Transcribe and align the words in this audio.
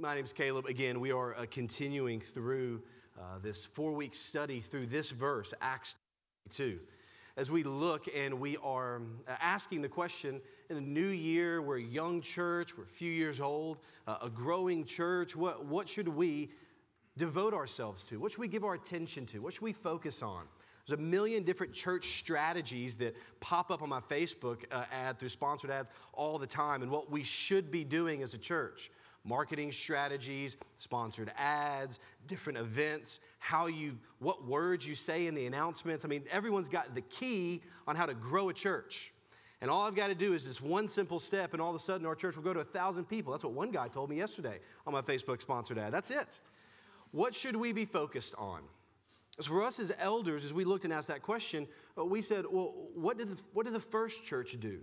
My 0.00 0.14
name's 0.14 0.32
Caleb. 0.32 0.66
Again, 0.66 1.00
we 1.00 1.12
are 1.12 1.36
uh, 1.36 1.44
continuing 1.50 2.18
through 2.18 2.82
uh, 3.18 3.38
this 3.42 3.66
four 3.66 3.92
week 3.92 4.14
study 4.14 4.60
through 4.60 4.86
this 4.86 5.10
verse, 5.10 5.52
Acts 5.60 5.96
2. 6.50 6.78
As 7.36 7.50
we 7.50 7.62
look 7.62 8.06
and 8.16 8.40
we 8.40 8.56
are 8.58 9.02
uh, 9.28 9.34
asking 9.40 9.82
the 9.82 9.88
question 9.88 10.40
in 10.70 10.78
a 10.78 10.80
new 10.80 11.08
year, 11.08 11.60
we're 11.60 11.76
a 11.76 11.82
young 11.82 12.22
church, 12.22 12.76
we're 12.76 12.84
a 12.84 12.86
few 12.86 13.12
years 13.12 13.38
old, 13.38 13.78
uh, 14.06 14.16
a 14.22 14.30
growing 14.30 14.86
church, 14.86 15.36
what, 15.36 15.66
what 15.66 15.88
should 15.90 16.08
we 16.08 16.50
devote 17.18 17.52
ourselves 17.52 18.02
to? 18.04 18.18
What 18.18 18.32
should 18.32 18.40
we 18.40 18.48
give 18.48 18.64
our 18.64 18.74
attention 18.74 19.26
to? 19.26 19.40
What 19.40 19.52
should 19.52 19.62
we 19.62 19.74
focus 19.74 20.22
on? 20.22 20.44
There's 20.86 20.98
a 20.98 21.02
million 21.02 21.42
different 21.42 21.74
church 21.74 22.18
strategies 22.18 22.96
that 22.96 23.14
pop 23.40 23.70
up 23.70 23.82
on 23.82 23.90
my 23.90 24.00
Facebook 24.00 24.64
uh, 24.72 24.84
ad 24.90 25.18
through 25.18 25.28
sponsored 25.28 25.70
ads 25.70 25.90
all 26.14 26.38
the 26.38 26.46
time, 26.46 26.82
and 26.82 26.90
what 26.90 27.10
we 27.10 27.22
should 27.22 27.70
be 27.70 27.84
doing 27.84 28.22
as 28.22 28.32
a 28.32 28.38
church 28.38 28.90
marketing 29.24 29.72
strategies, 29.72 30.56
sponsored 30.76 31.32
ads, 31.36 32.00
different 32.26 32.58
events, 32.58 33.20
how 33.38 33.66
you, 33.66 33.96
what 34.18 34.44
words 34.46 34.86
you 34.86 34.94
say 34.94 35.26
in 35.26 35.34
the 35.34 35.46
announcements. 35.46 36.04
I 36.04 36.08
mean, 36.08 36.24
everyone's 36.30 36.68
got 36.68 36.94
the 36.94 37.02
key 37.02 37.62
on 37.86 37.96
how 37.96 38.06
to 38.06 38.14
grow 38.14 38.48
a 38.48 38.52
church. 38.52 39.12
And 39.60 39.70
all 39.70 39.82
I've 39.82 39.94
got 39.94 40.08
to 40.08 40.14
do 40.16 40.34
is 40.34 40.44
this 40.44 40.60
one 40.60 40.88
simple 40.88 41.20
step, 41.20 41.52
and 41.52 41.62
all 41.62 41.70
of 41.70 41.76
a 41.76 41.78
sudden 41.78 42.04
our 42.04 42.16
church 42.16 42.34
will 42.34 42.42
go 42.42 42.52
to 42.52 42.60
a 42.60 42.64
thousand 42.64 43.08
people. 43.08 43.32
That's 43.32 43.44
what 43.44 43.52
one 43.52 43.70
guy 43.70 43.86
told 43.86 44.10
me 44.10 44.16
yesterday 44.16 44.58
on 44.86 44.92
my 44.92 45.02
Facebook 45.02 45.40
sponsored 45.40 45.78
ad. 45.78 45.92
That's 45.92 46.10
it. 46.10 46.40
What 47.12 47.32
should 47.34 47.54
we 47.54 47.72
be 47.72 47.84
focused 47.84 48.34
on? 48.36 48.62
So 49.40 49.52
for 49.52 49.62
us 49.62 49.78
as 49.78 49.94
elders, 49.98 50.44
as 50.44 50.52
we 50.52 50.64
looked 50.64 50.84
and 50.84 50.92
asked 50.92 51.08
that 51.08 51.22
question, 51.22 51.68
uh, 51.96 52.04
we 52.04 52.22
said, 52.22 52.44
well, 52.50 52.74
what 52.94 53.18
did 53.18 53.30
the, 53.30 53.42
what 53.52 53.64
did 53.64 53.74
the 53.74 53.80
first 53.80 54.24
church 54.24 54.58
do? 54.60 54.80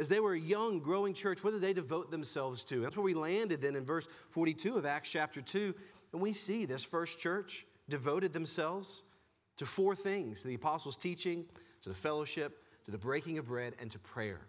As 0.00 0.08
they 0.08 0.18
were 0.18 0.32
a 0.32 0.40
young, 0.40 0.80
growing 0.80 1.12
church, 1.12 1.44
what 1.44 1.52
did 1.52 1.60
they 1.60 1.74
devote 1.74 2.10
themselves 2.10 2.64
to? 2.64 2.80
That's 2.80 2.96
where 2.96 3.04
we 3.04 3.12
landed 3.12 3.60
then 3.60 3.76
in 3.76 3.84
verse 3.84 4.08
42 4.30 4.78
of 4.78 4.86
Acts 4.86 5.10
chapter 5.10 5.42
2. 5.42 5.74
And 6.14 6.22
we 6.22 6.32
see 6.32 6.64
this 6.64 6.82
first 6.82 7.20
church 7.20 7.66
devoted 7.90 8.32
themselves 8.32 9.02
to 9.58 9.66
four 9.66 9.94
things 9.94 10.42
the 10.42 10.54
apostles' 10.54 10.96
teaching, 10.96 11.44
to 11.82 11.90
the 11.90 11.94
fellowship, 11.94 12.64
to 12.86 12.90
the 12.90 12.96
breaking 12.96 13.36
of 13.36 13.44
bread, 13.44 13.74
and 13.78 13.92
to 13.92 13.98
prayer. 13.98 14.40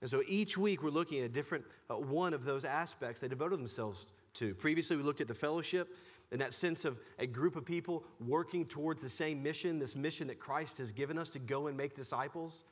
And 0.00 0.08
so 0.08 0.22
each 0.26 0.56
week 0.56 0.82
we're 0.82 0.88
looking 0.88 1.18
at 1.18 1.26
a 1.26 1.28
different 1.28 1.66
uh, 1.90 1.96
one 1.96 2.32
of 2.32 2.46
those 2.46 2.64
aspects 2.64 3.20
they 3.20 3.28
devoted 3.28 3.58
themselves 3.58 4.06
to. 4.34 4.54
Previously, 4.54 4.96
we 4.96 5.02
looked 5.02 5.20
at 5.20 5.28
the 5.28 5.34
fellowship 5.34 5.94
and 6.30 6.40
that 6.40 6.54
sense 6.54 6.86
of 6.86 6.98
a 7.18 7.26
group 7.26 7.56
of 7.56 7.66
people 7.66 8.04
working 8.26 8.64
towards 8.64 9.02
the 9.02 9.10
same 9.10 9.42
mission, 9.42 9.78
this 9.78 9.94
mission 9.94 10.28
that 10.28 10.38
Christ 10.38 10.78
has 10.78 10.92
given 10.92 11.18
us 11.18 11.28
to 11.30 11.38
go 11.38 11.66
and 11.66 11.76
make 11.76 11.94
disciples. 11.94 12.64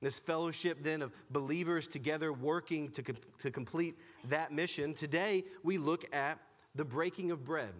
This 0.00 0.18
fellowship 0.18 0.78
then 0.82 1.02
of 1.02 1.12
believers 1.30 1.86
together 1.86 2.32
working 2.32 2.90
to, 2.92 3.02
to 3.02 3.50
complete 3.50 3.96
that 4.28 4.52
mission. 4.52 4.94
Today, 4.94 5.44
we 5.62 5.76
look 5.78 6.14
at 6.14 6.38
the 6.74 6.84
breaking 6.84 7.30
of 7.30 7.44
bread 7.44 7.72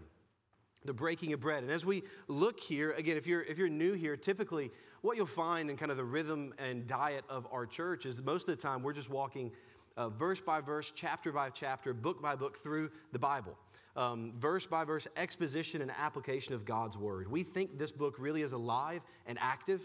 the 0.85 0.95
breaking 0.95 1.33
of 1.33 1.41
bread. 1.41 1.63
And 1.63 1.71
as 1.71 1.85
we 1.85 2.03
look 2.29 2.59
here, 2.59 2.93
again, 2.93 3.17
if 3.17 3.27
you're, 3.27 3.43
if 3.43 3.59
you're 3.59 3.69
new 3.69 3.93
here, 3.93 4.17
typically 4.17 4.71
what 5.03 5.17
you'll 5.17 5.27
find 5.27 5.71
in 5.71 5.77
kind 5.77 5.91
of 5.91 5.97
the 5.97 6.05
rhythm 6.05 6.55
and 6.59 6.87
diet 6.87 7.25
of 7.29 7.47
our 7.53 7.67
church 7.67 8.07
is 8.07 8.23
most 8.23 8.49
of 8.49 8.57
the 8.57 8.63
time 8.63 8.83
we're 8.83 8.93
just 8.93 9.11
walking 9.11 9.51
uh, 9.97 10.09
verse 10.09 10.41
by 10.41 10.61
verse, 10.61 10.93
chapter 10.95 11.33
by 11.33 11.51
chapter, 11.51 11.93
book 11.93 12.23
by 12.23 12.35
book 12.35 12.57
through 12.59 12.91
the 13.13 13.19
Bible. 13.19 13.57
Um, 13.97 14.33
verse 14.39 14.67
by 14.67 14.85
verse 14.85 15.07
exposition 15.17 15.83
and 15.83 15.91
application 15.99 16.55
of 16.55 16.65
God's 16.65 16.97
word. 16.97 17.31
We 17.31 17.43
think 17.43 17.79
this 17.79 17.93
book 17.93 18.15
really 18.19 18.43
is 18.43 18.53
alive 18.53 19.03
and 19.27 19.37
active. 19.41 19.83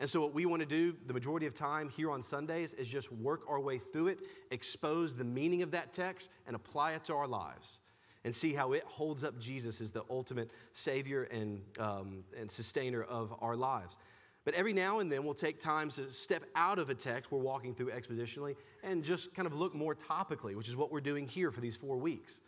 And 0.00 0.10
so, 0.10 0.20
what 0.20 0.34
we 0.34 0.46
want 0.46 0.60
to 0.60 0.66
do 0.66 0.94
the 1.06 1.14
majority 1.14 1.46
of 1.46 1.54
time 1.54 1.88
here 1.88 2.10
on 2.10 2.22
Sundays 2.22 2.74
is 2.74 2.88
just 2.88 3.12
work 3.12 3.42
our 3.48 3.60
way 3.60 3.78
through 3.78 4.08
it, 4.08 4.20
expose 4.50 5.14
the 5.14 5.24
meaning 5.24 5.62
of 5.62 5.70
that 5.70 5.92
text, 5.92 6.30
and 6.46 6.56
apply 6.56 6.92
it 6.92 7.04
to 7.04 7.14
our 7.14 7.28
lives 7.28 7.80
and 8.24 8.34
see 8.34 8.54
how 8.54 8.72
it 8.72 8.84
holds 8.86 9.22
up 9.22 9.38
Jesus 9.38 9.80
as 9.80 9.90
the 9.90 10.02
ultimate 10.10 10.50
Savior 10.72 11.24
and, 11.24 11.60
um, 11.78 12.24
and 12.38 12.50
sustainer 12.50 13.02
of 13.02 13.34
our 13.40 13.54
lives. 13.54 13.96
But 14.44 14.54
every 14.54 14.72
now 14.72 14.98
and 15.00 15.10
then 15.10 15.24
we'll 15.24 15.34
take 15.34 15.60
time 15.60 15.90
to 15.90 16.10
step 16.10 16.44
out 16.54 16.78
of 16.78 16.90
a 16.90 16.94
text 16.94 17.30
we're 17.30 17.38
walking 17.38 17.74
through 17.74 17.90
expositionally 17.90 18.56
and 18.82 19.02
just 19.02 19.34
kind 19.34 19.46
of 19.46 19.54
look 19.54 19.74
more 19.74 19.94
topically, 19.94 20.54
which 20.54 20.68
is 20.68 20.76
what 20.76 20.92
we're 20.92 21.00
doing 21.00 21.26
here 21.26 21.50
for 21.50 21.60
these 21.60 21.76
four 21.76 21.96
weeks. 21.96 22.40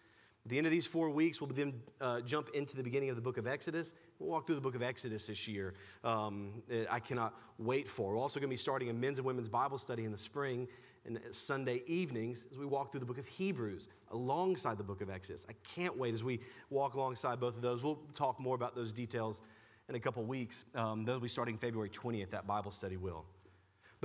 At 0.44 0.50
the 0.50 0.58
end 0.58 0.66
of 0.66 0.70
these 0.70 0.86
four 0.86 1.10
weeks, 1.10 1.40
we'll 1.40 1.50
then 1.50 1.74
uh, 2.00 2.20
jump 2.20 2.50
into 2.54 2.76
the 2.76 2.82
beginning 2.82 3.10
of 3.10 3.16
the 3.16 3.22
book 3.22 3.38
of 3.38 3.46
Exodus. 3.46 3.94
We'll 4.18 4.30
walk 4.30 4.46
through 4.46 4.54
the 4.54 4.60
book 4.60 4.74
of 4.74 4.82
Exodus 4.82 5.26
this 5.26 5.46
year. 5.46 5.74
Um, 6.02 6.62
I 6.90 7.00
cannot 7.00 7.34
wait 7.58 7.88
for. 7.88 8.12
We're 8.12 8.18
also 8.18 8.40
going 8.40 8.48
to 8.48 8.52
be 8.52 8.56
starting 8.56 8.88
a 8.88 8.92
men's 8.92 9.18
and 9.18 9.26
women's 9.26 9.48
Bible 9.48 9.78
study 9.78 10.04
in 10.04 10.12
the 10.12 10.18
spring 10.18 10.68
and 11.04 11.20
Sunday 11.30 11.82
evenings 11.86 12.46
as 12.50 12.58
we 12.58 12.66
walk 12.66 12.90
through 12.90 13.00
the 13.00 13.06
book 13.06 13.18
of 13.18 13.26
Hebrews 13.26 13.88
alongside 14.10 14.78
the 14.78 14.84
book 14.84 15.00
of 15.00 15.10
Exodus. 15.10 15.46
I 15.48 15.54
can't 15.62 15.96
wait 15.96 16.14
as 16.14 16.24
we 16.24 16.40
walk 16.70 16.94
alongside 16.94 17.40
both 17.40 17.56
of 17.56 17.62
those. 17.62 17.82
We'll 17.82 18.00
talk 18.14 18.40
more 18.40 18.54
about 18.54 18.74
those 18.74 18.92
details 18.92 19.40
in 19.88 19.94
a 19.94 20.00
couple 20.00 20.24
weeks. 20.24 20.64
Um, 20.74 21.04
they'll 21.04 21.20
be 21.20 21.28
starting 21.28 21.58
February 21.58 21.90
20th, 21.90 22.30
that 22.30 22.46
Bible 22.46 22.70
study 22.70 22.96
will. 22.96 23.24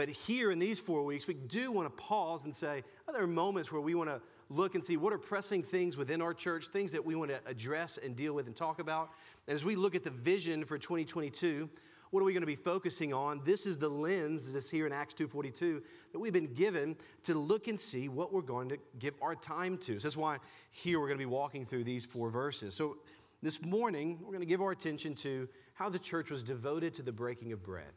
But 0.02 0.10
here 0.10 0.50
in 0.50 0.58
these 0.58 0.80
four 0.80 1.04
weeks, 1.04 1.28
we 1.28 1.36
do 1.36 1.72
want 1.72 1.86
to 1.86 2.04
pause 2.04 2.46
and 2.46 2.56
say, 2.56 2.84
are 3.08 3.14
there 3.14 3.28
moments 3.28 3.72
where 3.72 3.82
we 3.82 3.94
want 3.94 4.10
to 4.10 4.20
look 4.50 4.74
and 4.74 4.84
see 4.84 4.98
what 4.98 5.14
are 5.14 5.20
pressing 5.20 5.62
things 5.62 5.96
within 5.96 6.24
our 6.24 6.34
church, 6.34 6.70
things 6.70 6.92
that 6.94 7.06
we 7.06 7.14
want 7.14 7.30
to 7.30 7.40
address 7.46 8.00
and 8.04 8.16
deal 8.16 8.34
with 8.34 8.48
and 8.48 8.56
talk 8.56 8.80
about? 8.80 9.12
And 9.48 9.54
as 9.54 9.64
we 9.64 9.76
look 9.76 9.94
at 9.94 10.02
the 10.02 10.10
vision 10.10 10.66
for 10.66 10.80
2022, 10.80 11.70
what 12.10 12.20
are 12.20 12.24
we 12.24 12.34
going 12.34 12.42
to 12.42 12.48
be 12.48 12.56
focusing 12.56 13.14
on? 13.14 13.42
This 13.46 13.68
is 13.68 13.78
the 13.78 13.90
lens, 13.90 14.52
this 14.52 14.72
here 14.72 14.88
in 14.88 14.92
Acts 14.92 15.14
2.42, 15.14 15.84
that 16.14 16.20
we've 16.20 16.34
been 16.34 16.52
given 16.56 16.96
to 17.22 17.36
look 17.36 17.68
and 17.68 17.80
see 17.80 18.10
what 18.10 18.34
we're 18.34 18.42
going 18.42 18.70
to 18.70 18.80
give 18.98 19.14
our 19.22 19.36
time 19.36 19.78
to. 19.78 20.00
So 20.00 20.08
that's 20.08 20.18
why 20.18 20.40
here 20.72 21.00
we're 21.00 21.10
going 21.10 21.20
to 21.20 21.26
be 21.28 21.32
walking 21.32 21.64
through 21.64 21.84
these 21.84 22.08
four 22.08 22.32
verses. 22.32 22.74
So 22.74 22.98
this 23.44 23.64
morning, 23.64 24.18
we're 24.20 24.34
going 24.34 24.40
to 24.40 24.48
give 24.48 24.64
our 24.64 24.72
attention 24.72 25.14
to 25.18 25.48
how 25.76 25.90
the 25.90 26.00
church 26.00 26.32
was 26.32 26.42
devoted 26.42 26.96
to 26.96 27.04
the 27.04 27.12
breaking 27.12 27.52
of 27.52 27.62
bread. 27.62 27.94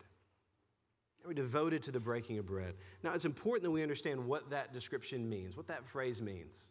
We're 1.26 1.32
devoted 1.32 1.82
to 1.84 1.90
the 1.90 2.00
breaking 2.00 2.38
of 2.38 2.46
bread. 2.46 2.74
Now, 3.02 3.12
it's 3.14 3.24
important 3.24 3.64
that 3.64 3.70
we 3.70 3.82
understand 3.82 4.24
what 4.24 4.50
that 4.50 4.72
description 4.72 5.28
means, 5.28 5.56
what 5.56 5.66
that 5.68 5.88
phrase 5.88 6.20
means. 6.20 6.70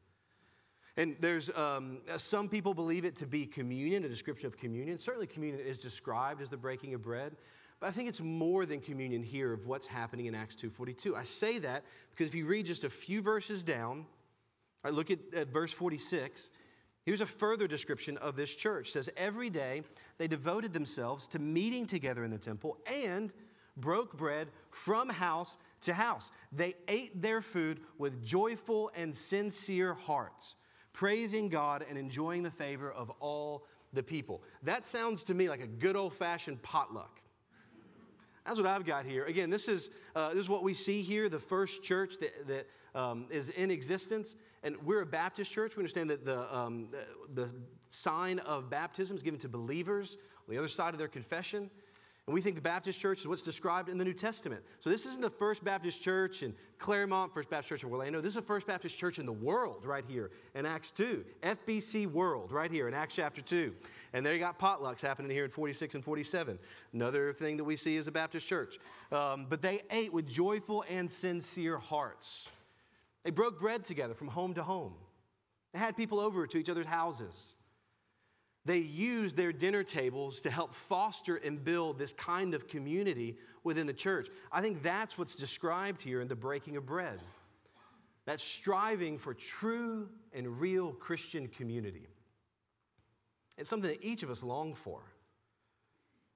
And 0.95 1.15
there's 1.19 1.49
um, 1.55 2.01
some 2.17 2.47
people 2.47 2.75
believe 2.75 3.03
it 3.03 3.15
to 3.17 3.25
be 3.25 3.47
communion, 3.47 4.05
a 4.05 4.09
description 4.09 4.45
of 4.45 4.57
communion. 4.57 4.99
Certainly, 4.99 5.27
communion 5.27 5.65
is 5.65 5.79
described 5.79 6.39
as 6.39 6.51
the 6.51 6.57
breaking 6.57 6.93
of 6.93 7.01
bread, 7.01 7.35
but 7.79 7.87
I 7.87 7.91
think 7.91 8.07
it's 8.07 8.21
more 8.21 8.67
than 8.67 8.79
communion 8.79 9.23
here 9.23 9.53
of 9.53 9.65
what's 9.65 9.87
happening 9.87 10.27
in 10.27 10.35
Acts 10.35 10.55
2:42. 10.55 11.15
I 11.15 11.23
say 11.23 11.57
that 11.59 11.83
because 12.11 12.27
if 12.27 12.35
you 12.35 12.45
read 12.45 12.67
just 12.67 12.83
a 12.83 12.89
few 12.91 13.23
verses 13.23 13.63
down, 13.63 14.05
I 14.83 14.89
look 14.89 15.09
at, 15.09 15.19
at 15.35 15.47
verse 15.47 15.73
46. 15.73 16.51
Here's 17.05 17.21
a 17.21 17.25
further 17.25 17.67
description 17.67 18.17
of 18.17 18.35
this 18.35 18.55
church. 18.55 18.89
It 18.89 18.91
says, 18.91 19.09
Every 19.17 19.49
day 19.49 19.83
they 20.17 20.27
devoted 20.27 20.71
themselves 20.71 21.27
to 21.29 21.39
meeting 21.39 21.85
together 21.85 22.23
in 22.23 22.31
the 22.31 22.37
temple 22.37 22.77
and 22.89 23.33
broke 23.77 24.17
bread 24.17 24.49
from 24.69 25.09
house 25.09 25.57
to 25.81 25.93
house. 25.93 26.31
They 26.51 26.75
ate 26.87 27.21
their 27.21 27.41
food 27.41 27.79
with 27.97 28.23
joyful 28.23 28.91
and 28.95 29.15
sincere 29.15 29.93
hearts, 29.93 30.55
praising 30.93 31.49
God 31.49 31.85
and 31.87 31.97
enjoying 31.97 32.43
the 32.43 32.51
favor 32.51 32.91
of 32.91 33.11
all 33.19 33.65
the 33.93 34.03
people. 34.03 34.43
That 34.63 34.87
sounds 34.87 35.23
to 35.25 35.33
me 35.33 35.49
like 35.49 35.61
a 35.61 35.67
good 35.67 35.95
old 35.95 36.13
fashioned 36.13 36.61
potluck. 36.61 37.21
That's 38.45 38.57
what 38.57 38.67
I've 38.67 38.85
got 38.85 39.05
here. 39.05 39.25
Again, 39.25 39.49
this 39.49 39.67
is, 39.67 39.89
uh, 40.15 40.29
this 40.29 40.39
is 40.39 40.49
what 40.49 40.63
we 40.63 40.73
see 40.73 41.01
here 41.01 41.29
the 41.29 41.39
first 41.39 41.81
church 41.81 42.15
that, 42.19 42.47
that 42.47 42.67
um, 42.93 43.27
is 43.29 43.49
in 43.49 43.71
existence. 43.71 44.35
And 44.63 44.75
we're 44.83 45.01
a 45.01 45.05
Baptist 45.05 45.51
church. 45.51 45.75
We 45.77 45.81
understand 45.81 46.09
that 46.09 46.25
the, 46.25 46.53
um, 46.55 46.89
the, 46.91 47.43
the 47.43 47.49
sign 47.89 48.39
of 48.39 48.69
baptism 48.69 49.15
is 49.15 49.23
given 49.23 49.39
to 49.41 49.49
believers 49.49 50.17
on 50.47 50.53
the 50.53 50.57
other 50.57 50.67
side 50.67 50.93
of 50.93 50.99
their 50.99 51.07
confession. 51.07 51.69
And 52.25 52.33
we 52.33 52.39
think 52.39 52.55
the 52.55 52.61
Baptist 52.61 53.01
church 53.01 53.19
is 53.19 53.27
what's 53.27 53.41
described 53.41 53.89
in 53.89 53.97
the 53.97 54.05
New 54.05 54.13
Testament. 54.13 54.63
So 54.79 54.89
this 54.89 55.05
isn't 55.05 55.21
the 55.21 55.29
First 55.29 55.61
Baptist 55.61 56.01
church 56.01 56.41
in 56.41 56.55
Clermont, 56.79 57.33
First 57.33 57.49
Baptist 57.49 57.69
church 57.69 57.83
in 57.83 57.91
Orlando. 57.91 58.21
This 58.21 58.29
is 58.29 58.35
the 58.35 58.41
First 58.41 58.65
Baptist 58.65 58.97
church 58.97 59.19
in 59.19 59.25
the 59.25 59.33
world 59.33 59.85
right 59.85 60.05
here 60.07 60.31
in 60.55 60.65
Acts 60.65 60.91
2. 60.91 61.25
FBC 61.41 62.07
World 62.07 62.53
right 62.53 62.71
here 62.71 62.87
in 62.87 62.93
Acts 62.93 63.15
chapter 63.15 63.41
2. 63.41 63.75
And 64.13 64.25
there 64.25 64.31
you 64.31 64.39
got 64.39 64.57
potlucks 64.57 65.01
happening 65.01 65.31
here 65.31 65.43
in 65.43 65.51
46 65.51 65.95
and 65.95 66.03
47. 66.03 66.57
Another 66.93 67.33
thing 67.33 67.57
that 67.57 67.65
we 67.65 67.75
see 67.75 67.97
is 67.97 68.07
a 68.07 68.11
Baptist 68.11 68.47
church. 68.47 68.79
Um, 69.11 69.45
but 69.49 69.61
they 69.61 69.81
ate 69.91 70.13
with 70.13 70.25
joyful 70.25 70.85
and 70.89 71.11
sincere 71.11 71.77
hearts. 71.77 72.47
They 73.25 73.31
broke 73.31 73.59
bread 73.59 73.83
together 73.83 74.13
from 74.13 74.29
home 74.29 74.53
to 74.53 74.63
home. 74.63 74.93
They 75.73 75.79
had 75.79 75.97
people 75.97 76.21
over 76.21 76.47
to 76.47 76.57
each 76.57 76.69
other's 76.69 76.87
houses. 76.87 77.55
They 78.65 78.77
used 78.77 79.35
their 79.35 79.51
dinner 79.51 79.83
tables 79.83 80.39
to 80.41 80.49
help 80.49 80.73
foster 80.73 81.35
and 81.35 81.63
build 81.63 81.99
this 81.99 82.13
kind 82.13 82.53
of 82.53 82.67
community 82.67 83.37
within 83.63 83.87
the 83.87 83.93
church. 83.93 84.29
I 84.51 84.61
think 84.61 84.81
that's 84.81 85.17
what's 85.17 85.35
described 85.35 86.01
here 86.01 86.21
in 86.21 86.27
the 86.27 86.35
breaking 86.35 86.77
of 86.77 86.85
bread. 86.85 87.19
That 88.25 88.39
striving 88.39 89.17
for 89.17 89.33
true 89.33 90.07
and 90.31 90.59
real 90.61 90.93
Christian 90.93 91.49
community. 91.49 92.07
It's 93.57 93.69
something 93.69 93.89
that 93.89 94.03
each 94.03 94.23
of 94.23 94.29
us 94.29 94.41
long 94.43 94.73
for. 94.73 95.01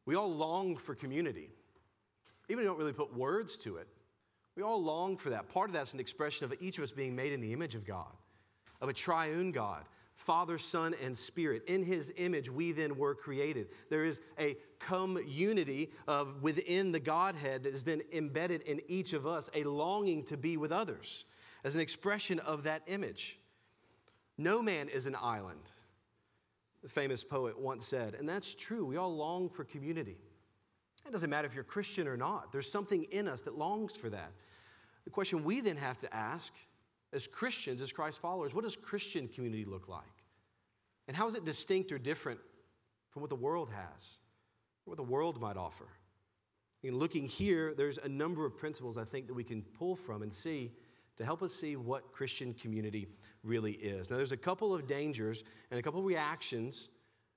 We 0.06 0.16
all 0.16 0.34
long 0.34 0.76
for 0.76 0.96
community. 0.96 1.50
Even 2.50 2.60
if 2.60 2.66
we 2.66 2.66
don't 2.66 2.78
really 2.78 2.94
put 2.94 3.16
words 3.16 3.58
to 3.60 3.78
it, 3.78 3.88
we 4.56 4.64
all 4.64 4.84
long 4.84 5.16
for 5.16 5.30
that. 5.30 5.48
Part 5.48 5.70
of 5.70 5.74
that's 5.74 5.94
an 5.94 6.00
expression 6.00 6.46
of 6.46 6.54
each 6.60 6.78
of 6.78 6.84
us 6.84 6.92
being 6.92 7.16
made 7.16 7.32
in 7.32 7.40
the 7.40 7.54
image 7.54 7.76
of 7.76 7.86
God. 7.86 8.12
of 8.82 8.90
a 8.90 8.94
triune 8.94 9.52
God. 9.52 9.84
Father, 10.18 10.58
Son, 10.58 10.96
and 11.02 11.18
Spirit. 11.18 11.64
In 11.68 11.84
his 11.84 12.12
image, 12.18 12.50
we 12.50 12.72
then 12.72 12.98
were 12.98 13.16
created. 13.16 13.68
There 13.90 14.04
is 14.04 14.20
a 14.40 14.58
community 14.80 15.92
of 16.08 16.42
within 16.42 16.92
the 16.92 17.00
Godhead 17.00 17.64
that 17.64 17.74
is 17.74 17.84
then 17.84 18.02
embedded 18.12 18.64
in 18.64 18.82
each 18.88 19.14
of 19.14 19.26
us, 19.26 19.50
a 19.54 19.64
longing 19.64 20.24
to 20.26 20.36
be 20.36 20.58
with 20.58 20.72
others 20.72 21.24
as 21.64 21.76
an 21.76 21.82
expression 21.82 22.40
of 22.40 22.64
that 22.64 22.82
image. 22.88 23.40
No 24.38 24.62
man 24.62 24.90
is 24.90 25.06
an 25.06 25.16
island, 25.22 25.72
the 26.82 26.90
famous 26.90 27.24
poet 27.24 27.60
once 27.60 27.88
said, 27.88 28.16
and 28.16 28.28
that's 28.28 28.54
true. 28.56 28.86
We 28.86 28.98
all 28.98 29.16
long 29.16 29.50
for 29.50 29.64
community. 29.64 30.18
It 31.06 31.12
doesn't 31.12 31.30
matter 31.30 31.48
if 31.48 31.56
you're 31.56 31.64
Christian 31.64 32.08
or 32.08 32.18
not, 32.18 32.52
there's 32.52 32.70
something 32.70 33.04
in 33.12 33.28
us 33.28 33.42
that 33.44 33.58
longs 33.58 33.96
for 33.96 34.10
that. 34.10 34.32
The 35.06 35.12
question 35.12 35.44
we 35.44 35.62
then 35.62 35.78
have 35.78 36.00
to 36.00 36.14
ask 36.14 36.54
as 37.14 37.28
Christians, 37.28 37.82
as 37.82 37.92
Christ 37.92 38.20
followers, 38.20 38.54
what 38.54 38.64
does 38.64 38.76
Christian 38.76 39.28
community 39.28 39.66
look 39.66 39.88
like? 39.88 40.04
And 41.08 41.16
how 41.16 41.28
is 41.28 41.36
it 41.36 41.46
distinct 41.46 41.92
or 41.92 41.98
different 41.98 42.40
from 43.10 43.22
what 43.22 43.30
the 43.30 43.36
world 43.36 43.70
has, 43.70 44.20
what 44.86 44.98
the 44.98 45.04
world 45.04 45.40
might 45.40 45.58
offer? 45.58 45.88
In 46.84 46.98
looking 46.98 47.28
here, 47.28 47.74
there's 47.76 47.98
a 47.98 48.08
number 48.08 48.46
of 48.46 48.58
principles 48.58 48.98
I 48.98 49.04
think 49.04 49.28
that 49.28 49.34
we 49.34 49.44
can 49.44 49.62
pull 49.62 49.96
from 49.96 50.22
and 50.22 50.34
see 50.34 50.72
to 51.18 51.26
help 51.26 51.42
us 51.42 51.54
see 51.54 51.76
what 51.76 52.12
Christian 52.12 52.54
community 52.54 53.08
really 53.44 53.74
is. 53.74 54.10
Now, 54.10 54.18
there's 54.18 54.32
a 54.32 54.38
couple 54.38 54.74
of 54.74 54.86
dangers 54.86 55.44
and 55.72 55.80
a 55.80 55.84
couple 55.84 56.00
of 56.00 56.06
reactions 56.06 56.90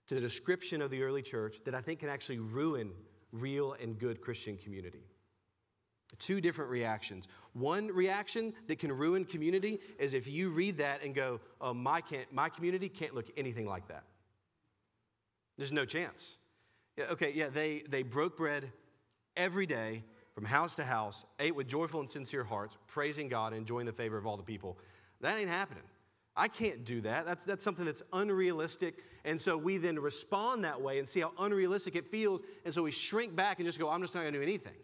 to 0.09 0.15
the 0.15 0.21
description 0.21 0.83
of 0.83 0.91
the 0.91 1.03
early 1.03 1.23
church 1.23 1.59
that 1.65 1.75
I 1.75 1.81
think 1.81 2.01
can 2.01 2.09
actually 2.09 2.39
ruin 2.39 2.91
real 3.33 3.75
and 3.81 3.99
good 3.99 4.21
Christian 4.21 4.57
community. 4.57 5.05
Two 6.19 6.41
different 6.41 6.71
reactions. 6.71 7.29
One 7.53 7.89
reaction 7.89 8.53
that 8.67 8.79
can 8.79 8.93
ruin 8.93 9.25
community 9.25 9.81
is 9.99 10.13
if 10.13 10.27
you 10.27 10.51
read 10.51 10.79
that 10.79 11.03
and 11.03 11.15
go, 11.15 11.41
oh, 11.61 11.73
my, 11.73 12.01
can't, 12.01 12.31
my 12.33 12.49
community 12.49 12.89
can't 12.89 13.15
look 13.15 13.31
anything 13.37 13.67
like 13.67 13.89
that. 13.89 14.05
There's 15.57 15.73
no 15.73 15.85
chance. 15.85 16.39
Yeah, 16.97 17.05
okay, 17.13 17.33
yeah, 17.35 17.49
they, 17.49 17.85
they 17.89 18.03
broke 18.03 18.37
bread 18.37 18.73
every 19.37 19.67
day 19.67 20.05
from 20.35 20.45
house 20.45 20.77
to 20.77 20.85
house, 20.85 21.25
ate 21.39 21.55
with 21.55 21.69
joyful 21.69 22.01
and 22.01 22.09
sincere 22.09 22.45
hearts, 22.45 22.77
praising 22.87 23.29
God 23.29 23.53
and 23.53 23.61
enjoying 23.61 23.87
the 23.87 23.93
favor 23.93 24.17
of 24.19 24.27
all 24.27 24.37
the 24.37 24.43
people. 24.43 24.79
That 25.21 25.39
ain't 25.39 25.51
happening. 25.51 25.85
I 26.37 26.49
can't 26.49 26.85
do 26.85 27.01
that. 27.03 27.27
That's, 27.27 27.45
that's 27.45 27.65
something 27.65 27.85
that's 27.85 28.03
unrealistic. 28.13 28.99
And 29.25 29.41
so 29.41 29.57
we 29.57 29.77
then 29.79 29.99
respond 29.99 30.65
that 30.65 30.81
way 30.81 30.99
and 30.99 31.09
see 31.09 31.21
how 31.21 31.33
unrealistic 31.39 31.97
it 31.97 32.07
feels. 32.07 32.43
And 32.65 32.73
so 32.73 32.83
we 32.83 32.91
shrink 32.91 33.35
back 33.37 33.59
and 33.59 33.67
just 33.67 33.79
go, 33.79 33.89
I'm 33.91 34.01
just 34.01 34.15
not 34.15 34.23
going 34.23 34.33
to 34.33 34.39
do 34.39 34.43
anything. 34.43 34.77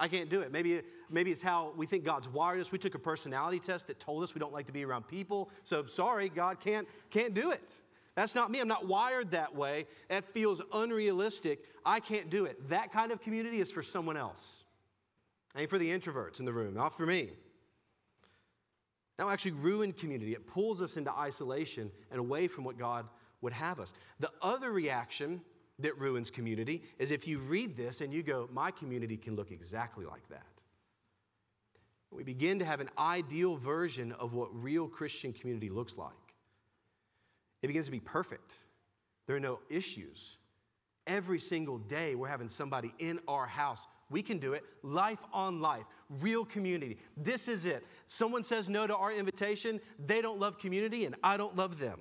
I 0.00 0.08
can't 0.08 0.30
do 0.30 0.40
it. 0.40 0.50
Maybe, 0.50 0.80
maybe 1.10 1.30
it's 1.30 1.42
how 1.42 1.74
we 1.76 1.84
think 1.84 2.04
God's 2.04 2.26
wired 2.26 2.58
us. 2.58 2.72
We 2.72 2.78
took 2.78 2.94
a 2.94 2.98
personality 2.98 3.60
test 3.60 3.86
that 3.88 4.00
told 4.00 4.24
us 4.24 4.34
we 4.34 4.38
don't 4.38 4.52
like 4.52 4.66
to 4.66 4.72
be 4.72 4.82
around 4.82 5.06
people. 5.06 5.50
So 5.62 5.84
sorry, 5.86 6.30
God 6.30 6.58
can't, 6.58 6.88
can't 7.10 7.34
do 7.34 7.50
it. 7.50 7.78
That's 8.16 8.34
not 8.34 8.50
me. 8.50 8.60
I'm 8.60 8.66
not 8.66 8.88
wired 8.88 9.30
that 9.32 9.54
way. 9.54 9.86
That 10.08 10.24
feels 10.32 10.62
unrealistic. 10.72 11.66
I 11.84 12.00
can't 12.00 12.30
do 12.30 12.46
it. 12.46 12.68
That 12.70 12.92
kind 12.92 13.12
of 13.12 13.20
community 13.20 13.60
is 13.60 13.70
for 13.70 13.82
someone 13.82 14.16
else. 14.16 14.64
Ain't 15.54 15.68
for 15.68 15.78
the 15.78 15.90
introverts 15.90 16.40
in 16.40 16.46
the 16.46 16.52
room, 16.52 16.74
not 16.74 16.96
for 16.96 17.04
me. 17.04 17.30
That 19.18 19.24
will 19.24 19.32
actually 19.32 19.52
ruin 19.52 19.92
community. 19.92 20.32
It 20.32 20.46
pulls 20.46 20.80
us 20.80 20.96
into 20.96 21.12
isolation 21.12 21.90
and 22.10 22.18
away 22.18 22.48
from 22.48 22.64
what 22.64 22.78
God 22.78 23.06
would 23.42 23.52
have 23.52 23.78
us. 23.78 23.92
The 24.18 24.30
other 24.40 24.72
reaction 24.72 25.42
that 25.82 25.98
ruins 25.98 26.30
community 26.30 26.82
is 26.98 27.10
if 27.10 27.26
you 27.26 27.38
read 27.38 27.76
this 27.76 28.00
and 28.00 28.12
you 28.12 28.22
go, 28.22 28.48
My 28.52 28.70
community 28.70 29.16
can 29.16 29.36
look 29.36 29.50
exactly 29.50 30.04
like 30.04 30.28
that. 30.28 30.46
We 32.10 32.24
begin 32.24 32.58
to 32.58 32.64
have 32.64 32.80
an 32.80 32.90
ideal 32.98 33.56
version 33.56 34.12
of 34.12 34.34
what 34.34 34.48
real 34.52 34.88
Christian 34.88 35.32
community 35.32 35.70
looks 35.70 35.96
like. 35.96 36.12
It 37.62 37.68
begins 37.68 37.86
to 37.86 37.92
be 37.92 38.00
perfect. 38.00 38.56
There 39.26 39.36
are 39.36 39.40
no 39.40 39.60
issues. 39.68 40.38
Every 41.06 41.38
single 41.38 41.78
day, 41.78 42.14
we're 42.14 42.28
having 42.28 42.48
somebody 42.48 42.92
in 42.98 43.20
our 43.28 43.46
house 43.46 43.86
we 44.10 44.22
can 44.22 44.38
do 44.38 44.52
it. 44.52 44.64
Life 44.82 45.20
on 45.32 45.60
life, 45.60 45.84
real 46.08 46.44
community. 46.44 46.98
This 47.16 47.48
is 47.48 47.64
it. 47.64 47.86
Someone 48.08 48.42
says 48.42 48.68
no 48.68 48.86
to 48.86 48.96
our 48.96 49.12
invitation, 49.12 49.80
they 50.04 50.20
don't 50.20 50.40
love 50.40 50.58
community, 50.58 51.04
and 51.04 51.14
I 51.22 51.36
don't 51.36 51.56
love 51.56 51.78
them. 51.78 52.00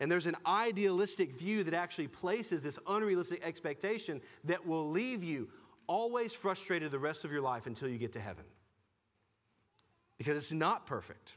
And 0.00 0.10
there's 0.10 0.26
an 0.26 0.36
idealistic 0.46 1.38
view 1.38 1.64
that 1.64 1.74
actually 1.74 2.08
places 2.08 2.62
this 2.62 2.78
unrealistic 2.86 3.44
expectation 3.44 4.20
that 4.44 4.64
will 4.66 4.88
leave 4.90 5.24
you 5.24 5.48
always 5.86 6.34
frustrated 6.34 6.92
the 6.92 6.98
rest 6.98 7.24
of 7.24 7.32
your 7.32 7.40
life 7.40 7.66
until 7.66 7.88
you 7.88 7.98
get 7.98 8.12
to 8.12 8.20
heaven. 8.20 8.44
Because 10.18 10.36
it's 10.36 10.52
not 10.52 10.86
perfect. 10.86 11.36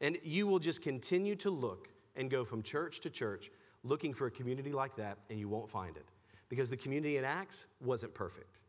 And 0.00 0.18
you 0.24 0.46
will 0.46 0.58
just 0.58 0.82
continue 0.82 1.36
to 1.36 1.50
look 1.50 1.88
and 2.16 2.30
go 2.30 2.44
from 2.44 2.62
church 2.62 3.00
to 3.00 3.10
church 3.10 3.50
looking 3.84 4.14
for 4.14 4.26
a 4.26 4.30
community 4.30 4.72
like 4.72 4.96
that, 4.96 5.18
and 5.30 5.38
you 5.38 5.48
won't 5.48 5.70
find 5.70 5.96
it 5.96 6.06
because 6.48 6.70
the 6.70 6.76
community 6.76 7.16
in 7.16 7.24
Acts 7.24 7.66
wasn't 7.80 8.14
perfect. 8.14 8.60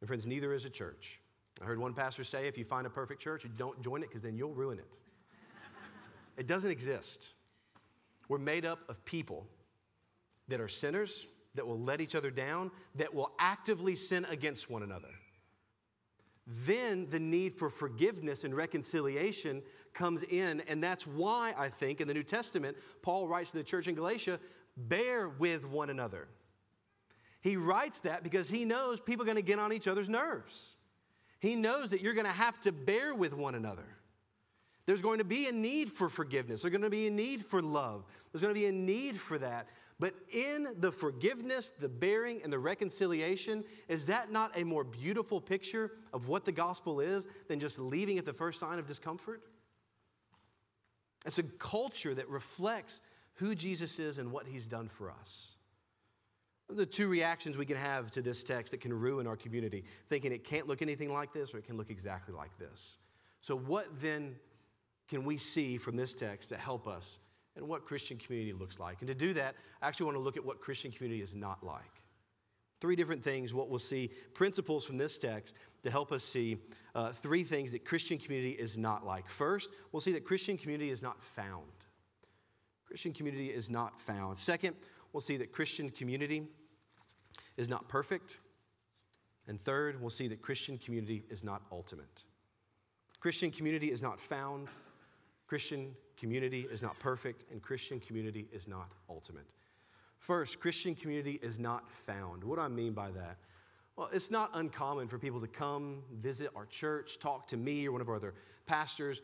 And 0.00 0.08
friends, 0.08 0.26
neither 0.26 0.52
is 0.52 0.64
a 0.64 0.70
church. 0.70 1.20
I 1.60 1.64
heard 1.64 1.78
one 1.78 1.94
pastor 1.94 2.24
say 2.24 2.46
if 2.46 2.56
you 2.56 2.64
find 2.64 2.86
a 2.86 2.90
perfect 2.90 3.20
church, 3.20 3.44
you 3.44 3.50
don't 3.56 3.80
join 3.82 4.02
it 4.02 4.08
because 4.08 4.22
then 4.22 4.36
you'll 4.36 4.54
ruin 4.54 4.78
it. 4.78 4.98
it 6.36 6.46
doesn't 6.46 6.70
exist. 6.70 7.34
We're 8.30 8.38
made 8.38 8.64
up 8.64 8.88
of 8.88 9.04
people 9.04 9.48
that 10.46 10.60
are 10.60 10.68
sinners, 10.68 11.26
that 11.56 11.66
will 11.66 11.80
let 11.80 12.00
each 12.00 12.14
other 12.14 12.30
down, 12.30 12.70
that 12.94 13.12
will 13.12 13.32
actively 13.40 13.96
sin 13.96 14.24
against 14.30 14.70
one 14.70 14.84
another. 14.84 15.10
Then 16.46 17.08
the 17.10 17.18
need 17.18 17.56
for 17.56 17.68
forgiveness 17.68 18.44
and 18.44 18.54
reconciliation 18.54 19.62
comes 19.94 20.22
in, 20.22 20.60
and 20.68 20.80
that's 20.80 21.08
why 21.08 21.54
I 21.58 21.70
think 21.70 22.00
in 22.00 22.06
the 22.06 22.14
New 22.14 22.22
Testament, 22.22 22.76
Paul 23.02 23.26
writes 23.26 23.50
to 23.50 23.56
the 23.56 23.64
church 23.64 23.88
in 23.88 23.96
Galatia 23.96 24.38
bear 24.76 25.28
with 25.28 25.66
one 25.66 25.90
another. 25.90 26.28
He 27.40 27.56
writes 27.56 27.98
that 28.00 28.22
because 28.22 28.48
he 28.48 28.64
knows 28.64 29.00
people 29.00 29.24
are 29.24 29.26
going 29.26 29.36
to 29.36 29.42
get 29.42 29.58
on 29.58 29.72
each 29.72 29.88
other's 29.88 30.08
nerves. 30.08 30.76
He 31.40 31.56
knows 31.56 31.90
that 31.90 32.00
you're 32.00 32.14
going 32.14 32.26
to 32.26 32.32
have 32.32 32.60
to 32.60 32.70
bear 32.70 33.12
with 33.12 33.34
one 33.34 33.56
another. 33.56 33.96
There's 34.86 35.02
going 35.02 35.18
to 35.18 35.24
be 35.24 35.46
a 35.46 35.52
need 35.52 35.92
for 35.92 36.08
forgiveness. 36.08 36.62
There's 36.62 36.72
going 36.72 36.82
to 36.82 36.90
be 36.90 37.06
a 37.06 37.10
need 37.10 37.44
for 37.44 37.62
love. 37.62 38.04
There's 38.32 38.42
going 38.42 38.54
to 38.54 38.60
be 38.60 38.66
a 38.66 38.72
need 38.72 39.18
for 39.18 39.38
that. 39.38 39.68
But 39.98 40.14
in 40.32 40.68
the 40.78 40.90
forgiveness, 40.90 41.72
the 41.78 41.88
bearing, 41.88 42.40
and 42.42 42.52
the 42.52 42.58
reconciliation, 42.58 43.64
is 43.88 44.06
that 44.06 44.32
not 44.32 44.56
a 44.58 44.64
more 44.64 44.82
beautiful 44.82 45.40
picture 45.40 45.92
of 46.14 46.28
what 46.28 46.44
the 46.44 46.52
gospel 46.52 47.00
is 47.00 47.28
than 47.48 47.60
just 47.60 47.78
leaving 47.78 48.16
at 48.16 48.24
the 48.24 48.32
first 48.32 48.58
sign 48.58 48.78
of 48.78 48.86
discomfort? 48.86 49.42
It's 51.26 51.38
a 51.38 51.42
culture 51.42 52.14
that 52.14 52.28
reflects 52.30 53.02
who 53.34 53.54
Jesus 53.54 53.98
is 53.98 54.16
and 54.16 54.32
what 54.32 54.46
he's 54.46 54.66
done 54.66 54.88
for 54.88 55.10
us 55.10 55.52
the 56.76 56.86
two 56.86 57.08
reactions 57.08 57.58
we 57.58 57.66
can 57.66 57.76
have 57.76 58.10
to 58.12 58.22
this 58.22 58.44
text 58.44 58.70
that 58.70 58.80
can 58.80 58.92
ruin 58.92 59.26
our 59.26 59.36
community 59.36 59.84
thinking 60.08 60.32
it 60.32 60.44
can't 60.44 60.66
look 60.66 60.82
anything 60.82 61.12
like 61.12 61.32
this 61.32 61.54
or 61.54 61.58
it 61.58 61.64
can 61.64 61.76
look 61.76 61.90
exactly 61.90 62.34
like 62.34 62.56
this. 62.58 62.98
So, 63.40 63.56
what 63.56 63.88
then 64.00 64.36
can 65.10 65.24
we 65.24 65.36
see 65.36 65.76
from 65.76 65.96
this 65.96 66.14
text 66.14 66.50
to 66.50 66.56
help 66.56 66.86
us 66.86 67.18
and 67.56 67.66
what 67.66 67.84
Christian 67.84 68.16
community 68.16 68.52
looks 68.52 68.78
like? 68.78 68.98
And 69.00 69.08
to 69.08 69.14
do 69.14 69.34
that, 69.34 69.56
I 69.82 69.88
actually 69.88 70.06
want 70.06 70.16
to 70.16 70.22
look 70.22 70.36
at 70.36 70.44
what 70.44 70.60
Christian 70.60 70.92
community 70.92 71.20
is 71.20 71.34
not 71.34 71.64
like. 71.64 71.82
Three 72.80 72.94
different 72.94 73.24
things, 73.24 73.52
what 73.52 73.68
we'll 73.68 73.80
see, 73.80 74.10
principles 74.34 74.86
from 74.86 74.98
this 74.98 75.18
text 75.18 75.56
to 75.82 75.90
help 75.90 76.12
us 76.12 76.22
see 76.22 76.58
uh, 76.94 77.10
three 77.10 77.42
things 77.42 77.72
that 77.72 77.84
Christian 77.84 78.18
community 78.18 78.52
is 78.52 78.78
not 78.78 79.04
like. 79.04 79.28
First, 79.28 79.70
we'll 79.90 80.00
see 80.00 80.12
that 80.12 80.24
Christian 80.24 80.56
community 80.56 80.90
is 80.90 81.02
not 81.02 81.20
found. 81.20 81.66
Christian 82.86 83.12
community 83.12 83.48
is 83.48 83.68
not 83.68 84.00
found. 84.00 84.38
Second, 84.38 84.76
we'll 85.12 85.20
see 85.20 85.36
that 85.38 85.50
Christian 85.52 85.90
community 85.90 86.44
is 87.56 87.68
not 87.68 87.88
perfect. 87.88 88.38
And 89.48 89.60
third, 89.60 90.00
we'll 90.00 90.10
see 90.10 90.28
that 90.28 90.40
Christian 90.40 90.78
community 90.78 91.24
is 91.30 91.42
not 91.42 91.62
ultimate. 91.72 92.24
Christian 93.18 93.50
community 93.50 93.90
is 93.90 94.02
not 94.02 94.20
found, 94.20 94.68
Christian 95.50 95.96
community 96.16 96.68
is 96.70 96.80
not 96.80 96.96
perfect, 97.00 97.44
and 97.50 97.60
Christian 97.60 97.98
community 97.98 98.46
is 98.52 98.68
not 98.68 98.92
ultimate. 99.08 99.46
First, 100.20 100.60
Christian 100.60 100.94
community 100.94 101.40
is 101.42 101.58
not 101.58 101.90
found. 101.90 102.44
What 102.44 102.54
do 102.54 102.62
I 102.62 102.68
mean 102.68 102.92
by 102.92 103.10
that? 103.10 103.36
Well, 103.96 104.08
it's 104.12 104.30
not 104.30 104.52
uncommon 104.54 105.08
for 105.08 105.18
people 105.18 105.40
to 105.40 105.48
come 105.48 106.04
visit 106.22 106.50
our 106.54 106.66
church, 106.66 107.18
talk 107.18 107.48
to 107.48 107.56
me 107.56 107.84
or 107.88 107.90
one 107.90 108.00
of 108.00 108.08
our 108.08 108.14
other 108.14 108.34
pastors, 108.66 109.22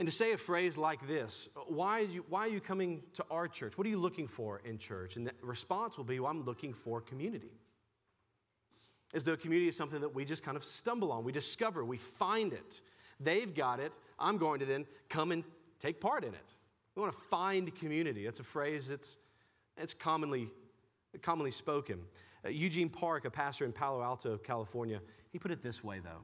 and 0.00 0.08
to 0.08 0.12
say 0.12 0.32
a 0.32 0.38
phrase 0.38 0.76
like 0.76 1.06
this 1.06 1.48
why 1.68 2.00
are, 2.00 2.04
you, 2.04 2.24
why 2.28 2.40
are 2.40 2.50
you 2.50 2.60
coming 2.60 3.04
to 3.14 3.24
our 3.30 3.46
church? 3.46 3.78
What 3.78 3.86
are 3.86 3.90
you 3.90 4.00
looking 4.00 4.26
for 4.26 4.60
in 4.64 4.76
church? 4.76 5.14
And 5.14 5.24
the 5.24 5.32
response 5.40 5.96
will 5.96 6.04
be, 6.04 6.18
Well, 6.18 6.32
I'm 6.32 6.44
looking 6.44 6.74
for 6.74 7.00
community 7.00 7.52
as 9.14 9.22
though 9.22 9.36
community 9.36 9.68
is 9.68 9.76
something 9.76 10.00
that 10.00 10.12
we 10.12 10.24
just 10.24 10.42
kind 10.42 10.56
of 10.56 10.64
stumble 10.64 11.12
on, 11.12 11.22
we 11.22 11.30
discover, 11.30 11.84
we 11.84 11.96
find 11.96 12.52
it. 12.52 12.80
They've 13.20 13.54
got 13.54 13.78
it. 13.78 13.92
I'm 14.18 14.38
going 14.38 14.60
to 14.60 14.66
then 14.66 14.86
come 15.08 15.30
and 15.30 15.44
take 15.80 16.00
part 16.00 16.24
in 16.24 16.34
it. 16.34 16.54
We 16.94 17.02
want 17.02 17.12
to 17.12 17.20
find 17.26 17.74
community. 17.74 18.24
That's 18.24 18.40
a 18.40 18.44
phrase 18.44 18.88
that's, 18.88 19.18
that's 19.76 19.94
commonly, 19.94 20.50
commonly 21.22 21.50
spoken. 21.50 22.00
Uh, 22.44 22.50
Eugene 22.50 22.88
Park, 22.88 23.24
a 23.24 23.30
pastor 23.30 23.64
in 23.64 23.72
Palo 23.72 24.02
Alto, 24.02 24.36
California, 24.38 25.00
he 25.32 25.38
put 25.38 25.50
it 25.50 25.62
this 25.62 25.82
way, 25.82 26.00
though. 26.02 26.22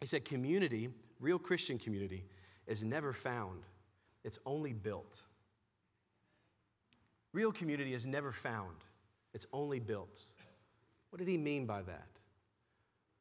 He 0.00 0.06
said, 0.06 0.24
Community, 0.24 0.88
real 1.20 1.38
Christian 1.38 1.78
community, 1.78 2.24
is 2.66 2.84
never 2.84 3.12
found, 3.12 3.62
it's 4.24 4.38
only 4.44 4.72
built. 4.72 5.22
Real 7.32 7.52
community 7.52 7.94
is 7.94 8.06
never 8.06 8.32
found, 8.32 8.76
it's 9.34 9.46
only 9.52 9.78
built. 9.78 10.18
What 11.10 11.18
did 11.18 11.28
he 11.28 11.38
mean 11.38 11.66
by 11.66 11.82
that? 11.82 12.08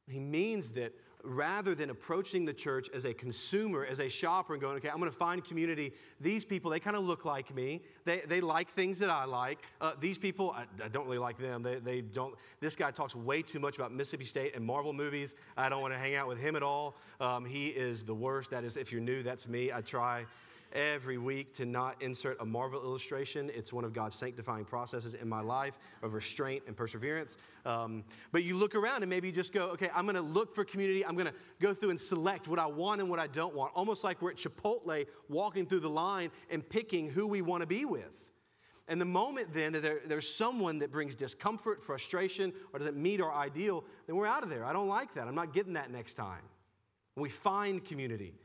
He 0.08 0.20
means 0.20 0.70
that 0.72 0.94
rather 1.26 1.76
than 1.76 1.90
approaching 1.90 2.46
the 2.46 2.54
church 2.54 2.90
as 2.94 3.06
a 3.06 3.14
consumer, 3.14 3.86
as 3.86 4.00
a 4.00 4.10
shopper, 4.10 4.54
and 4.54 4.62
going, 4.62 4.78
okay, 4.78 4.90
I'm 4.90 5.00
going 5.00 5.12
to 5.12 5.18
find 5.18 5.44
community. 5.44 5.94
These 6.22 6.46
people, 6.46 6.72
they 6.72 6.80
kind 6.80 6.96
of 6.96 7.04
look 7.04 7.26
like 7.26 7.54
me. 7.54 7.82
They, 8.06 8.22
they 8.28 8.42
like 8.42 8.70
things 8.70 9.00
that 9.00 9.10
I 9.10 9.26
like. 9.26 9.60
Uh, 9.82 9.94
these 10.00 10.18
people, 10.18 10.52
I, 10.52 10.66
I, 10.84 10.88
don't 10.88 11.06
really 11.06 11.18
like 11.18 11.38
them. 11.38 11.64
They, 11.64 11.76
they 11.76 12.02
don't. 12.02 12.36
This 12.60 12.76
guy 12.76 12.92
talks 12.92 13.16
way 13.16 13.42
too 13.42 13.60
much 13.60 13.76
about 13.78 13.92
Mississippi 13.92 14.26
State 14.26 14.56
and 14.56 14.66
Marvel 14.66 14.94
movies. 14.94 15.36
I 15.58 15.70
don't 15.70 15.82
want 15.82 15.94
to 15.94 16.00
hang 16.00 16.16
out 16.16 16.28
with 16.28 16.40
him 16.40 16.56
at 16.56 16.64
all. 16.64 16.96
Um, 17.20 17.46
he 17.46 17.68
is 17.68 18.04
the 18.04 18.16
worst. 18.16 18.52
That 18.52 18.64
is, 18.64 18.78
if 18.78 18.92
you're 18.92 19.02
new, 19.02 19.24
that's 19.24 19.48
me. 19.48 19.72
I 19.72 19.82
try 19.82 20.26
every 20.76 21.18
week 21.18 21.54
to 21.56 21.66
not 21.66 22.02
insert 22.02 22.40
a 22.42 22.46
Marvel 22.46 22.82
illustration. 22.84 23.50
It's 23.54 23.74
one 23.74 23.86
of 23.86 23.94
God's 23.94 24.16
sanctifying 24.16 24.66
processes 24.66 25.14
in 25.14 25.28
my 25.28 25.42
life 25.42 25.80
of 26.04 26.14
restraint 26.14 26.64
and 26.68 26.76
perseverance. 26.76 27.38
Um, 27.66 28.04
but 28.32 28.44
you 28.44 28.56
look 28.58 28.76
around 28.76 29.02
and 29.02 29.10
maybe 29.10 29.30
you 29.30 29.34
just 29.34 29.54
go, 29.54 29.70
okay, 29.70 29.90
I'm 29.96 30.06
going 30.06 30.16
to 30.16 30.22
look 30.22 30.54
for 30.54 30.66
community. 30.66 31.06
I'm 31.06 31.16
going 31.16 31.28
to 31.28 31.34
go 31.60 31.74
through 31.74 31.92
and 31.92 32.00
select 32.00 32.48
what 32.48 32.60
I 32.60 32.66
want 32.66 33.02
and 33.02 33.10
what 33.10 33.20
I 33.20 33.28
don't 33.28 33.56
want. 33.56 33.72
Almost 33.74 34.04
like 34.04 34.22
we're 34.22 34.32
at 34.32 34.38
Chipotle 34.38 35.06
walking 35.30 35.66
through 35.66 35.80
the 35.80 35.90
line 35.90 36.30
and 36.52 36.68
picking 36.68 37.10
who 37.10 37.26
we 37.26 37.42
want 37.42 37.62
to 37.62 37.68
be 37.68 37.86
with. 37.86 38.26
And 38.88 39.02
the 39.02 39.06
moment 39.06 39.54
then 39.54 39.74
that 39.74 39.82
there, 39.82 40.02
there's 40.06 40.32
someone 40.32 40.78
that 40.80 40.92
brings 40.92 41.16
discomfort, 41.16 41.84
frustration, 41.84 42.54
or 42.72 42.80
doesn't 42.80 42.98
meet 42.98 43.20
our 43.20 43.34
ideal, 43.34 43.84
then 44.06 44.16
we're 44.16 44.28
out 44.28 44.44
of 44.44 44.50
there. 44.50 44.64
I 44.64 44.74
don't 44.74 44.88
like 44.88 45.16
that. 45.16 45.28
I'm 45.28 45.34
not 45.34 45.54
getting 45.54 45.74
that 45.74 45.90
next 45.90 46.14
time. 46.14 46.44
We 47.16 47.30
find 47.30 47.84
community. 47.84 48.36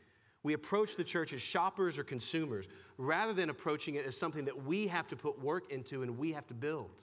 We 0.42 0.54
approach 0.54 0.96
the 0.96 1.04
church 1.04 1.32
as 1.32 1.42
shoppers 1.42 1.98
or 1.98 2.04
consumers 2.04 2.66
rather 2.96 3.32
than 3.32 3.50
approaching 3.50 3.96
it 3.96 4.06
as 4.06 4.16
something 4.16 4.44
that 4.46 4.64
we 4.64 4.86
have 4.86 5.06
to 5.08 5.16
put 5.16 5.38
work 5.38 5.70
into 5.70 6.02
and 6.02 6.16
we 6.16 6.32
have 6.32 6.46
to 6.46 6.54
build. 6.54 7.02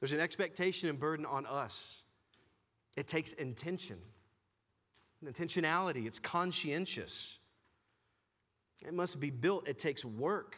There's 0.00 0.12
an 0.12 0.20
expectation 0.20 0.88
and 0.88 0.98
burden 0.98 1.24
on 1.24 1.46
us. 1.46 2.02
It 2.96 3.06
takes 3.06 3.32
intention, 3.32 3.98
intentionality, 5.24 6.06
it's 6.06 6.18
conscientious. 6.18 7.38
It 8.86 8.94
must 8.94 9.18
be 9.18 9.30
built, 9.30 9.66
it 9.66 9.78
takes 9.78 10.04
work. 10.04 10.56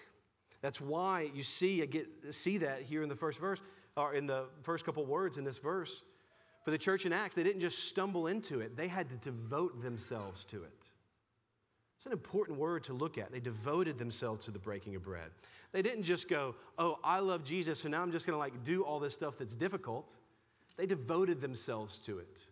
That's 0.62 0.80
why 0.80 1.30
you 1.34 1.42
see, 1.42 1.82
I 1.82 1.86
get, 1.86 2.08
see 2.34 2.58
that 2.58 2.82
here 2.82 3.02
in 3.02 3.08
the 3.08 3.16
first 3.16 3.38
verse, 3.38 3.60
or 3.96 4.14
in 4.14 4.26
the 4.26 4.46
first 4.62 4.84
couple 4.84 5.04
words 5.06 5.38
in 5.38 5.44
this 5.44 5.58
verse. 5.58 6.02
For 6.64 6.70
the 6.70 6.78
church 6.78 7.06
in 7.06 7.12
Acts, 7.12 7.36
they 7.36 7.42
didn't 7.42 7.60
just 7.60 7.88
stumble 7.88 8.26
into 8.26 8.60
it, 8.60 8.76
they 8.76 8.88
had 8.88 9.08
to 9.10 9.16
devote 9.16 9.82
themselves 9.82 10.44
to 10.46 10.64
it. 10.64 10.89
It's 12.00 12.06
an 12.06 12.12
important 12.12 12.58
word 12.58 12.84
to 12.84 12.94
look 12.94 13.18
at. 13.18 13.30
They 13.30 13.40
devoted 13.40 13.98
themselves 13.98 14.46
to 14.46 14.50
the 14.50 14.58
breaking 14.58 14.96
of 14.96 15.02
bread. 15.02 15.30
They 15.72 15.82
didn't 15.82 16.04
just 16.04 16.30
go, 16.30 16.54
oh, 16.78 16.98
I 17.04 17.18
love 17.18 17.44
Jesus, 17.44 17.80
so 17.80 17.90
now 17.90 18.00
I'm 18.00 18.10
just 18.10 18.26
going 18.26 18.32
to 18.32 18.38
like 18.38 18.64
do 18.64 18.84
all 18.84 18.98
this 18.98 19.12
stuff 19.12 19.34
that's 19.38 19.54
difficult. 19.54 20.10
They 20.78 20.86
devoted 20.86 21.42
themselves 21.42 21.98
to 22.06 22.18
it. 22.18 22.46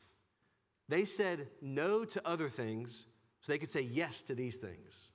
They 0.90 1.06
said 1.06 1.48
no 1.62 2.04
to 2.04 2.28
other 2.28 2.50
things 2.50 3.06
so 3.40 3.50
they 3.50 3.56
could 3.56 3.70
say 3.70 3.80
yes 3.80 4.20
to 4.24 4.34
these 4.34 4.56
things. 4.56 5.12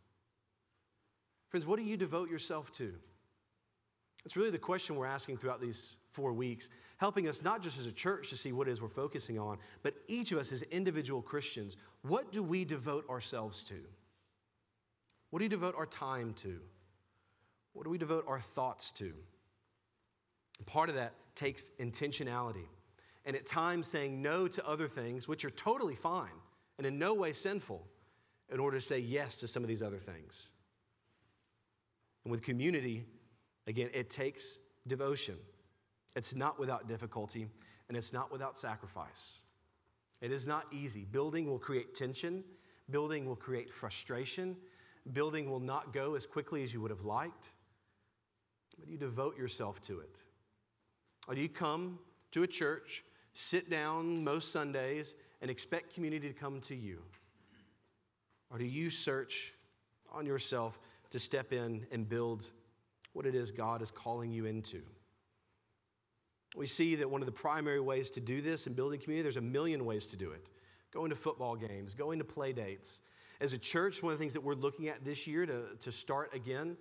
Friends, 1.49 1.67
what 1.67 1.77
do 1.77 1.85
you 1.85 1.95
devote 1.95 2.27
yourself 2.27 2.71
to? 2.71 2.91
It's 4.25 4.35
really 4.35 4.49
the 4.49 4.57
question 4.57 4.95
we're 4.95 5.05
asking 5.05 5.37
throughout 5.37 5.61
these 5.61 5.97
four 6.11 6.33
weeks, 6.33 6.71
helping 6.97 7.27
us 7.27 7.43
not 7.43 7.61
just 7.61 7.77
as 7.77 7.85
a 7.85 7.91
church 7.91 8.31
to 8.31 8.37
see 8.37 8.51
what 8.51 8.67
it 8.67 8.71
is 8.71 8.81
we're 8.81 8.87
focusing 8.87 9.37
on, 9.37 9.59
but 9.83 9.93
each 10.07 10.31
of 10.31 10.39
us 10.39 10.51
as 10.51 10.63
individual 10.63 11.21
Christians. 11.21 11.77
What 12.01 12.31
do 12.31 12.41
we 12.41 12.65
devote 12.65 13.07
ourselves 13.11 13.63
to? 13.65 13.75
What 15.33 15.39
do 15.39 15.45
we 15.45 15.49
devote 15.49 15.73
our 15.75 15.87
time 15.87 16.35
to? 16.43 16.59
What 17.73 17.85
do 17.85 17.89
we 17.89 17.97
devote 17.97 18.23
our 18.27 18.39
thoughts 18.39 18.91
to? 18.91 19.13
Part 20.67 20.89
of 20.89 20.95
that 20.95 21.15
takes 21.33 21.71
intentionality. 21.79 22.67
And 23.25 23.35
at 23.35 23.47
times 23.47 23.87
saying 23.87 24.21
no 24.21 24.47
to 24.47 24.63
other 24.63 24.87
things, 24.87 25.27
which 25.27 25.43
are 25.43 25.49
totally 25.49 25.95
fine 25.95 26.37
and 26.77 26.85
in 26.85 26.99
no 26.99 27.15
way 27.15 27.33
sinful, 27.33 27.83
in 28.53 28.59
order 28.59 28.77
to 28.77 28.85
say 28.85 28.99
yes 28.99 29.39
to 29.39 29.47
some 29.47 29.63
of 29.63 29.67
these 29.67 29.81
other 29.81 29.97
things. 29.97 30.51
And 32.25 32.31
with 32.31 32.43
community, 32.43 33.03
again, 33.65 33.89
it 33.91 34.11
takes 34.11 34.59
devotion. 34.85 35.37
It's 36.15 36.35
not 36.35 36.59
without 36.59 36.87
difficulty 36.87 37.47
and 37.87 37.97
it's 37.97 38.13
not 38.13 38.31
without 38.31 38.59
sacrifice. 38.59 39.41
It 40.21 40.31
is 40.31 40.45
not 40.45 40.67
easy. 40.71 41.05
Building 41.05 41.47
will 41.47 41.57
create 41.57 41.95
tension, 41.95 42.43
building 42.91 43.25
will 43.25 43.35
create 43.35 43.73
frustration, 43.73 44.57
building 45.11 45.49
will 45.49 45.59
not 45.59 45.93
go 45.93 46.15
as 46.15 46.25
quickly 46.25 46.63
as 46.63 46.73
you 46.73 46.81
would 46.81 46.91
have 46.91 47.03
liked, 47.03 47.49
but 48.79 48.87
you 48.87 48.97
devote 48.97 49.37
yourself 49.37 49.81
to 49.81 49.99
it. 49.99 50.21
Or 51.27 51.35
do 51.35 51.41
you 51.41 51.49
come 51.49 51.99
to 52.31 52.43
a 52.43 52.47
church, 52.47 53.03
sit 53.33 53.69
down 53.69 54.23
most 54.23 54.51
Sundays, 54.51 55.13
and 55.41 55.51
expect 55.51 55.93
community 55.93 56.27
to 56.27 56.33
come 56.33 56.61
to 56.61 56.75
you? 56.75 56.99
Or 58.49 58.57
do 58.57 58.65
you 58.65 58.89
search 58.89 59.53
on 60.11 60.25
yourself 60.25 60.79
to 61.09 61.19
step 61.19 61.51
in 61.51 61.85
and 61.91 62.07
build 62.07 62.51
what 63.13 63.25
it 63.25 63.35
is 63.35 63.51
God 63.51 63.81
is 63.81 63.91
calling 63.91 64.31
you 64.31 64.45
into? 64.45 64.81
We 66.55 66.67
see 66.67 66.95
that 66.95 67.09
one 67.09 67.21
of 67.21 67.25
the 67.25 67.31
primary 67.31 67.79
ways 67.79 68.11
to 68.11 68.19
do 68.19 68.41
this 68.41 68.67
in 68.67 68.73
building 68.73 68.99
community, 68.99 69.23
there's 69.23 69.37
a 69.37 69.41
million 69.41 69.85
ways 69.85 70.05
to 70.07 70.17
do 70.17 70.31
it. 70.31 70.45
Going 70.91 71.09
to 71.09 71.15
football 71.15 71.55
games, 71.55 71.95
going 71.95 72.19
to 72.19 72.25
play 72.25 72.53
dates, 72.53 73.01
as 73.41 73.53
a 73.53 73.57
church, 73.57 74.01
one 74.01 74.13
of 74.13 74.19
the 74.19 74.23
things 74.23 74.33
that 74.33 74.43
we're 74.43 74.53
looking 74.53 74.87
at 74.87 75.03
this 75.03 75.27
year 75.27 75.45
to, 75.45 75.75
to 75.79 75.91
start 75.91 76.33
again, 76.33 76.77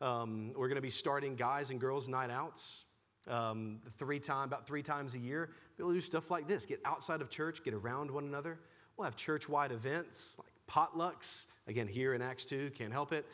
um, 0.00 0.52
we're 0.54 0.68
going 0.68 0.76
to 0.76 0.82
be 0.82 0.90
starting 0.90 1.36
guys 1.36 1.70
and 1.70 1.80
girls 1.80 2.08
night 2.08 2.30
outs 2.30 2.84
um, 3.28 3.80
three 3.98 4.20
time, 4.20 4.44
about 4.44 4.66
three 4.66 4.82
times 4.82 5.14
a 5.14 5.18
year. 5.18 5.50
To 5.78 5.92
do 5.92 6.00
stuff 6.00 6.30
like 6.30 6.46
this: 6.46 6.66
get 6.66 6.80
outside 6.84 7.20
of 7.20 7.28
church, 7.28 7.64
get 7.64 7.74
around 7.74 8.10
one 8.10 8.24
another. 8.24 8.58
We'll 8.96 9.04
have 9.04 9.16
church-wide 9.16 9.72
events 9.72 10.38
like 10.38 10.52
potlucks. 10.70 11.46
Again, 11.66 11.88
here 11.88 12.14
in 12.14 12.22
Acts 12.22 12.44
two, 12.44 12.70
can't 12.70 12.92
help 12.92 13.12
it. 13.12 13.26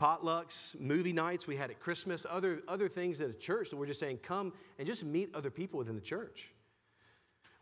Potlucks, 0.00 0.78
movie 0.78 1.12
nights 1.12 1.46
we 1.46 1.56
had 1.56 1.70
at 1.70 1.80
Christmas, 1.80 2.26
other 2.28 2.62
other 2.68 2.88
things 2.88 3.20
at 3.20 3.30
a 3.30 3.34
church 3.34 3.70
that 3.70 3.76
we're 3.76 3.86
just 3.86 4.00
saying, 4.00 4.18
come 4.22 4.52
and 4.78 4.86
just 4.86 5.04
meet 5.04 5.34
other 5.34 5.50
people 5.50 5.78
within 5.78 5.94
the 5.94 6.00
church. 6.00 6.50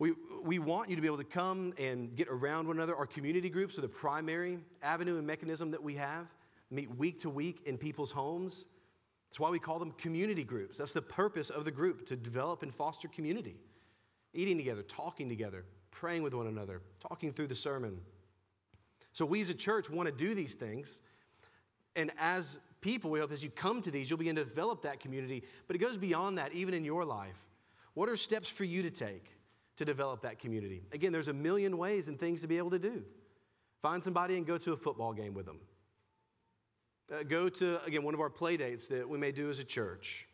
We, 0.04 0.12
we 0.42 0.58
want 0.58 0.90
you 0.90 0.96
to 0.96 1.00
be 1.00 1.08
able 1.08 1.16
to 1.16 1.24
come 1.24 1.72
and 1.78 2.14
get 2.14 2.28
around 2.28 2.68
one 2.68 2.76
another. 2.76 2.94
Our 2.94 3.06
community 3.06 3.48
groups 3.48 3.78
are 3.78 3.80
the 3.80 3.88
primary 3.88 4.58
avenue 4.82 5.16
and 5.16 5.26
mechanism 5.26 5.70
that 5.70 5.82
we 5.82 5.94
have, 5.94 6.26
meet 6.70 6.94
week 6.94 7.20
to 7.20 7.30
week 7.30 7.62
in 7.64 7.78
people's 7.78 8.12
homes. 8.12 8.66
That's 9.30 9.40
why 9.40 9.48
we 9.48 9.58
call 9.58 9.78
them 9.78 9.92
community 9.92 10.44
groups. 10.44 10.76
That's 10.76 10.92
the 10.92 11.00
purpose 11.00 11.48
of 11.48 11.64
the 11.64 11.70
group 11.70 12.04
to 12.08 12.16
develop 12.16 12.62
and 12.62 12.74
foster 12.74 13.08
community. 13.08 13.56
Eating 14.34 14.58
together, 14.58 14.82
talking 14.82 15.26
together, 15.26 15.64
praying 15.90 16.22
with 16.22 16.34
one 16.34 16.48
another, 16.48 16.82
talking 17.00 17.32
through 17.32 17.46
the 17.46 17.54
sermon. 17.54 17.98
So, 19.14 19.24
we 19.24 19.40
as 19.40 19.48
a 19.48 19.54
church 19.54 19.88
want 19.88 20.06
to 20.06 20.14
do 20.14 20.34
these 20.34 20.52
things. 20.52 21.00
And 21.96 22.12
as 22.18 22.58
people, 22.82 23.10
we 23.10 23.20
hope 23.20 23.32
as 23.32 23.42
you 23.42 23.48
come 23.48 23.80
to 23.80 23.90
these, 23.90 24.10
you'll 24.10 24.18
begin 24.18 24.36
to 24.36 24.44
develop 24.44 24.82
that 24.82 25.00
community. 25.00 25.44
But 25.66 25.76
it 25.76 25.78
goes 25.78 25.96
beyond 25.96 26.36
that, 26.36 26.52
even 26.52 26.74
in 26.74 26.84
your 26.84 27.06
life. 27.06 27.42
What 27.94 28.10
are 28.10 28.18
steps 28.18 28.50
for 28.50 28.64
you 28.64 28.82
to 28.82 28.90
take? 28.90 29.30
To 29.76 29.84
develop 29.84 30.22
that 30.22 30.38
community. 30.38 30.82
Again, 30.92 31.12
there's 31.12 31.28
a 31.28 31.32
million 31.32 31.78
ways 31.78 32.08
and 32.08 32.18
things 32.18 32.40
to 32.42 32.46
be 32.46 32.58
able 32.58 32.70
to 32.70 32.78
do. 32.78 33.02
Find 33.82 34.02
somebody 34.02 34.36
and 34.36 34.46
go 34.46 34.56
to 34.58 34.72
a 34.72 34.76
football 34.76 35.12
game 35.12 35.34
with 35.34 35.46
them. 35.46 35.58
Uh, 37.12 37.22
go 37.22 37.48
to, 37.48 37.82
again, 37.84 38.02
one 38.02 38.14
of 38.14 38.20
our 38.20 38.30
play 38.30 38.56
dates 38.56 38.86
that 38.86 39.06
we 39.08 39.18
may 39.18 39.30
do 39.30 39.50
as 39.50 39.58
a 39.58 39.64
church. 39.64 40.26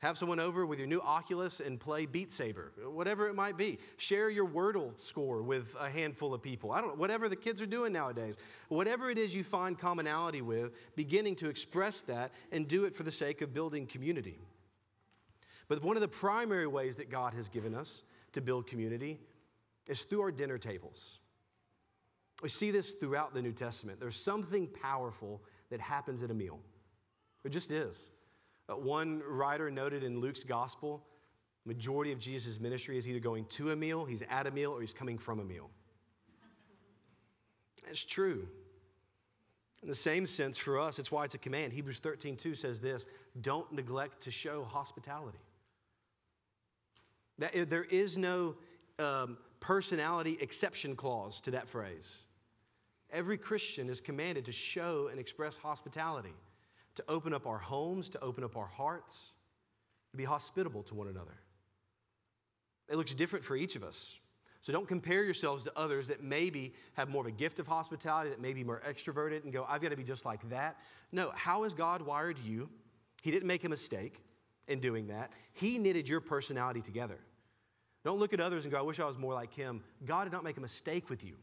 Have 0.00 0.18
someone 0.18 0.40
over 0.40 0.66
with 0.66 0.78
your 0.78 0.88
new 0.88 1.00
Oculus 1.00 1.60
and 1.60 1.80
play 1.80 2.04
Beat 2.04 2.32
Saber, 2.32 2.72
whatever 2.90 3.28
it 3.28 3.34
might 3.34 3.56
be. 3.56 3.78
Share 3.96 4.28
your 4.28 4.46
Wordle 4.46 5.00
score 5.00 5.40
with 5.42 5.74
a 5.80 5.88
handful 5.88 6.34
of 6.34 6.42
people. 6.42 6.72
I 6.72 6.80
don't 6.80 6.90
know, 6.90 6.94
whatever 6.96 7.28
the 7.28 7.36
kids 7.36 7.62
are 7.62 7.66
doing 7.66 7.92
nowadays. 7.92 8.36
Whatever 8.68 9.08
it 9.08 9.16
is 9.16 9.34
you 9.34 9.44
find 9.44 9.78
commonality 9.78 10.42
with, 10.42 10.72
beginning 10.96 11.36
to 11.36 11.48
express 11.48 12.00
that 12.02 12.32
and 12.52 12.68
do 12.68 12.84
it 12.84 12.94
for 12.94 13.02
the 13.02 13.12
sake 13.12 13.40
of 13.40 13.54
building 13.54 13.86
community. 13.86 14.40
But 15.68 15.82
one 15.82 15.96
of 15.96 16.02
the 16.02 16.08
primary 16.08 16.66
ways 16.66 16.96
that 16.96 17.08
God 17.08 17.32
has 17.32 17.48
given 17.48 17.74
us 17.74 18.02
to 18.34 18.40
build 18.40 18.66
community 18.66 19.18
is 19.88 20.02
through 20.02 20.22
our 20.22 20.30
dinner 20.30 20.58
tables. 20.58 21.18
We 22.42 22.48
see 22.48 22.70
this 22.70 22.92
throughout 22.92 23.34
the 23.34 23.42
New 23.42 23.52
Testament. 23.52 24.00
There's 24.00 24.20
something 24.20 24.68
powerful 24.68 25.42
that 25.70 25.80
happens 25.80 26.22
at 26.22 26.30
a 26.30 26.34
meal. 26.34 26.60
It 27.44 27.50
just 27.50 27.70
is. 27.70 28.10
Uh, 28.68 28.74
one 28.74 29.22
writer 29.26 29.70
noted 29.70 30.02
in 30.02 30.20
Luke's 30.20 30.44
gospel, 30.44 31.04
majority 31.64 32.12
of 32.12 32.18
Jesus' 32.18 32.60
ministry 32.60 32.98
is 32.98 33.08
either 33.08 33.20
going 33.20 33.44
to 33.46 33.72
a 33.72 33.76
meal, 33.76 34.04
he's 34.04 34.22
at 34.28 34.46
a 34.46 34.50
meal, 34.50 34.72
or 34.72 34.80
he's 34.80 34.92
coming 34.92 35.18
from 35.18 35.40
a 35.40 35.44
meal. 35.44 35.70
It's 37.88 38.04
true. 38.04 38.48
In 39.82 39.88
the 39.88 39.94
same 39.94 40.26
sense, 40.26 40.56
for 40.56 40.78
us, 40.78 40.98
it's 40.98 41.12
why 41.12 41.24
it's 41.24 41.34
a 41.34 41.38
command. 41.38 41.72
Hebrews 41.74 41.98
13, 41.98 42.36
2 42.36 42.54
says 42.54 42.80
this 42.80 43.06
don't 43.40 43.70
neglect 43.70 44.22
to 44.22 44.30
show 44.30 44.64
hospitality. 44.64 45.38
That, 47.38 47.70
there 47.70 47.84
is 47.84 48.16
no 48.16 48.56
um, 48.98 49.38
personality 49.60 50.38
exception 50.40 50.94
clause 50.94 51.40
to 51.42 51.52
that 51.52 51.68
phrase. 51.68 52.26
Every 53.10 53.38
Christian 53.38 53.88
is 53.88 54.00
commanded 54.00 54.44
to 54.46 54.52
show 54.52 55.08
and 55.10 55.18
express 55.18 55.56
hospitality, 55.56 56.34
to 56.96 57.04
open 57.08 57.32
up 57.32 57.46
our 57.46 57.58
homes, 57.58 58.08
to 58.10 58.20
open 58.20 58.44
up 58.44 58.56
our 58.56 58.66
hearts, 58.66 59.32
to 60.12 60.16
be 60.16 60.24
hospitable 60.24 60.82
to 60.84 60.94
one 60.94 61.08
another. 61.08 61.34
It 62.88 62.96
looks 62.96 63.14
different 63.14 63.44
for 63.44 63.56
each 63.56 63.76
of 63.76 63.82
us. 63.82 64.16
So 64.60 64.72
don't 64.72 64.88
compare 64.88 65.24
yourselves 65.24 65.64
to 65.64 65.72
others 65.76 66.08
that 66.08 66.22
maybe 66.22 66.72
have 66.94 67.10
more 67.10 67.20
of 67.20 67.26
a 67.26 67.30
gift 67.30 67.58
of 67.58 67.66
hospitality, 67.66 68.30
that 68.30 68.40
may 68.40 68.54
be 68.54 68.64
more 68.64 68.80
extroverted, 68.88 69.44
and 69.44 69.52
go, 69.52 69.66
I've 69.68 69.82
got 69.82 69.90
to 69.90 69.96
be 69.96 70.04
just 70.04 70.24
like 70.24 70.48
that. 70.48 70.78
No, 71.12 71.32
how 71.34 71.64
has 71.64 71.74
God 71.74 72.00
wired 72.00 72.38
you? 72.38 72.70
He 73.22 73.30
didn't 73.30 73.46
make 73.46 73.64
a 73.64 73.68
mistake 73.68 74.23
in 74.68 74.80
doing 74.80 75.08
that. 75.08 75.32
He 75.52 75.78
knitted 75.78 76.08
your 76.08 76.20
personality 76.20 76.80
together. 76.80 77.18
Don't 78.04 78.18
look 78.18 78.32
at 78.34 78.40
others 78.40 78.64
and 78.64 78.72
go, 78.72 78.78
I 78.78 78.82
wish 78.82 79.00
I 79.00 79.06
was 79.06 79.18
more 79.18 79.34
like 79.34 79.52
him. 79.54 79.82
God 80.04 80.24
did 80.24 80.32
not 80.32 80.44
make 80.44 80.56
a 80.56 80.60
mistake 80.60 81.08
with 81.08 81.24
you. 81.24 81.36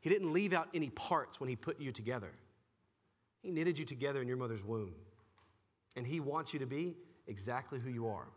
He 0.00 0.10
didn't 0.10 0.32
leave 0.32 0.52
out 0.52 0.68
any 0.74 0.90
parts 0.90 1.40
when 1.40 1.48
He 1.48 1.56
put 1.56 1.80
you 1.80 1.92
together. 1.92 2.30
He 3.40 3.50
knitted 3.50 3.78
you 3.78 3.84
together 3.84 4.20
in 4.22 4.28
your 4.28 4.36
mother's 4.36 4.64
womb. 4.64 4.94
And 5.96 6.06
He 6.06 6.20
wants 6.20 6.52
you 6.52 6.58
to 6.60 6.66
be 6.66 6.96
exactly 7.26 7.80
who 7.80 7.90
you 7.90 8.08
are. 8.08 8.28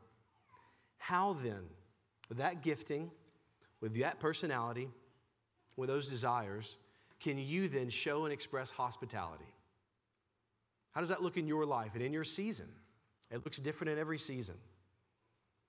How 0.98 1.34
then, 1.44 1.62
with 2.30 2.40
that 2.40 2.62
gifting, 2.62 3.12
with 3.80 4.00
that 4.00 4.20
personality, 4.20 4.90
with 5.76 5.90
those 5.90 6.08
desires, 6.08 6.78
can 7.20 7.38
you 7.38 7.68
then 7.68 7.90
show 7.90 8.26
and 8.26 8.34
express 8.34 8.72
hospitality? 8.72 9.54
How 10.92 11.02
does 11.02 11.10
that 11.10 11.22
look 11.22 11.38
in 11.38 11.48
your 11.48 11.66
life 11.66 11.92
and 11.94 12.04
in 12.04 12.12
your 12.12 12.24
season? 12.24 12.68
It 13.32 13.46
looks 13.46 13.58
different 13.58 13.92
in 13.92 14.00
every 14.00 14.20
season. 14.20 14.56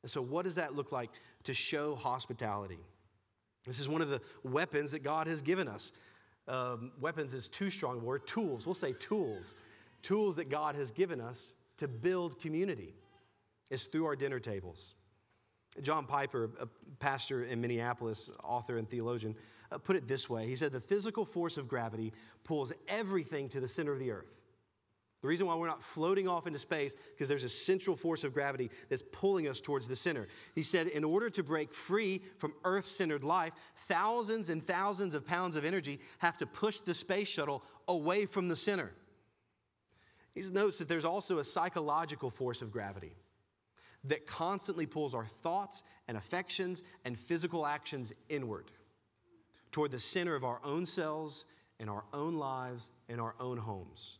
And 0.02 0.10
so, 0.10 0.20
what 0.20 0.44
does 0.44 0.56
that 0.56 0.74
look 0.74 0.92
like 0.92 1.10
to 1.44 1.54
show 1.54 1.94
hospitality? 1.94 2.80
This 3.66 3.78
is 3.78 3.88
one 3.88 4.02
of 4.02 4.08
the 4.08 4.20
weapons 4.42 4.90
that 4.90 5.02
God 5.04 5.28
has 5.28 5.40
given 5.42 5.68
us. 5.68 5.92
Um, 6.48 6.90
weapons 7.00 7.34
is 7.34 7.48
too 7.48 7.70
strong 7.70 8.00
a 8.00 8.04
word. 8.04 8.26
Tools, 8.26 8.66
we'll 8.66 8.74
say 8.74 8.92
tools. 8.94 9.54
Tools 10.02 10.34
that 10.36 10.50
God 10.50 10.74
has 10.74 10.90
given 10.90 11.20
us 11.20 11.54
to 11.76 11.86
build 11.86 12.40
community. 12.40 12.94
It's 13.70 13.86
through 13.86 14.06
our 14.06 14.16
dinner 14.16 14.40
tables. 14.40 14.94
John 15.80 16.04
Piper, 16.04 16.50
a 16.60 16.66
pastor 16.98 17.44
in 17.44 17.60
Minneapolis, 17.60 18.28
author 18.42 18.76
and 18.76 18.88
theologian, 18.90 19.34
uh, 19.70 19.78
put 19.78 19.96
it 19.96 20.06
this 20.06 20.28
way 20.28 20.46
He 20.46 20.56
said, 20.56 20.72
The 20.72 20.80
physical 20.80 21.24
force 21.24 21.56
of 21.56 21.68
gravity 21.68 22.12
pulls 22.44 22.72
everything 22.88 23.48
to 23.50 23.60
the 23.60 23.68
center 23.68 23.92
of 23.92 24.00
the 24.00 24.10
earth. 24.10 24.41
The 25.22 25.28
reason 25.28 25.46
why 25.46 25.54
we're 25.54 25.68
not 25.68 25.84
floating 25.84 26.26
off 26.26 26.48
into 26.48 26.58
space 26.58 26.96
because 27.12 27.28
there's 27.28 27.44
a 27.44 27.48
central 27.48 27.94
force 27.94 28.24
of 28.24 28.34
gravity 28.34 28.70
that's 28.88 29.04
pulling 29.12 29.46
us 29.46 29.60
towards 29.60 29.86
the 29.86 29.94
center. 29.94 30.26
He 30.56 30.64
said, 30.64 30.88
in 30.88 31.04
order 31.04 31.30
to 31.30 31.44
break 31.44 31.72
free 31.72 32.22
from 32.38 32.52
Earth 32.64 32.86
centered 32.86 33.22
life, 33.22 33.52
thousands 33.86 34.48
and 34.48 34.66
thousands 34.66 35.14
of 35.14 35.24
pounds 35.24 35.54
of 35.54 35.64
energy 35.64 36.00
have 36.18 36.38
to 36.38 36.46
push 36.46 36.78
the 36.78 36.92
space 36.92 37.28
shuttle 37.28 37.62
away 37.86 38.26
from 38.26 38.48
the 38.48 38.56
center. 38.56 38.90
He 40.34 40.42
notes 40.50 40.78
that 40.78 40.88
there's 40.88 41.04
also 41.04 41.38
a 41.38 41.44
psychological 41.44 42.30
force 42.30 42.60
of 42.60 42.72
gravity 42.72 43.12
that 44.04 44.26
constantly 44.26 44.86
pulls 44.86 45.14
our 45.14 45.26
thoughts 45.26 45.84
and 46.08 46.16
affections 46.16 46.82
and 47.04 47.16
physical 47.16 47.64
actions 47.64 48.12
inward 48.28 48.72
toward 49.70 49.92
the 49.92 50.00
center 50.00 50.34
of 50.34 50.42
our 50.42 50.60
own 50.64 50.84
selves 50.84 51.44
and 51.78 51.88
our 51.88 52.02
own 52.12 52.38
lives 52.38 52.90
and 53.08 53.20
our 53.20 53.36
own 53.38 53.56
homes. 53.56 54.18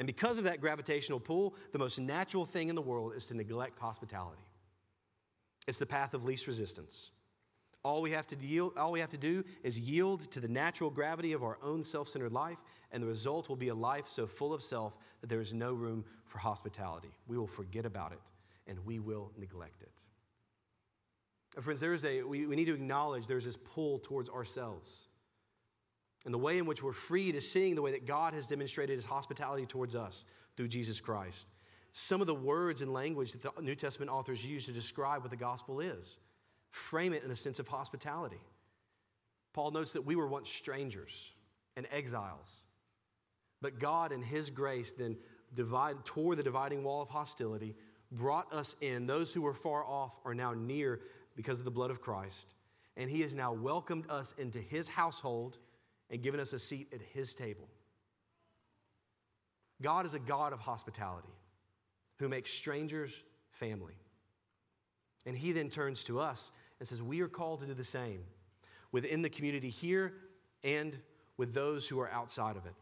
And 0.00 0.06
because 0.06 0.38
of 0.38 0.44
that 0.44 0.62
gravitational 0.62 1.20
pull, 1.20 1.54
the 1.72 1.78
most 1.78 1.98
natural 2.00 2.46
thing 2.46 2.70
in 2.70 2.74
the 2.74 2.80
world 2.80 3.12
is 3.14 3.26
to 3.26 3.34
neglect 3.34 3.78
hospitality. 3.78 4.40
It's 5.68 5.78
the 5.78 5.84
path 5.84 6.14
of 6.14 6.24
least 6.24 6.46
resistance. 6.46 7.12
All 7.84 8.00
we 8.00 8.10
have 8.12 8.26
to 8.28 8.72
all 8.78 8.92
we 8.92 9.00
have 9.00 9.10
to 9.10 9.18
do 9.18 9.44
is 9.62 9.78
yield 9.78 10.22
to 10.32 10.40
the 10.40 10.48
natural 10.48 10.88
gravity 10.88 11.34
of 11.34 11.42
our 11.42 11.58
own 11.62 11.84
self-centered 11.84 12.32
life, 12.32 12.56
and 12.92 13.02
the 13.02 13.06
result 13.06 13.50
will 13.50 13.56
be 13.56 13.68
a 13.68 13.74
life 13.74 14.08
so 14.08 14.26
full 14.26 14.54
of 14.54 14.62
self 14.62 14.96
that 15.20 15.28
there 15.28 15.40
is 15.42 15.52
no 15.52 15.74
room 15.74 16.02
for 16.24 16.38
hospitality. 16.38 17.10
We 17.28 17.36
will 17.36 17.46
forget 17.46 17.84
about 17.84 18.12
it 18.12 18.20
and 18.66 18.78
we 18.86 19.00
will 19.00 19.30
neglect 19.36 19.82
it. 19.82 19.92
Friends, 21.62 21.80
there 21.80 21.92
is 21.92 22.06
a, 22.06 22.22
we, 22.22 22.46
we 22.46 22.56
need 22.56 22.66
to 22.66 22.74
acknowledge 22.74 23.26
there's 23.26 23.44
this 23.44 23.58
pull 23.58 23.98
towards 23.98 24.30
ourselves. 24.30 25.02
And 26.24 26.34
the 26.34 26.38
way 26.38 26.58
in 26.58 26.66
which 26.66 26.82
we're 26.82 26.92
free 26.92 27.30
is 27.30 27.50
seeing 27.50 27.74
the 27.74 27.82
way 27.82 27.92
that 27.92 28.06
God 28.06 28.34
has 28.34 28.46
demonstrated 28.46 28.96
his 28.96 29.04
hospitality 29.04 29.66
towards 29.66 29.96
us 29.96 30.24
through 30.56 30.68
Jesus 30.68 31.00
Christ. 31.00 31.46
Some 31.92 32.20
of 32.20 32.26
the 32.26 32.34
words 32.34 32.82
and 32.82 32.92
language 32.92 33.32
that 33.32 33.42
the 33.42 33.62
New 33.62 33.74
Testament 33.74 34.10
authors 34.10 34.44
use 34.44 34.66
to 34.66 34.72
describe 34.72 35.22
what 35.22 35.30
the 35.30 35.36
gospel 35.36 35.80
is 35.80 36.18
frame 36.70 37.12
it 37.12 37.24
in 37.24 37.30
a 37.32 37.36
sense 37.36 37.58
of 37.58 37.66
hospitality. 37.66 38.40
Paul 39.52 39.72
notes 39.72 39.92
that 39.92 40.06
we 40.06 40.14
were 40.14 40.28
once 40.28 40.48
strangers 40.48 41.32
and 41.76 41.86
exiles, 41.90 42.60
but 43.60 43.80
God, 43.80 44.12
in 44.12 44.22
his 44.22 44.50
grace, 44.50 44.92
then 44.92 45.16
divide, 45.54 46.04
tore 46.04 46.36
the 46.36 46.42
dividing 46.42 46.84
wall 46.84 47.02
of 47.02 47.08
hostility 47.08 47.74
brought 48.12 48.52
us 48.52 48.74
in. 48.80 49.06
Those 49.06 49.32
who 49.32 49.42
were 49.42 49.54
far 49.54 49.84
off 49.84 50.12
are 50.24 50.34
now 50.34 50.52
near 50.52 51.00
because 51.36 51.58
of 51.58 51.64
the 51.64 51.70
blood 51.70 51.90
of 51.90 52.00
Christ. 52.00 52.54
And 52.96 53.10
he 53.10 53.20
has 53.22 53.34
now 53.34 53.52
welcomed 53.52 54.08
us 54.08 54.34
into 54.38 54.60
his 54.60 54.88
household 54.88 55.58
and 56.10 56.22
given 56.22 56.40
us 56.40 56.52
a 56.52 56.58
seat 56.58 56.88
at 56.92 57.00
his 57.00 57.34
table. 57.34 57.68
God 59.82 60.06
is 60.06 60.14
a 60.14 60.18
God 60.18 60.52
of 60.52 60.60
hospitality 60.60 61.32
who 62.18 62.28
makes 62.28 62.52
strangers 62.52 63.22
family. 63.52 63.94
And 65.26 65.36
he 65.36 65.52
then 65.52 65.70
turns 65.70 66.04
to 66.04 66.18
us 66.18 66.50
and 66.78 66.88
says, 66.88 67.02
We 67.02 67.20
are 67.20 67.28
called 67.28 67.60
to 67.60 67.66
do 67.66 67.74
the 67.74 67.84
same 67.84 68.24
within 68.92 69.22
the 69.22 69.30
community 69.30 69.70
here 69.70 70.14
and 70.64 70.98
with 71.36 71.54
those 71.54 71.88
who 71.88 72.00
are 72.00 72.10
outside 72.10 72.56
of 72.56 72.66
it. 72.66 72.74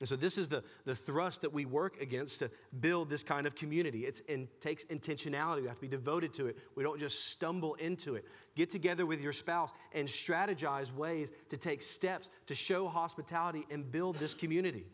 And 0.00 0.08
so, 0.08 0.16
this 0.16 0.38
is 0.38 0.48
the, 0.48 0.64
the 0.86 0.94
thrust 0.94 1.42
that 1.42 1.52
we 1.52 1.66
work 1.66 2.00
against 2.00 2.38
to 2.38 2.50
build 2.80 3.10
this 3.10 3.22
kind 3.22 3.46
of 3.46 3.54
community. 3.54 4.06
It 4.06 4.22
takes 4.60 4.84
intentionality. 4.84 5.60
We 5.60 5.68
have 5.68 5.76
to 5.76 5.82
be 5.82 5.88
devoted 5.88 6.32
to 6.34 6.46
it. 6.46 6.56
We 6.74 6.82
don't 6.82 6.98
just 6.98 7.26
stumble 7.26 7.74
into 7.74 8.14
it. 8.14 8.24
Get 8.56 8.70
together 8.70 9.04
with 9.04 9.20
your 9.20 9.34
spouse 9.34 9.72
and 9.92 10.08
strategize 10.08 10.90
ways 10.94 11.30
to 11.50 11.58
take 11.58 11.82
steps 11.82 12.30
to 12.46 12.54
show 12.54 12.88
hospitality 12.88 13.66
and 13.70 13.90
build 13.92 14.16
this 14.16 14.32
community. 14.32 14.86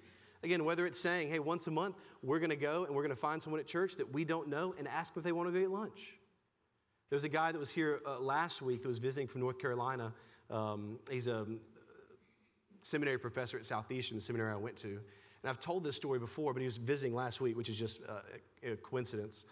Again, 0.42 0.64
whether 0.64 0.87
it's 0.87 1.01
saying, 1.01 1.29
hey, 1.29 1.38
once 1.38 1.69
a 1.69 1.71
month, 1.71 1.97
we're 2.23 2.40
going 2.40 2.51
to 2.51 2.57
go 2.57 2.85
and 2.85 2.95
we're 2.95 3.03
going 3.03 3.14
to 3.14 3.21
find 3.21 3.40
someone 3.40 3.61
at 3.61 3.66
church 3.69 3.97
that 3.97 4.12
we 4.12 4.25
don't 4.25 4.49
know 4.49 4.75
and 4.77 4.88
ask 4.88 5.16
if 5.16 5.23
they 5.23 5.33
want 5.33 5.49
to 5.49 5.53
go 5.53 5.61
get 5.61 5.71
lunch. 5.71 6.14
There 7.11 7.16
was 7.16 7.25
a 7.25 7.29
guy 7.29 7.53
that 7.53 7.59
was 7.59 7.71
here 7.71 8.01
uh, 8.05 8.19
last 8.19 8.61
week 8.61 8.83
that 8.83 8.88
was 8.88 8.99
visiting 8.99 9.29
from 9.29 9.40
North 9.40 9.61
Carolina. 9.61 10.12
Um, 10.51 10.99
he's 11.09 11.29
a 11.29 11.47
seminary 12.87 13.18
professor 13.18 13.59
at 13.59 13.66
Southeastern, 13.66 14.16
the 14.16 14.20
seminary 14.20 14.53
I 14.53 14.57
went 14.57 14.77
to. 14.77 14.88
And 14.88 15.51
I've 15.51 15.59
told 15.59 15.83
this 15.83 15.96
story 15.96 16.20
before, 16.20 16.53
but 16.53 16.61
he 16.61 16.66
was 16.66 16.77
visiting 16.77 17.14
last 17.14 17.40
week, 17.40 17.57
which 17.57 17.68
is 17.68 17.77
just 17.77 18.01
uh, 18.09 18.20
a 18.62 18.77
coincidence. 18.77 19.44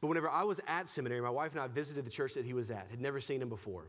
But 0.00 0.06
whenever 0.06 0.30
I 0.30 0.44
was 0.44 0.60
at 0.68 0.88
seminary, 0.88 1.20
my 1.20 1.30
wife 1.30 1.52
and 1.52 1.60
I 1.60 1.66
visited 1.66 2.04
the 2.04 2.10
church 2.10 2.34
that 2.34 2.44
he 2.44 2.54
was 2.54 2.70
at, 2.70 2.86
had 2.90 3.00
never 3.00 3.20
seen 3.20 3.42
him 3.42 3.48
before. 3.48 3.88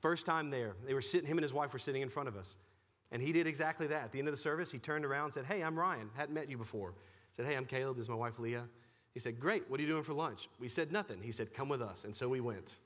First 0.00 0.26
time 0.26 0.50
there, 0.50 0.74
they 0.86 0.92
were 0.92 1.00
sitting, 1.00 1.26
him 1.26 1.38
and 1.38 1.42
his 1.42 1.54
wife 1.54 1.72
were 1.72 1.78
sitting 1.78 2.02
in 2.02 2.10
front 2.10 2.28
of 2.28 2.36
us. 2.36 2.58
And 3.12 3.22
he 3.22 3.32
did 3.32 3.46
exactly 3.46 3.86
that. 3.86 4.04
At 4.04 4.12
the 4.12 4.18
end 4.18 4.28
of 4.28 4.32
the 4.32 4.40
service, 4.40 4.70
he 4.70 4.78
turned 4.78 5.06
around 5.06 5.26
and 5.26 5.34
said, 5.34 5.44
Hey, 5.46 5.62
I'm 5.62 5.78
Ryan. 5.78 6.10
Hadn't 6.14 6.34
met 6.34 6.50
you 6.50 6.58
before. 6.58 6.94
said, 7.32 7.46
Hey, 7.46 7.54
I'm 7.54 7.64
Caleb. 7.64 7.96
This 7.96 8.04
is 8.04 8.08
my 8.10 8.14
wife, 8.14 8.38
Leah. 8.38 8.64
He 9.14 9.20
said, 9.20 9.40
Great. 9.40 9.70
What 9.70 9.80
are 9.80 9.82
you 9.82 9.88
doing 9.88 10.02
for 10.02 10.12
lunch? 10.12 10.48
We 10.58 10.68
said, 10.68 10.92
Nothing. 10.92 11.20
He 11.22 11.32
said, 11.32 11.54
Come 11.54 11.68
with 11.68 11.80
us. 11.80 12.04
And 12.04 12.14
so 12.14 12.28
we 12.28 12.40
went. 12.40 12.76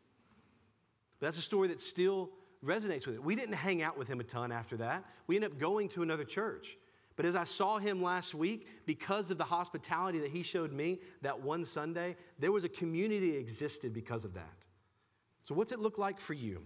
But 1.19 1.27
that's 1.27 1.39
a 1.39 1.43
story 1.43 1.69
that 1.69 1.81
still 1.81 2.31
resonates 2.65 3.07
with 3.07 3.17
it. 3.17 3.23
We 3.23 3.35
didn't 3.35 3.55
hang 3.55 3.83
out 3.83 3.99
with 3.99 4.09
him 4.09 4.21
a 4.21 4.25
ton 4.25 4.53
after 4.53 4.77
that. 4.79 5.05
We 5.27 5.37
ended 5.37 5.53
up 5.53 5.59
going 5.59 5.89
to 5.91 6.03
another 6.03 6.25
church. 6.25 6.77
But 7.17 7.25
as 7.25 7.35
I 7.35 7.45
saw 7.45 7.79
him 7.79 8.03
last 8.03 8.35
week, 8.35 8.69
because 8.85 9.31
of 9.31 9.39
the 9.39 9.45
hospitality 9.45 10.19
that 10.21 10.31
he 10.31 10.43
showed 10.43 10.73
me 10.73 11.01
that 11.23 11.41
one 11.41 11.65
Sunday, 11.65 12.17
there 12.39 12.53
was 12.53 12.65
a 12.65 12.69
community 12.69 13.33
that 13.33 13.39
existed 13.39 13.95
because 13.95 14.25
of 14.25 14.35
that. 14.35 14.67
So, 15.45 15.55
what's 15.55 15.73
it 15.73 15.79
look 15.79 15.97
like 15.97 16.21
for 16.21 16.35
you? 16.35 16.63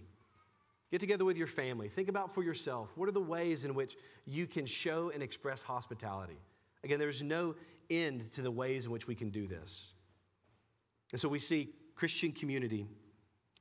Get 0.91 0.99
together 0.99 1.23
with 1.23 1.37
your 1.37 1.47
family. 1.47 1.87
Think 1.87 2.09
about 2.09 2.33
for 2.33 2.43
yourself 2.43 2.91
what 2.95 3.07
are 3.07 3.13
the 3.13 3.21
ways 3.21 3.63
in 3.63 3.73
which 3.73 3.95
you 4.25 4.45
can 4.45 4.65
show 4.65 5.09
and 5.13 5.23
express 5.23 5.61
hospitality? 5.61 6.37
Again, 6.83 6.99
there's 6.99 7.23
no 7.23 7.55
end 7.89 8.29
to 8.33 8.41
the 8.41 8.51
ways 8.51 8.85
in 8.85 8.91
which 8.91 9.07
we 9.07 9.15
can 9.15 9.29
do 9.29 9.47
this. 9.47 9.93
And 11.13 11.21
so 11.21 11.29
we 11.29 11.39
see 11.39 11.69
Christian 11.95 12.31
community 12.31 12.87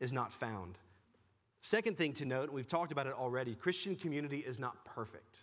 is 0.01 0.13
not 0.13 0.33
found. 0.33 0.79
Second 1.63 1.99
thing 1.99 2.13
to 2.15 2.25
note, 2.25 2.45
and 2.45 2.53
we've 2.53 2.67
talked 2.67 2.93
about 2.93 3.07
it 3.07 3.13
already 3.13 3.55
Christian 3.55 3.95
community 3.95 4.39
is 4.39 4.59
not 4.59 4.85
perfect. 4.85 5.41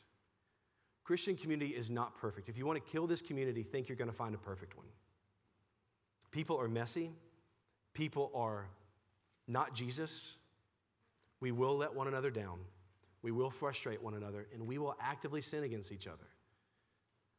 Christian 1.03 1.36
community 1.36 1.71
is 1.71 1.89
not 1.89 2.17
perfect. 2.17 2.49
If 2.49 2.58
you 2.58 2.65
want 2.65 2.84
to 2.84 2.91
kill 2.91 3.08
this 3.08 3.21
community, 3.21 3.63
think 3.63 3.88
you're 3.88 3.95
going 3.95 4.10
to 4.10 4.15
find 4.15 4.36
a 4.36 4.38
perfect 4.38 4.75
one. 4.75 4.88
People 6.32 6.60
are 6.60 6.67
messy, 6.67 7.12
people 7.93 8.32
are 8.36 8.67
not 9.47 9.73
Jesus. 9.73 10.36
We 11.39 11.51
will 11.51 11.77
let 11.77 11.93
one 11.93 12.08
another 12.08 12.32
down, 12.32 12.60
we 13.21 13.32
will 13.32 13.51
frustrate 13.51 14.01
one 14.01 14.15
another, 14.15 14.47
and 14.53 14.67
we 14.67 14.80
will 14.80 14.95
actively 14.99 15.39
sin 15.39 15.63
against 15.63 15.91
each 15.91 16.08
other 16.08 16.27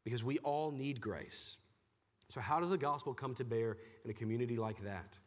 because 0.04 0.24
we 0.24 0.38
all 0.38 0.70
need 0.70 1.00
grace. 1.00 1.56
So, 2.30 2.40
how 2.40 2.60
does 2.60 2.70
the 2.70 2.78
gospel 2.78 3.12
come 3.12 3.34
to 3.34 3.44
bear 3.44 3.76
in 4.04 4.10
a 4.10 4.14
community 4.14 4.56
like 4.56 4.82
that? 4.84 5.18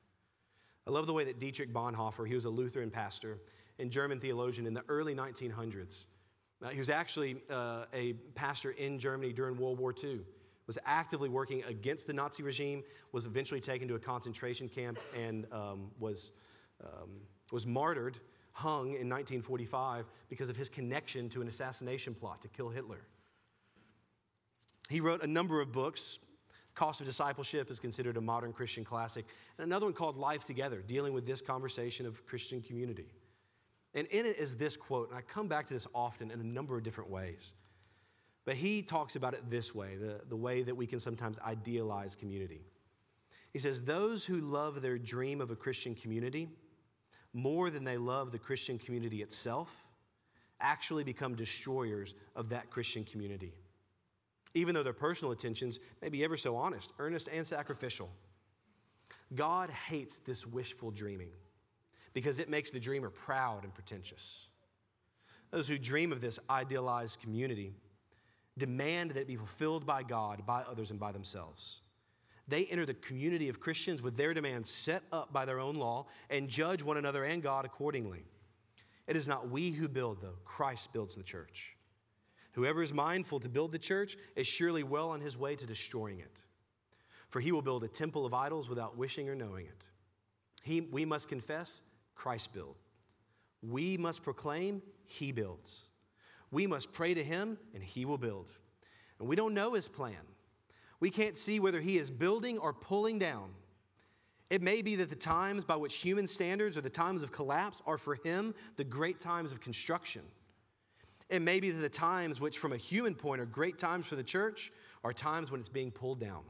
I 0.91 0.93
love 0.93 1.07
the 1.07 1.13
way 1.13 1.23
that 1.23 1.39
Dietrich 1.39 1.71
Bonhoeffer, 1.71 2.27
he 2.27 2.35
was 2.35 2.43
a 2.43 2.49
Lutheran 2.49 2.91
pastor 2.91 3.39
and 3.79 3.89
German 3.89 4.19
theologian 4.19 4.67
in 4.67 4.73
the 4.73 4.83
early 4.89 5.15
1900s, 5.15 6.03
Uh, 6.61 6.67
he 6.67 6.79
was 6.79 6.89
actually 6.89 7.37
uh, 7.49 7.85
a 7.93 8.11
pastor 8.35 8.71
in 8.71 8.99
Germany 8.99 9.31
during 9.31 9.57
World 9.57 9.79
War 9.79 9.95
II, 10.03 10.19
was 10.67 10.77
actively 10.85 11.29
working 11.29 11.63
against 11.63 12.07
the 12.07 12.13
Nazi 12.13 12.43
regime, 12.43 12.83
was 13.13 13.25
eventually 13.25 13.61
taken 13.61 13.87
to 13.87 13.95
a 13.95 13.99
concentration 13.99 14.67
camp, 14.67 14.99
and 15.17 15.47
um, 15.53 15.91
was, 15.97 16.33
um, 16.83 17.21
was 17.53 17.65
martyred, 17.65 18.17
hung 18.51 18.87
in 18.87 19.07
1945 19.07 20.11
because 20.27 20.49
of 20.49 20.57
his 20.57 20.67
connection 20.67 21.29
to 21.29 21.41
an 21.41 21.47
assassination 21.47 22.13
plot 22.13 22.41
to 22.41 22.49
kill 22.49 22.67
Hitler. 22.67 22.99
He 24.89 24.99
wrote 24.99 25.23
a 25.23 25.27
number 25.27 25.61
of 25.61 25.71
books. 25.71 26.19
Cost 26.75 27.01
of 27.01 27.07
Discipleship 27.07 27.69
is 27.69 27.79
considered 27.79 28.17
a 28.17 28.21
modern 28.21 28.53
Christian 28.53 28.83
classic, 28.83 29.25
and 29.57 29.65
another 29.65 29.85
one 29.85 29.93
called 29.93 30.17
Life 30.17 30.45
Together, 30.45 30.81
dealing 30.85 31.13
with 31.13 31.25
this 31.25 31.41
conversation 31.41 32.05
of 32.05 32.25
Christian 32.25 32.61
community. 32.61 33.07
And 33.93 34.07
in 34.07 34.25
it 34.25 34.37
is 34.37 34.55
this 34.55 34.77
quote, 34.77 35.09
and 35.09 35.17
I 35.17 35.21
come 35.21 35.47
back 35.47 35.67
to 35.67 35.73
this 35.73 35.87
often 35.93 36.31
in 36.31 36.39
a 36.39 36.43
number 36.43 36.77
of 36.77 36.83
different 36.83 37.09
ways. 37.09 37.53
But 38.45 38.55
he 38.55 38.81
talks 38.81 39.15
about 39.15 39.33
it 39.33 39.49
this 39.49 39.75
way 39.75 39.97
the, 39.97 40.21
the 40.29 40.35
way 40.35 40.63
that 40.63 40.75
we 40.75 40.87
can 40.87 40.99
sometimes 40.99 41.37
idealize 41.39 42.15
community. 42.15 42.61
He 43.53 43.59
says, 43.59 43.81
Those 43.81 44.25
who 44.25 44.37
love 44.37 44.81
their 44.81 44.97
dream 44.97 45.41
of 45.41 45.51
a 45.51 45.55
Christian 45.55 45.93
community 45.93 46.49
more 47.33 47.69
than 47.69 47.83
they 47.83 47.97
love 47.97 48.31
the 48.31 48.39
Christian 48.39 48.77
community 48.77 49.21
itself 49.21 49.87
actually 50.59 51.03
become 51.03 51.35
destroyers 51.35 52.13
of 52.35 52.49
that 52.49 52.69
Christian 52.69 53.03
community. 53.03 53.53
Even 54.53 54.75
though 54.75 54.83
their 54.83 54.93
personal 54.93 55.31
intentions 55.31 55.79
may 56.01 56.09
be 56.09 56.23
ever 56.23 56.37
so 56.37 56.55
honest, 56.55 56.93
earnest, 56.99 57.29
and 57.31 57.45
sacrificial. 57.45 58.09
God 59.33 59.69
hates 59.69 60.19
this 60.19 60.45
wishful 60.45 60.91
dreaming 60.91 61.31
because 62.13 62.39
it 62.39 62.49
makes 62.49 62.71
the 62.71 62.79
dreamer 62.79 63.09
proud 63.09 63.63
and 63.63 63.73
pretentious. 63.73 64.49
Those 65.51 65.67
who 65.67 65.77
dream 65.77 66.11
of 66.11 66.21
this 66.21 66.39
idealized 66.49 67.21
community 67.21 67.73
demand 68.57 69.11
that 69.11 69.21
it 69.21 69.27
be 69.27 69.35
fulfilled 69.37 69.85
by 69.85 70.03
God, 70.03 70.45
by 70.45 70.61
others, 70.63 70.91
and 70.91 70.99
by 70.99 71.11
themselves. 71.11 71.81
They 72.47 72.65
enter 72.65 72.85
the 72.85 72.93
community 72.95 73.47
of 73.47 73.61
Christians 73.61 74.01
with 74.01 74.17
their 74.17 74.33
demands 74.33 74.69
set 74.69 75.03
up 75.11 75.31
by 75.31 75.45
their 75.45 75.59
own 75.59 75.75
law 75.75 76.07
and 76.29 76.49
judge 76.49 76.83
one 76.83 76.97
another 76.97 77.23
and 77.23 77.41
God 77.41 77.63
accordingly. 77.63 78.25
It 79.07 79.15
is 79.15 79.27
not 79.27 79.49
we 79.49 79.71
who 79.71 79.87
build, 79.87 80.21
though, 80.21 80.37
Christ 80.43 80.91
builds 80.91 81.15
the 81.15 81.23
church. 81.23 81.75
Whoever 82.53 82.83
is 82.83 82.93
mindful 82.93 83.39
to 83.39 83.49
build 83.49 83.71
the 83.71 83.79
church 83.79 84.17
is 84.35 84.47
surely 84.47 84.83
well 84.83 85.09
on 85.09 85.21
his 85.21 85.37
way 85.37 85.55
to 85.55 85.65
destroying 85.65 86.19
it. 86.19 86.43
For 87.29 87.39
he 87.39 87.51
will 87.51 87.61
build 87.61 87.83
a 87.83 87.87
temple 87.87 88.25
of 88.25 88.33
idols 88.33 88.67
without 88.67 88.97
wishing 88.97 89.29
or 89.29 89.35
knowing 89.35 89.65
it. 89.65 89.89
He, 90.63 90.81
we 90.81 91.05
must 91.05 91.29
confess 91.29 91.81
Christ 92.15 92.53
built. 92.53 92.77
We 93.61 93.97
must 93.97 94.23
proclaim, 94.23 94.81
He 95.05 95.31
builds. 95.31 95.83
We 96.51 96.67
must 96.67 96.91
pray 96.91 97.13
to 97.13 97.23
Him, 97.23 97.57
and 97.73 97.83
He 97.83 98.05
will 98.05 98.17
build. 98.17 98.51
And 99.19 99.27
we 99.27 99.35
don't 99.35 99.53
know 99.53 99.73
His 99.73 99.87
plan. 99.87 100.15
We 100.99 101.09
can't 101.09 101.37
see 101.37 101.59
whether 101.59 101.79
He 101.79 101.97
is 101.97 102.09
building 102.09 102.57
or 102.57 102.73
pulling 102.73 103.19
down. 103.19 103.51
It 104.49 104.61
may 104.61 104.81
be 104.81 104.95
that 104.97 105.09
the 105.09 105.15
times 105.15 105.63
by 105.63 105.77
which 105.77 105.95
human 105.95 106.27
standards 106.27 106.77
or 106.77 106.81
the 106.81 106.89
times 106.89 107.23
of 107.23 107.31
collapse 107.31 107.81
are 107.85 107.97
for 107.97 108.15
Him 108.15 108.53
the 108.75 108.83
great 108.83 109.19
times 109.19 109.51
of 109.51 109.61
construction. 109.61 110.23
It 111.31 111.41
may 111.41 111.61
be 111.61 111.71
that 111.71 111.79
the 111.79 111.89
times 111.89 112.41
which, 112.41 112.59
from 112.59 112.73
a 112.73 112.77
human 112.77 113.15
point, 113.15 113.39
are 113.39 113.45
great 113.45 113.79
times 113.79 114.05
for 114.05 114.17
the 114.17 114.23
church 114.23 114.71
are 115.01 115.13
times 115.13 115.49
when 115.49 115.61
it's 115.61 115.69
being 115.69 115.89
pulled 115.89 116.19
down. 116.19 116.43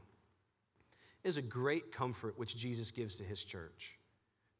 It 1.22 1.28
is 1.28 1.36
a 1.36 1.42
great 1.42 1.92
comfort 1.92 2.36
which 2.36 2.56
Jesus 2.56 2.90
gives 2.90 3.16
to 3.16 3.24
His 3.24 3.44
church. 3.44 3.96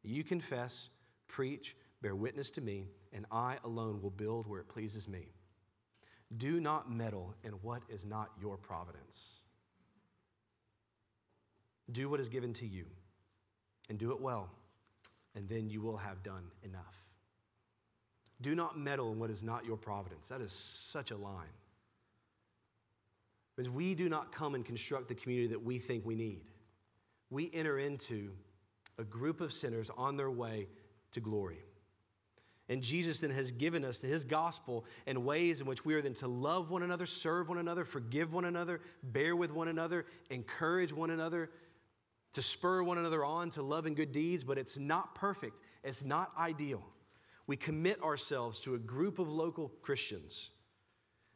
You 0.05 0.23
confess 0.23 0.91
preach, 1.27 1.75
bear 2.03 2.15
witness 2.15 2.51
to 2.53 2.61
me, 2.61 2.87
and 3.13 3.27
I 3.33 3.57
alone 3.65 4.01
will 4.01 4.11
build 4.11 4.47
where 4.47 4.61
it 4.61 4.69
pleases 4.69 5.09
me. 5.09 5.27
Do 6.37 6.61
not 6.61 6.91
meddle 6.91 7.35
in 7.43 7.53
what 7.55 7.83
is 7.89 8.05
not 8.05 8.31
your 8.41 8.57
providence. 8.57 9.41
Do 11.91 12.09
what 12.09 12.21
is 12.21 12.29
given 12.29 12.53
to 12.55 12.67
you, 12.67 12.87
and 13.91 13.99
do 13.99 14.13
it 14.13 14.21
well, 14.21 14.51
and 15.35 15.49
then 15.49 15.69
you 15.69 15.81
will 15.81 15.97
have 15.97 16.23
done 16.23 16.45
enough. 16.63 17.12
Do 18.43 18.55
not 18.55 18.79
meddle 18.79 19.13
in 19.13 19.19
what 19.19 19.31
is 19.31 19.43
not 19.43 19.65
your 19.65 19.77
providence. 19.77 20.29
That 20.29 20.41
is 20.41 20.53
such 20.53 21.11
a 21.11 21.17
line. 21.17 21.47
Because 23.57 23.71
we 23.71 23.95
do 23.95 24.09
not 24.09 24.33
come 24.33 24.55
and 24.55 24.65
construct 24.65 25.09
the 25.09 25.15
community 25.15 25.49
that 25.49 25.63
we 25.63 25.79
think 25.79 26.05
we 26.05 26.15
need. 26.15 26.43
We 27.31 27.51
enter 27.55 27.79
into 27.79 28.31
a 28.99 29.05
group 29.05 29.41
of 29.41 29.53
sinners 29.53 29.91
on 29.97 30.17
their 30.17 30.31
way 30.31 30.69
to 31.13 31.21
glory. 31.21 31.59
And 32.69 32.83
Jesus 32.83 33.21
then 33.21 33.31
has 33.31 33.51
given 33.51 33.85
us 33.85 33.99
his 33.99 34.25
gospel 34.25 34.85
and 35.07 35.25
ways 35.25 35.61
in 35.61 35.67
which 35.67 35.85
we 35.85 35.95
are 35.95 36.03
then 36.03 36.15
to 36.15 36.29
love 36.29 36.71
one 36.71 36.83
another, 36.83 37.07
serve 37.07 37.49
one 37.49 37.59
another, 37.59 37.85
forgive 37.85 38.33
one 38.33 38.45
another, 38.45 38.81
bear 39.03 39.37
with 39.37 39.53
one 39.53 39.69
another, 39.69 40.07
encourage 40.31 40.93
one 40.93 41.11
another, 41.11 41.51
to 42.35 42.43
spur 42.43 42.83
one 42.83 42.99
another 42.99 43.25
on 43.25 43.51
to 43.51 43.63
love 43.63 43.87
and 43.87 43.95
good 43.95 44.13
deeds, 44.13 44.45
but 44.45 44.57
it's 44.57 44.79
not 44.79 45.15
perfect. 45.15 45.61
It's 45.85 46.05
not 46.05 46.33
ideal. 46.39 46.83
We 47.47 47.57
commit 47.57 48.03
ourselves 48.03 48.61
to 48.61 48.75
a 48.75 48.79
group 48.79 49.19
of 49.19 49.29
local 49.29 49.69
Christians 49.83 50.51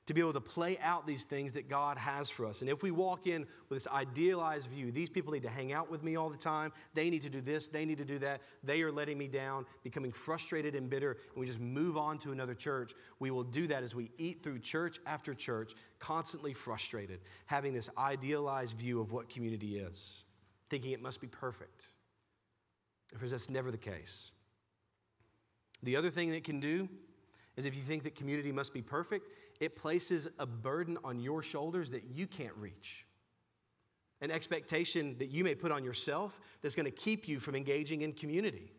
to 0.06 0.14
be 0.14 0.20
able 0.20 0.32
to 0.32 0.40
play 0.40 0.78
out 0.78 1.06
these 1.06 1.24
things 1.24 1.52
that 1.52 1.68
God 1.68 1.98
has 1.98 2.30
for 2.30 2.46
us. 2.46 2.60
And 2.60 2.70
if 2.70 2.82
we 2.82 2.92
walk 2.92 3.26
in 3.26 3.44
with 3.68 3.76
this 3.76 3.88
idealized 3.88 4.70
view, 4.70 4.92
these 4.92 5.10
people 5.10 5.32
need 5.32 5.42
to 5.42 5.48
hang 5.48 5.72
out 5.72 5.90
with 5.90 6.04
me 6.04 6.14
all 6.14 6.30
the 6.30 6.36
time, 6.36 6.72
they 6.94 7.10
need 7.10 7.22
to 7.22 7.30
do 7.30 7.40
this, 7.40 7.66
they 7.66 7.84
need 7.84 7.98
to 7.98 8.04
do 8.04 8.18
that, 8.20 8.40
they 8.62 8.82
are 8.82 8.92
letting 8.92 9.18
me 9.18 9.26
down, 9.26 9.66
becoming 9.82 10.12
frustrated 10.12 10.76
and 10.76 10.88
bitter, 10.88 11.18
and 11.34 11.40
we 11.40 11.46
just 11.46 11.60
move 11.60 11.96
on 11.96 12.18
to 12.18 12.30
another 12.30 12.54
church, 12.54 12.94
we 13.18 13.32
will 13.32 13.42
do 13.42 13.66
that 13.66 13.82
as 13.82 13.94
we 13.94 14.12
eat 14.16 14.42
through 14.44 14.60
church 14.60 15.00
after 15.06 15.34
church, 15.34 15.74
constantly 15.98 16.54
frustrated, 16.54 17.20
having 17.46 17.74
this 17.74 17.90
idealized 17.98 18.78
view 18.78 19.00
of 19.00 19.10
what 19.10 19.28
community 19.28 19.78
is, 19.78 20.22
thinking 20.70 20.92
it 20.92 21.02
must 21.02 21.20
be 21.20 21.26
perfect. 21.26 21.88
Because 23.12 23.30
that's 23.32 23.50
never 23.50 23.70
the 23.70 23.78
case. 23.78 24.30
The 25.82 25.96
other 25.96 26.10
thing 26.10 26.30
that 26.30 26.44
can 26.44 26.60
do 26.60 26.88
is 27.56 27.66
if 27.66 27.74
you 27.74 27.82
think 27.82 28.02
that 28.04 28.14
community 28.14 28.52
must 28.52 28.72
be 28.72 28.82
perfect, 28.82 29.28
it 29.60 29.76
places 29.76 30.28
a 30.38 30.46
burden 30.46 30.98
on 31.04 31.20
your 31.20 31.42
shoulders 31.42 31.90
that 31.90 32.04
you 32.04 32.26
can't 32.26 32.54
reach. 32.56 33.06
An 34.20 34.30
expectation 34.30 35.16
that 35.18 35.30
you 35.30 35.44
may 35.44 35.54
put 35.54 35.72
on 35.72 35.84
yourself 35.84 36.40
that's 36.62 36.74
going 36.74 36.84
to 36.84 36.90
keep 36.90 37.28
you 37.28 37.38
from 37.38 37.54
engaging 37.54 38.02
in 38.02 38.12
community. 38.12 38.72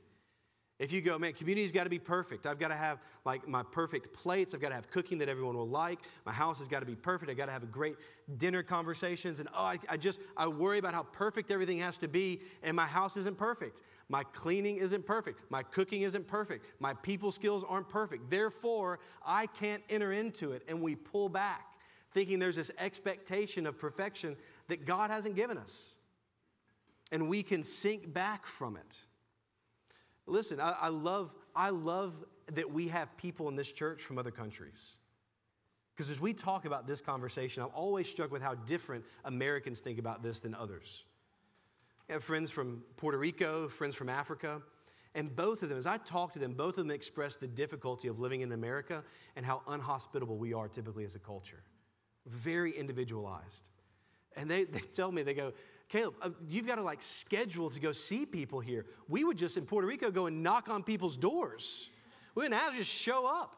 If 0.80 0.92
you 0.92 1.02
go, 1.02 1.18
man, 1.18 1.34
community's 1.34 1.72
got 1.72 1.86
to 1.86 1.90
be 1.90 1.98
perfect. 1.98 2.46
I've 2.46 2.60
got 2.60 2.68
to 2.68 2.76
have 2.76 3.00
like 3.26 3.48
my 3.48 3.64
perfect 3.64 4.14
plates. 4.14 4.54
I've 4.54 4.62
got 4.62 4.70
to 4.70 4.76
have 4.76 4.92
cooking 4.92 5.18
that 5.18 5.28
everyone 5.28 5.58
will 5.58 5.68
like. 5.68 6.00
My 6.24 6.32
house 6.32 6.60
has 6.60 6.68
got 6.68 6.82
to 6.82 6.86
be 6.86 6.96
perfect. 6.96 7.32
I've 7.32 7.38
got 7.38 7.48
to 7.48 7.52
have 7.52 7.72
great 7.72 7.96
dinner 8.38 8.62
conversations. 8.62 9.40
And 9.40 9.50
oh, 9.56 9.64
I, 9.64 9.80
I 9.90 9.98
just, 9.98 10.20
I 10.36 10.48
worry 10.48 10.78
about 10.78 10.94
how 10.94 11.02
perfect 11.02 11.50
everything 11.50 11.80
has 11.80 11.98
to 12.00 12.08
be. 12.08 12.42
And 12.62 12.76
my 12.76 12.86
house 12.86 13.18
isn't 13.18 13.40
perfect. 13.40 13.82
My 14.08 14.24
cleaning 14.24 14.78
isn't 14.78 15.04
perfect. 15.04 15.40
My 15.50 15.64
cooking 15.64 16.04
isn't 16.04 16.28
perfect. 16.28 16.68
My 16.80 16.94
people 16.94 17.32
skills 17.32 17.64
aren't 17.68 17.90
perfect. 17.90 18.30
Therefore, 18.30 19.00
I 19.26 19.48
can't 19.48 19.82
enter 19.90 20.12
into 20.14 20.52
it. 20.52 20.62
And 20.68 20.80
we 20.80 20.96
pull 20.96 21.28
back, 21.28 21.74
thinking 22.12 22.38
there's 22.38 22.56
this 22.56 22.70
expectation 22.78 23.66
of 23.66 23.80
perfection 23.80 24.38
that 24.68 24.86
God 24.86 25.10
hasn't 25.10 25.36
given 25.36 25.58
us. 25.58 25.96
And 27.12 27.30
we 27.30 27.42
can 27.42 27.64
sink 27.64 28.14
back 28.14 28.46
from 28.46 28.78
it. 28.78 28.98
Listen, 30.28 30.60
I, 30.60 30.76
I, 30.80 30.88
love, 30.90 31.34
I 31.56 31.70
love 31.70 32.24
that 32.54 32.72
we 32.72 32.90
have 32.90 33.16
people 33.18 33.48
in 33.48 33.56
this 33.56 33.72
church 33.72 34.04
from 34.04 34.18
other 34.18 34.32
countries. 34.32 34.96
Because 35.96 36.12
as 36.12 36.20
we 36.20 36.34
talk 36.34 36.66
about 36.66 36.86
this 36.86 37.02
conversation, 37.02 37.64
I'm 37.64 37.72
always 37.74 38.08
struck 38.08 38.32
with 38.32 38.42
how 38.42 38.54
different 38.54 39.04
Americans 39.26 39.80
think 39.80 39.98
about 39.98 40.22
this 40.22 40.40
than 40.40 40.54
others. 40.54 41.06
I 42.10 42.14
have 42.14 42.24
friends 42.24 42.52
from 42.52 42.84
Puerto 42.98 43.18
Rico, 43.18 43.68
friends 43.68 43.96
from 43.96 44.08
Africa, 44.08 44.62
and 45.16 45.36
both 45.36 45.64
of 45.64 45.70
them, 45.70 45.78
as 45.78 45.88
I 45.88 45.98
talk 45.98 46.34
to 46.34 46.40
them, 46.40 46.54
both 46.54 46.78
of 46.78 46.86
them 46.86 46.92
express 46.92 47.36
the 47.36 47.48
difficulty 47.48 48.08
of 48.08 48.20
living 48.20 48.42
in 48.42 48.52
America 48.52 49.04
and 49.36 49.46
how 49.46 49.64
unhospitable 49.68 50.38
we 50.38 50.54
are 50.54 50.68
typically 50.68 51.06
as 51.06 51.16
a 51.16 51.20
culture. 51.20 51.64
Very 52.28 52.78
individualized. 52.78 53.70
And 54.36 54.50
they, 54.50 54.64
they 54.66 54.80
tell 54.80 55.12
me, 55.12 55.24
they 55.24 55.34
go, 55.34 55.54
Caleb, 55.90 56.16
uh, 56.22 56.30
you've 56.48 56.68
got 56.68 56.76
to 56.76 56.82
like 56.82 57.02
schedule 57.02 57.70
to 57.70 57.80
go 57.80 57.92
see 57.92 58.26
people 58.26 58.60
here. 58.60 58.86
We 59.08 59.24
would 59.24 59.38
just 59.38 59.56
in 59.56 59.66
Puerto 59.66 59.88
Rico 59.88 60.12
go 60.12 60.26
and 60.26 60.44
knock 60.44 60.70
on 60.70 60.84
people's 60.84 61.16
doors. 61.16 61.90
We 62.36 62.44
would 62.44 62.52
now 62.52 62.72
just 62.72 62.92
show 62.92 63.26
up. 63.26 63.58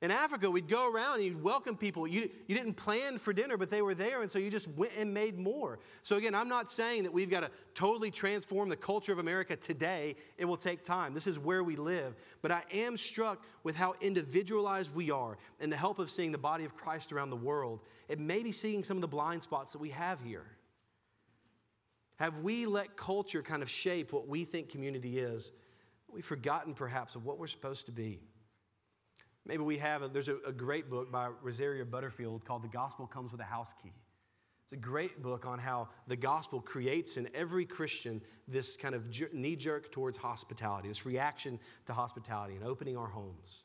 In 0.00 0.12
Africa, 0.12 0.48
we'd 0.48 0.68
go 0.68 0.92
around 0.92 1.16
and 1.16 1.24
you'd 1.24 1.42
welcome 1.42 1.76
people. 1.76 2.06
You, 2.06 2.30
you 2.46 2.54
didn't 2.54 2.74
plan 2.74 3.18
for 3.18 3.32
dinner, 3.32 3.56
but 3.56 3.68
they 3.68 3.82
were 3.82 3.96
there, 3.96 4.22
and 4.22 4.30
so 4.30 4.38
you 4.38 4.48
just 4.48 4.68
went 4.68 4.92
and 4.96 5.12
made 5.12 5.36
more. 5.36 5.80
So, 6.04 6.14
again, 6.14 6.36
I'm 6.36 6.48
not 6.48 6.70
saying 6.70 7.02
that 7.02 7.12
we've 7.12 7.28
got 7.28 7.40
to 7.40 7.50
totally 7.74 8.12
transform 8.12 8.68
the 8.68 8.76
culture 8.76 9.12
of 9.12 9.18
America 9.18 9.56
today. 9.56 10.14
It 10.36 10.44
will 10.44 10.56
take 10.56 10.84
time. 10.84 11.14
This 11.14 11.26
is 11.26 11.36
where 11.40 11.64
we 11.64 11.74
live. 11.74 12.14
But 12.42 12.52
I 12.52 12.62
am 12.72 12.96
struck 12.96 13.42
with 13.64 13.74
how 13.74 13.94
individualized 14.00 14.94
we 14.94 15.10
are 15.10 15.36
and 15.58 15.72
the 15.72 15.76
help 15.76 15.98
of 15.98 16.12
seeing 16.12 16.30
the 16.30 16.38
body 16.38 16.64
of 16.64 16.76
Christ 16.76 17.10
around 17.10 17.30
the 17.30 17.36
world. 17.36 17.80
It 18.08 18.20
may 18.20 18.44
be 18.44 18.52
seeing 18.52 18.84
some 18.84 18.96
of 18.96 19.00
the 19.00 19.08
blind 19.08 19.42
spots 19.42 19.72
that 19.72 19.80
we 19.80 19.90
have 19.90 20.22
here. 20.22 20.46
Have 22.18 22.40
we 22.40 22.66
let 22.66 22.96
culture 22.96 23.42
kind 23.42 23.62
of 23.62 23.70
shape 23.70 24.12
what 24.12 24.26
we 24.26 24.44
think 24.44 24.68
community 24.68 25.18
is? 25.18 25.52
We've 26.12 26.24
forgotten 26.24 26.74
perhaps 26.74 27.14
of 27.14 27.24
what 27.24 27.38
we're 27.38 27.46
supposed 27.46 27.86
to 27.86 27.92
be. 27.92 28.20
Maybe 29.46 29.62
we 29.62 29.78
have, 29.78 30.02
a, 30.02 30.08
there's 30.08 30.28
a, 30.28 30.36
a 30.46 30.52
great 30.52 30.90
book 30.90 31.12
by 31.12 31.28
Rosaria 31.42 31.84
Butterfield 31.84 32.44
called 32.44 32.62
The 32.62 32.68
Gospel 32.68 33.06
Comes 33.06 33.30
with 33.30 33.40
a 33.40 33.44
House 33.44 33.72
Key. 33.80 33.92
It's 34.64 34.72
a 34.72 34.76
great 34.76 35.22
book 35.22 35.46
on 35.46 35.58
how 35.58 35.88
the 36.08 36.16
gospel 36.16 36.60
creates 36.60 37.16
in 37.16 37.30
every 37.34 37.64
Christian 37.64 38.20
this 38.46 38.76
kind 38.76 38.94
of 38.94 39.08
knee 39.32 39.56
jerk 39.56 39.90
towards 39.90 40.18
hospitality, 40.18 40.88
this 40.88 41.06
reaction 41.06 41.58
to 41.86 41.94
hospitality 41.94 42.56
and 42.56 42.64
opening 42.64 42.96
our 42.96 43.06
homes. 43.06 43.62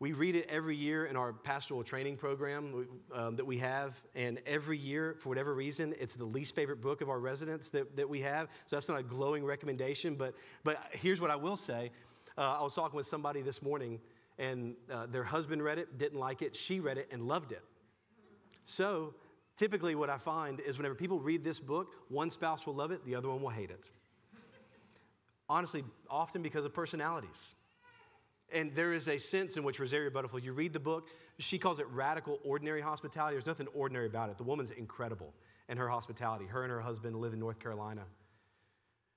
We 0.00 0.12
read 0.14 0.34
it 0.34 0.48
every 0.48 0.76
year 0.76 1.04
in 1.04 1.14
our 1.14 1.30
pastoral 1.34 1.84
training 1.84 2.16
program 2.16 2.88
um, 3.12 3.36
that 3.36 3.44
we 3.44 3.58
have, 3.58 4.00
and 4.14 4.40
every 4.46 4.78
year, 4.78 5.14
for 5.18 5.28
whatever 5.28 5.54
reason, 5.54 5.94
it's 6.00 6.14
the 6.14 6.24
least 6.24 6.54
favorite 6.54 6.80
book 6.80 7.02
of 7.02 7.10
our 7.10 7.20
residents 7.20 7.68
that, 7.70 7.94
that 7.98 8.08
we 8.08 8.22
have. 8.22 8.48
So 8.66 8.76
that's 8.76 8.88
not 8.88 8.98
a 8.98 9.02
glowing 9.02 9.44
recommendation, 9.44 10.14
but, 10.14 10.34
but 10.64 10.82
here's 10.92 11.20
what 11.20 11.30
I 11.30 11.36
will 11.36 11.54
say. 11.54 11.90
Uh, 12.38 12.56
I 12.58 12.62
was 12.62 12.74
talking 12.74 12.96
with 12.96 13.06
somebody 13.06 13.42
this 13.42 13.60
morning, 13.60 14.00
and 14.38 14.74
uh, 14.90 15.04
their 15.04 15.22
husband 15.22 15.62
read 15.62 15.76
it, 15.76 15.98
didn't 15.98 16.18
like 16.18 16.40
it, 16.40 16.56
she 16.56 16.80
read 16.80 16.96
it, 16.96 17.06
and 17.12 17.28
loved 17.28 17.52
it. 17.52 17.62
So 18.64 19.14
typically, 19.58 19.94
what 19.96 20.08
I 20.08 20.16
find 20.16 20.60
is 20.60 20.78
whenever 20.78 20.94
people 20.94 21.20
read 21.20 21.44
this 21.44 21.60
book, 21.60 21.92
one 22.08 22.30
spouse 22.30 22.64
will 22.64 22.74
love 22.74 22.90
it, 22.90 23.04
the 23.04 23.14
other 23.16 23.28
one 23.28 23.42
will 23.42 23.50
hate 23.50 23.70
it. 23.70 23.90
Honestly, 25.46 25.84
often 26.08 26.40
because 26.40 26.64
of 26.64 26.72
personalities. 26.72 27.54
And 28.52 28.74
there 28.74 28.92
is 28.92 29.08
a 29.08 29.18
sense 29.18 29.56
in 29.56 29.62
which 29.62 29.78
Rosaria 29.78 30.10
Butterfield, 30.10 30.44
you 30.44 30.52
read 30.52 30.72
the 30.72 30.80
book, 30.80 31.10
she 31.38 31.58
calls 31.58 31.78
it 31.78 31.86
radical 31.88 32.40
ordinary 32.44 32.80
hospitality. 32.80 33.34
There's 33.34 33.46
nothing 33.46 33.68
ordinary 33.74 34.06
about 34.06 34.30
it. 34.30 34.38
The 34.38 34.44
woman's 34.44 34.70
incredible 34.70 35.32
in 35.68 35.76
her 35.76 35.88
hospitality. 35.88 36.46
Her 36.46 36.64
and 36.64 36.72
her 36.72 36.80
husband 36.80 37.16
live 37.16 37.32
in 37.32 37.38
North 37.38 37.60
Carolina. 37.60 38.02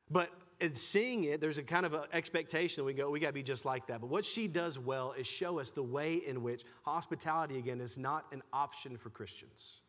But 0.10 0.30
in 0.60 0.76
seeing 0.76 1.24
it, 1.24 1.42
there's 1.42 1.58
a 1.58 1.64
kind 1.64 1.86
of 1.86 1.94
an 1.94 2.04
expectation 2.14 2.86
we 2.86 2.94
go, 2.94 3.10
we 3.10 3.20
got 3.20 3.28
to 3.28 3.34
be 3.34 3.44
just 3.44 3.66
like 3.66 3.88
that. 3.88 4.02
But 4.02 4.10
what 4.10 4.24
she 4.24 4.48
does 4.48 4.78
well 4.78 5.14
is 5.18 5.26
show 5.26 5.60
us 5.60 5.72
the 5.72 5.84
way 5.84 6.16
in 6.16 6.44
which 6.44 6.64
hospitality, 6.84 7.58
again, 7.58 7.82
is 7.82 7.98
not 7.98 8.26
an 8.32 8.44
option 8.54 8.98
for 8.98 9.10
Christians. 9.10 9.82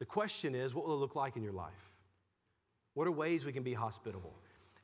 The 0.00 0.06
question 0.06 0.54
is, 0.54 0.74
what 0.74 0.86
will 0.86 0.94
it 0.94 0.98
look 0.98 1.16
like 1.16 1.36
in 1.36 1.42
your 1.42 1.52
life? 1.52 1.90
What 2.94 3.06
are 3.06 3.12
ways 3.12 3.44
we 3.44 3.52
can 3.52 3.62
be 3.62 3.74
hospitable? 3.74 4.34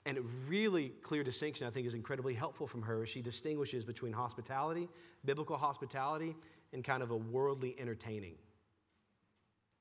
And 0.04 0.18
a 0.18 0.22
really 0.48 0.88
clear 1.02 1.22
distinction, 1.22 1.66
I 1.66 1.70
think, 1.70 1.86
is 1.86 1.94
incredibly 1.94 2.34
helpful 2.34 2.66
from 2.66 2.82
her. 2.82 3.06
She 3.06 3.22
distinguishes 3.22 3.84
between 3.84 4.12
hospitality, 4.12 4.88
biblical 5.24 5.56
hospitality, 5.56 6.34
and 6.72 6.82
kind 6.82 7.02
of 7.02 7.10
a 7.10 7.16
worldly 7.16 7.76
entertaining. 7.78 8.34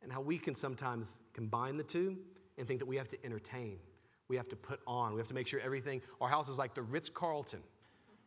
And 0.04 0.12
how 0.12 0.22
we 0.22 0.38
can 0.38 0.54
sometimes 0.54 1.18
combine 1.34 1.78
the 1.78 1.84
two 1.84 2.18
and 2.58 2.68
think 2.68 2.80
that 2.80 2.86
we 2.86 2.98
have 2.98 3.08
to 3.10 3.26
entertain, 3.26 3.80
we 4.28 4.36
have 4.36 4.50
to 4.50 4.56
put 4.56 4.80
on, 4.86 5.14
we 5.14 5.20
have 5.20 5.28
to 5.28 5.34
make 5.34 5.48
sure 5.48 5.60
everything, 5.60 6.02
our 6.20 6.30
house 6.30 6.50
is 6.50 6.58
like 6.58 6.76
the 6.76 6.82
Ritz 6.82 7.10
Carlton. 7.10 7.62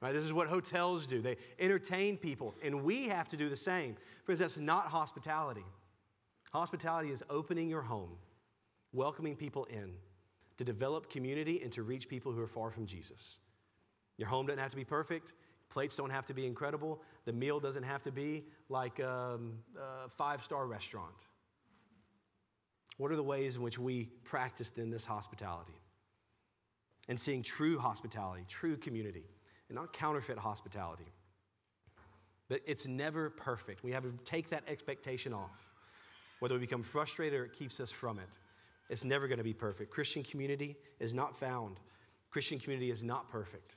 Right? 0.01 0.13
This 0.13 0.25
is 0.25 0.33
what 0.33 0.49
hotels 0.49 1.07
do. 1.07 1.23
They 1.23 1.37
entertain 1.59 2.17
people, 2.17 2.55
and 2.63 2.83
we 2.83 3.09
have 3.09 3.29
to 3.31 3.37
do 3.37 3.49
the 3.49 3.57
same. 3.57 3.97
Friends, 4.25 4.41
that's 4.41 4.59
not 4.59 4.87
hospitality. 4.87 5.65
Hospitality 6.53 7.11
is 7.11 7.23
opening 7.31 7.69
your 7.69 7.83
home, 7.83 8.11
welcoming 8.93 9.35
people 9.35 9.65
in 9.67 9.93
to 10.59 10.65
develop 10.65 11.11
community 11.11 11.61
and 11.63 11.73
to 11.73 11.83
reach 11.83 12.09
people 12.09 12.33
who 12.33 12.41
are 12.41 12.47
far 12.49 12.71
from 12.71 12.87
Jesus. 12.87 13.39
Your 14.17 14.29
home 14.29 14.47
doesn't 14.47 14.61
have 14.61 14.71
to 14.71 14.77
be 14.77 14.85
perfect. 14.85 15.35
Plates 15.71 15.97
don't 15.97 16.11
have 16.11 16.27
to 16.27 16.35
be 16.35 16.47
incredible. 16.47 17.03
The 17.25 17.33
meal 17.33 17.59
doesn't 17.59 17.83
have 17.83 18.03
to 18.03 18.13
be 18.13 18.45
like 18.69 19.01
um, 19.01 19.55
a 19.77 20.09
five 20.09 20.43
star 20.43 20.67
restaurant. 20.67 21.27
What 22.97 23.11
are 23.11 23.17
the 23.17 23.25
ways 23.25 23.57
in 23.57 23.63
which 23.63 23.79
we 23.79 24.05
practice 24.23 24.69
then 24.69 24.91
this 24.91 25.05
hospitality? 25.05 25.75
And 27.09 27.19
seeing 27.19 27.43
true 27.43 27.79
hospitality, 27.79 28.45
true 28.49 28.77
community, 28.77 29.25
and 29.69 29.77
not 29.77 29.93
counterfeit 29.93 30.39
hospitality. 30.39 31.13
But 32.49 32.61
it's 32.67 32.87
never 32.87 33.31
perfect. 33.31 33.83
We 33.83 33.91
have 33.93 34.05
to 34.05 34.13
take 34.25 34.51
that 34.51 34.63
expectation 34.69 35.33
off. 35.33 35.73
Whether 36.39 36.55
we 36.55 36.61
become 36.61 36.83
frustrated 36.83 37.41
or 37.41 37.45
it 37.47 37.53
keeps 37.53 37.81
us 37.81 37.91
from 37.91 38.19
it. 38.19 38.39
It's 38.89 39.05
never 39.05 39.29
going 39.29 39.39
to 39.39 39.45
be 39.45 39.55
perfect. 39.55 39.91
Christian 39.91 40.23
community 40.23 40.77
is 41.01 41.15
not 41.15 41.37
found. 41.37 41.79
Christian 42.31 42.59
community 42.59 42.91
is 42.91 43.03
not 43.03 43.31
perfect. 43.31 43.77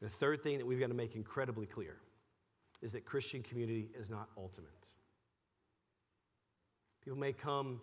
The 0.00 0.08
third 0.08 0.42
thing 0.42 0.58
that 0.58 0.66
we've 0.66 0.80
got 0.80 0.88
to 0.88 0.94
make 0.94 1.14
incredibly 1.14 1.66
clear 1.66 1.96
is 2.80 2.92
that 2.92 3.04
Christian 3.04 3.42
community 3.42 3.88
is 3.98 4.10
not 4.10 4.28
ultimate. 4.36 4.90
People 7.04 7.18
may 7.18 7.32
come 7.32 7.80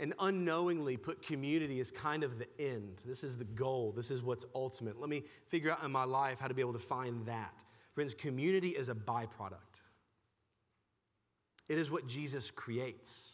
and 0.00 0.14
unknowingly 0.18 0.96
put 0.96 1.22
community 1.22 1.80
as 1.80 1.90
kind 1.90 2.24
of 2.24 2.38
the 2.38 2.48
end. 2.58 3.02
This 3.06 3.22
is 3.22 3.36
the 3.36 3.44
goal. 3.44 3.92
This 3.92 4.10
is 4.10 4.22
what's 4.22 4.44
ultimate. 4.54 5.00
Let 5.00 5.08
me 5.08 5.22
figure 5.48 5.70
out 5.70 5.84
in 5.84 5.92
my 5.92 6.04
life 6.04 6.38
how 6.40 6.48
to 6.48 6.54
be 6.54 6.60
able 6.60 6.72
to 6.72 6.78
find 6.78 7.24
that. 7.26 7.62
Friends, 7.92 8.14
community 8.14 8.70
is 8.70 8.88
a 8.88 8.94
byproduct, 8.94 9.80
it 11.68 11.78
is 11.78 11.90
what 11.90 12.06
Jesus 12.06 12.50
creates. 12.50 13.32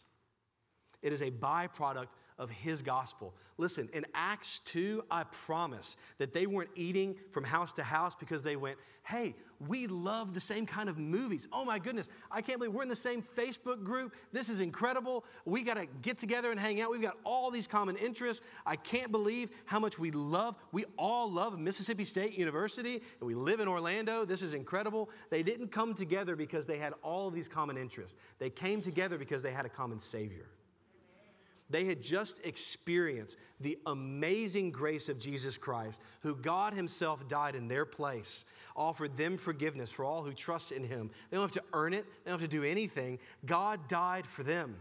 It 1.00 1.12
is 1.12 1.22
a 1.22 1.30
byproduct 1.30 2.08
of 2.38 2.50
his 2.50 2.82
gospel. 2.82 3.34
Listen, 3.56 3.88
in 3.92 4.06
Acts 4.14 4.60
2, 4.66 5.02
I 5.10 5.24
promise 5.24 5.96
that 6.18 6.32
they 6.32 6.46
weren't 6.46 6.70
eating 6.76 7.16
from 7.32 7.42
house 7.42 7.72
to 7.74 7.82
house 7.82 8.14
because 8.14 8.42
they 8.42 8.54
went, 8.54 8.78
hey, 9.02 9.34
we 9.66 9.86
love 9.86 10.34
the 10.34 10.40
same 10.40 10.66
kind 10.66 10.88
of 10.88 10.98
movies. 10.98 11.48
Oh 11.52 11.64
my 11.64 11.78
goodness, 11.78 12.10
I 12.30 12.42
can't 12.42 12.58
believe 12.58 12.74
we're 12.74 12.82
in 12.82 12.88
the 12.88 12.94
same 12.94 13.24
Facebook 13.36 13.82
group. 13.82 14.14
This 14.32 14.48
is 14.48 14.60
incredible. 14.60 15.24
We 15.44 15.62
got 15.62 15.74
to 15.74 15.86
get 16.02 16.18
together 16.18 16.52
and 16.52 16.60
hang 16.60 16.80
out. 16.80 16.90
We've 16.90 17.02
got 17.02 17.16
all 17.24 17.50
these 17.50 17.66
common 17.66 17.96
interests. 17.96 18.44
I 18.64 18.76
can't 18.76 19.10
believe 19.10 19.50
how 19.64 19.80
much 19.80 19.98
we 19.98 20.12
love. 20.12 20.54
We 20.70 20.84
all 20.96 21.28
love 21.28 21.58
Mississippi 21.58 22.04
State 22.04 22.38
University 22.38 23.02
and 23.18 23.26
we 23.26 23.34
live 23.34 23.60
in 23.60 23.66
Orlando. 23.66 24.24
This 24.24 24.42
is 24.42 24.54
incredible. 24.54 25.10
They 25.30 25.42
didn't 25.42 25.72
come 25.72 25.94
together 25.94 26.36
because 26.36 26.66
they 26.66 26.78
had 26.78 26.92
all 27.02 27.26
of 27.26 27.34
these 27.34 27.48
common 27.48 27.76
interests, 27.76 28.16
they 28.38 28.50
came 28.50 28.80
together 28.80 29.18
because 29.18 29.42
they 29.42 29.52
had 29.52 29.66
a 29.66 29.70
common 29.70 29.98
Savior. 29.98 30.46
They 31.70 31.84
had 31.84 32.02
just 32.02 32.40
experienced 32.44 33.36
the 33.60 33.78
amazing 33.86 34.70
grace 34.70 35.08
of 35.08 35.18
Jesus 35.18 35.58
Christ, 35.58 36.00
who 36.20 36.34
God 36.34 36.72
Himself 36.72 37.28
died 37.28 37.54
in 37.54 37.68
their 37.68 37.84
place, 37.84 38.44
offered 38.74 39.16
them 39.16 39.36
forgiveness 39.36 39.90
for 39.90 40.04
all 40.04 40.22
who 40.22 40.32
trust 40.32 40.72
in 40.72 40.84
Him. 40.84 41.10
They 41.30 41.36
don't 41.36 41.44
have 41.44 41.62
to 41.62 41.68
earn 41.74 41.92
it, 41.92 42.06
they 42.24 42.30
don't 42.30 42.40
have 42.40 42.50
to 42.50 42.56
do 42.56 42.64
anything. 42.64 43.18
God 43.44 43.86
died 43.88 44.26
for 44.26 44.42
them 44.42 44.76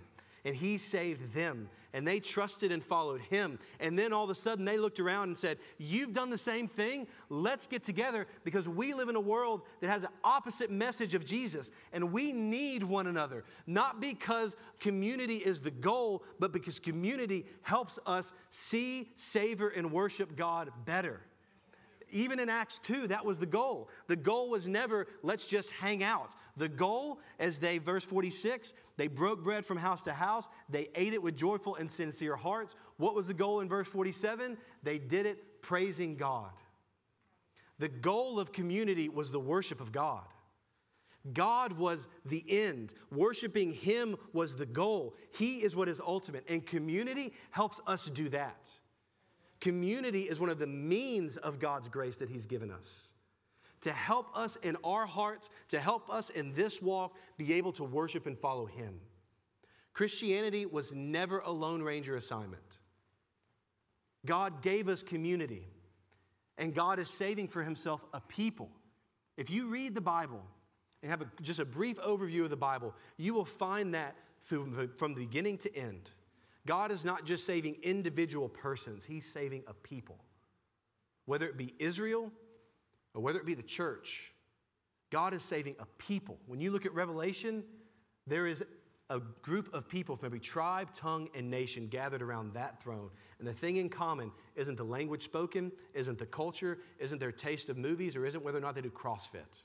and 0.45 0.55
he 0.55 0.77
saved 0.77 1.33
them. 1.33 1.69
And 1.93 2.07
they 2.07 2.19
trusted 2.19 2.71
and 2.71 2.83
followed 2.83 3.21
him. 3.21 3.57
And 3.79 3.97
then 3.97 4.13
all 4.13 4.23
of 4.23 4.29
a 4.29 4.35
sudden 4.35 4.65
they 4.65 4.77
looked 4.77 4.99
around 4.99 5.29
and 5.29 5.37
said, 5.37 5.57
You've 5.77 6.13
done 6.13 6.29
the 6.29 6.37
same 6.37 6.67
thing. 6.67 7.07
Let's 7.29 7.65
get 7.65 7.83
together 7.83 8.27
because 8.43 8.67
we 8.67 8.93
live 8.93 9.09
in 9.09 9.15
a 9.15 9.21
world 9.21 9.61
that 9.79 9.89
has 9.89 10.03
an 10.03 10.09
opposite 10.23 10.69
message 10.69 11.15
of 11.15 11.25
Jesus. 11.25 11.71
And 11.93 12.11
we 12.11 12.33
need 12.33 12.83
one 12.83 13.07
another, 13.07 13.45
not 13.65 13.99
because 13.99 14.55
community 14.79 15.37
is 15.37 15.61
the 15.61 15.71
goal, 15.71 16.23
but 16.39 16.51
because 16.51 16.79
community 16.79 17.45
helps 17.61 17.97
us 18.05 18.33
see, 18.49 19.11
savor, 19.15 19.69
and 19.69 19.91
worship 19.91 20.35
God 20.35 20.69
better. 20.85 21.21
Even 22.11 22.39
in 22.39 22.49
Acts 22.49 22.79
2, 22.79 23.07
that 23.07 23.25
was 23.25 23.39
the 23.39 23.45
goal. 23.45 23.89
The 24.07 24.15
goal 24.15 24.49
was 24.49 24.67
never, 24.67 25.07
let's 25.23 25.45
just 25.45 25.71
hang 25.71 26.03
out. 26.03 26.31
The 26.55 26.69
goal, 26.69 27.19
as 27.39 27.59
they, 27.59 27.77
verse 27.77 28.05
46, 28.05 28.73
they 28.95 29.07
broke 29.07 29.43
bread 29.43 29.65
from 29.65 29.77
house 29.77 30.01
to 30.03 30.13
house. 30.13 30.47
They 30.69 30.89
ate 30.95 31.13
it 31.13 31.21
with 31.21 31.35
joyful 31.35 31.75
and 31.75 31.89
sincere 31.91 32.35
hearts. 32.35 32.75
What 32.97 33.15
was 33.15 33.27
the 33.27 33.33
goal 33.33 33.59
in 33.59 33.69
verse 33.69 33.87
47? 33.87 34.57
They 34.83 34.97
did 34.97 35.25
it 35.25 35.61
praising 35.61 36.15
God. 36.15 36.51
The 37.79 37.89
goal 37.89 38.39
of 38.39 38.51
community 38.51 39.09
was 39.09 39.29
the 39.29 39.39
worship 39.39 39.81
of 39.81 39.91
God. 39.91 40.23
God 41.33 41.73
was 41.73 42.07
the 42.25 42.43
end. 42.47 42.93
Worshiping 43.11 43.71
Him 43.73 44.15
was 44.33 44.55
the 44.55 44.65
goal. 44.65 45.15
He 45.31 45.57
is 45.57 45.75
what 45.75 45.89
is 45.89 45.99
ultimate. 45.99 46.45
And 46.47 46.65
community 46.65 47.33
helps 47.51 47.79
us 47.85 48.05
do 48.05 48.29
that. 48.29 48.69
Community 49.59 50.23
is 50.23 50.39
one 50.39 50.49
of 50.49 50.59
the 50.59 50.67
means 50.67 51.37
of 51.37 51.59
God's 51.59 51.89
grace 51.89 52.17
that 52.17 52.29
He's 52.29 52.45
given 52.45 52.71
us 52.71 53.07
to 53.81 53.91
help 53.91 54.35
us 54.35 54.57
in 54.63 54.75
our 54.83 55.05
hearts, 55.05 55.49
to 55.69 55.79
help 55.79 56.09
us 56.09 56.29
in 56.29 56.53
this 56.53 56.81
walk 56.81 57.15
be 57.37 57.53
able 57.53 57.71
to 57.73 57.83
worship 57.83 58.25
and 58.25 58.37
follow 58.37 58.65
Him. 58.65 58.99
Christianity 59.93 60.65
was 60.65 60.91
never 60.93 61.39
a 61.39 61.51
Lone 61.51 61.81
Ranger 61.81 62.15
assignment. 62.15 62.79
God 64.25 64.61
gave 64.61 64.89
us 64.89 65.03
community, 65.03 65.65
and 66.57 66.73
God 66.73 66.99
is 66.99 67.09
saving 67.09 67.47
for 67.47 67.63
Himself 67.63 68.03
a 68.13 68.21
people. 68.21 68.69
If 69.37 69.49
you 69.49 69.69
read 69.69 69.95
the 69.95 70.01
Bible 70.01 70.43
and 71.01 71.11
have 71.11 71.21
a, 71.21 71.31
just 71.41 71.59
a 71.59 71.65
brief 71.65 71.97
overview 71.97 72.43
of 72.43 72.49
the 72.49 72.57
Bible, 72.57 72.95
you 73.17 73.33
will 73.33 73.45
find 73.45 73.93
that 73.93 74.15
through, 74.45 74.89
from 74.97 75.13
the 75.13 75.21
beginning 75.21 75.59
to 75.59 75.75
end. 75.75 76.11
God 76.67 76.91
is 76.91 77.03
not 77.03 77.25
just 77.25 77.45
saving 77.45 77.77
individual 77.81 78.49
persons, 78.49 79.05
He's 79.05 79.25
saving 79.25 79.63
a 79.67 79.73
people. 79.73 80.19
Whether 81.25 81.47
it 81.47 81.57
be 81.57 81.73
Israel 81.79 82.31
or 83.13 83.21
whether 83.21 83.39
it 83.39 83.45
be 83.45 83.55
the 83.55 83.63
church, 83.63 84.31
God 85.09 85.33
is 85.33 85.41
saving 85.41 85.75
a 85.79 85.85
people. 85.97 86.37
When 86.45 86.59
you 86.59 86.69
look 86.69 86.85
at 86.85 86.93
Revelation, 86.93 87.63
there 88.27 88.45
is 88.45 88.63
a 89.09 89.21
group 89.41 89.73
of 89.73 89.87
people 89.87 90.17
from 90.17 90.25
every 90.25 90.39
tribe, 90.39 90.93
tongue, 90.93 91.29
and 91.33 91.49
nation 91.49 91.87
gathered 91.87 92.21
around 92.21 92.53
that 92.53 92.81
throne. 92.81 93.09
And 93.39 93.47
the 93.47 93.53
thing 93.53 93.77
in 93.77 93.87
common 93.87 94.31
isn't 94.55 94.75
the 94.75 94.83
language 94.83 95.23
spoken, 95.23 95.71
isn't 95.93 96.17
the 96.19 96.25
culture, 96.25 96.79
isn't 96.99 97.19
their 97.19 97.31
taste 97.31 97.69
of 97.69 97.77
movies, 97.77 98.17
or 98.17 98.25
isn't 98.25 98.43
whether 98.43 98.57
or 98.57 98.61
not 98.61 98.75
they 98.75 98.81
do 98.81 98.89
CrossFit. 98.89 99.63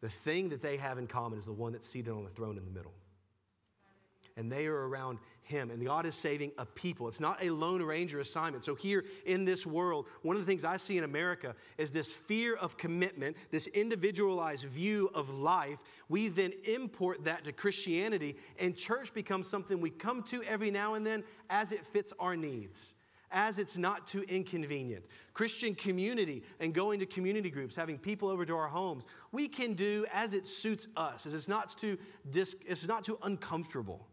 the 0.00 0.08
thing 0.08 0.48
that 0.50 0.62
they 0.62 0.76
have 0.78 0.98
in 0.98 1.06
common 1.06 1.38
is 1.38 1.44
the 1.44 1.52
one 1.52 1.72
that's 1.72 1.88
seated 1.88 2.12
on 2.12 2.24
the 2.24 2.30
throne 2.30 2.56
in 2.56 2.64
the 2.64 2.70
middle. 2.70 2.92
And 4.36 4.50
they 4.50 4.66
are 4.66 4.88
around 4.88 5.20
him. 5.42 5.70
And 5.70 5.84
God 5.84 6.06
is 6.06 6.16
saving 6.16 6.50
a 6.58 6.66
people. 6.66 7.06
It's 7.06 7.20
not 7.20 7.42
a 7.42 7.50
Lone 7.50 7.82
Ranger 7.82 8.18
assignment. 8.18 8.64
So, 8.64 8.74
here 8.74 9.04
in 9.26 9.44
this 9.44 9.64
world, 9.64 10.08
one 10.22 10.34
of 10.34 10.42
the 10.42 10.46
things 10.46 10.64
I 10.64 10.76
see 10.76 10.98
in 10.98 11.04
America 11.04 11.54
is 11.78 11.92
this 11.92 12.12
fear 12.12 12.56
of 12.56 12.76
commitment, 12.76 13.36
this 13.50 13.68
individualized 13.68 14.64
view 14.64 15.08
of 15.14 15.30
life. 15.30 15.78
We 16.08 16.28
then 16.28 16.52
import 16.64 17.24
that 17.24 17.44
to 17.44 17.52
Christianity, 17.52 18.36
and 18.58 18.76
church 18.76 19.14
becomes 19.14 19.48
something 19.48 19.80
we 19.80 19.90
come 19.90 20.22
to 20.24 20.42
every 20.42 20.70
now 20.70 20.94
and 20.94 21.06
then 21.06 21.22
as 21.48 21.70
it 21.70 21.86
fits 21.86 22.12
our 22.18 22.34
needs 22.34 22.94
as 23.34 23.58
it's 23.58 23.76
not 23.76 24.06
too 24.06 24.24
inconvenient. 24.28 25.04
Christian 25.34 25.74
community 25.74 26.44
and 26.60 26.72
going 26.72 27.00
to 27.00 27.06
community 27.06 27.50
groups, 27.50 27.74
having 27.74 27.98
people 27.98 28.28
over 28.28 28.46
to 28.46 28.54
our 28.54 28.68
homes, 28.68 29.08
we 29.32 29.48
can 29.48 29.74
do 29.74 30.06
as 30.14 30.34
it 30.34 30.46
suits 30.46 30.86
us, 30.96 31.26
as 31.26 31.34
it's 31.34 31.48
not 31.48 31.76
too, 31.76 31.98
dis- 32.30 32.56
it's 32.64 32.86
not 32.86 33.04
too 33.04 33.18
uncomfortable. 33.24 34.06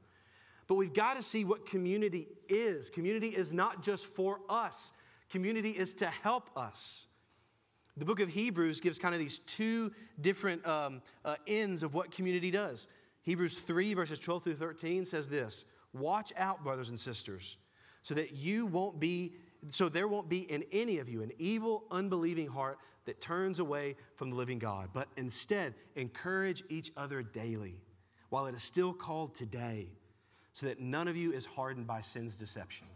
But 0.71 0.75
we've 0.75 0.93
got 0.93 1.17
to 1.17 1.21
see 1.21 1.43
what 1.43 1.65
community 1.65 2.29
is. 2.47 2.89
Community 2.89 3.27
is 3.27 3.51
not 3.51 3.83
just 3.83 4.05
for 4.05 4.39
us, 4.47 4.93
community 5.29 5.71
is 5.71 5.93
to 5.95 6.05
help 6.05 6.49
us. 6.55 7.07
The 7.97 8.05
book 8.05 8.21
of 8.21 8.29
Hebrews 8.29 8.79
gives 8.79 8.97
kind 8.97 9.13
of 9.13 9.19
these 9.19 9.39
two 9.39 9.91
different 10.21 10.65
um, 10.65 11.01
uh, 11.25 11.35
ends 11.45 11.83
of 11.83 11.93
what 11.93 12.09
community 12.09 12.51
does. 12.51 12.87
Hebrews 13.23 13.57
3, 13.57 13.95
verses 13.95 14.17
12 14.17 14.43
through 14.45 14.55
13 14.55 15.05
says 15.05 15.27
this 15.27 15.65
Watch 15.91 16.31
out, 16.37 16.63
brothers 16.63 16.87
and 16.87 16.97
sisters 16.97 17.57
so 18.01 18.13
that 18.13 18.31
you 18.31 18.65
won't 18.65 18.97
be 18.97 19.33
so 19.71 19.89
there 19.89 20.07
won't 20.07 20.29
be 20.29 20.49
in 20.49 20.63
any 20.71 20.99
of 20.99 21.09
you 21.09 21.21
an 21.21 21.33
evil 21.37 21.83
unbelieving 21.91 22.47
heart 22.47 22.79
that 23.03 23.19
turns 23.19 23.59
away 23.59 23.97
from 24.15 24.29
the 24.29 24.37
living 24.37 24.57
God 24.57 24.91
but 24.93 25.09
instead 25.17 25.73
encourage 25.97 26.63
each 26.69 26.93
other 26.95 27.21
daily 27.21 27.75
while 28.29 28.45
it 28.45 28.55
is 28.55 28.63
still 28.63 28.93
called 28.93 29.35
today 29.35 29.89
so 30.53 30.65
that 30.65 30.79
none 30.79 31.07
of 31.07 31.15
you 31.15 31.31
is 31.31 31.45
hardened 31.45 31.87
by 31.87 32.01
sin's 32.01 32.35
deception 32.35 32.87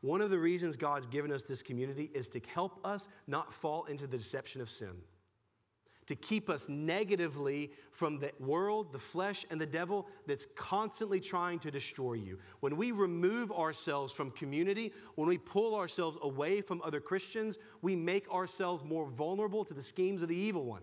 one 0.00 0.20
of 0.20 0.30
the 0.30 0.38
reasons 0.38 0.76
God's 0.76 1.08
given 1.08 1.32
us 1.32 1.42
this 1.42 1.62
community 1.62 2.10
is 2.14 2.28
to 2.28 2.40
help 2.54 2.78
us 2.86 3.08
not 3.26 3.52
fall 3.52 3.84
into 3.86 4.06
the 4.06 4.16
deception 4.16 4.60
of 4.60 4.70
sin 4.70 4.94
to 6.08 6.16
keep 6.16 6.48
us 6.48 6.66
negatively 6.70 7.70
from 7.92 8.18
the 8.18 8.32
world, 8.40 8.92
the 8.92 8.98
flesh, 8.98 9.44
and 9.50 9.60
the 9.60 9.66
devil 9.66 10.08
that's 10.26 10.46
constantly 10.56 11.20
trying 11.20 11.58
to 11.58 11.70
destroy 11.70 12.14
you. 12.14 12.38
When 12.60 12.78
we 12.78 12.92
remove 12.92 13.52
ourselves 13.52 14.10
from 14.10 14.30
community, 14.30 14.94
when 15.16 15.28
we 15.28 15.36
pull 15.36 15.74
ourselves 15.74 16.16
away 16.22 16.62
from 16.62 16.80
other 16.82 16.98
Christians, 16.98 17.58
we 17.82 17.94
make 17.94 18.26
ourselves 18.32 18.82
more 18.82 19.06
vulnerable 19.06 19.66
to 19.66 19.74
the 19.74 19.82
schemes 19.82 20.22
of 20.22 20.28
the 20.28 20.34
evil 20.36 20.64
one. 20.64 20.82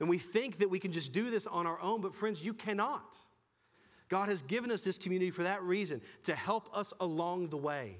And 0.00 0.08
we 0.08 0.16
think 0.16 0.60
that 0.60 0.70
we 0.70 0.78
can 0.78 0.92
just 0.92 1.12
do 1.12 1.30
this 1.30 1.46
on 1.46 1.66
our 1.66 1.78
own, 1.82 2.00
but 2.00 2.14
friends, 2.14 2.42
you 2.42 2.54
cannot. 2.54 3.18
God 4.10 4.28
has 4.28 4.42
given 4.42 4.70
us 4.70 4.82
this 4.82 4.98
community 4.98 5.30
for 5.30 5.44
that 5.44 5.62
reason, 5.62 6.02
to 6.24 6.34
help 6.34 6.68
us 6.76 6.92
along 7.00 7.48
the 7.48 7.56
way. 7.56 7.96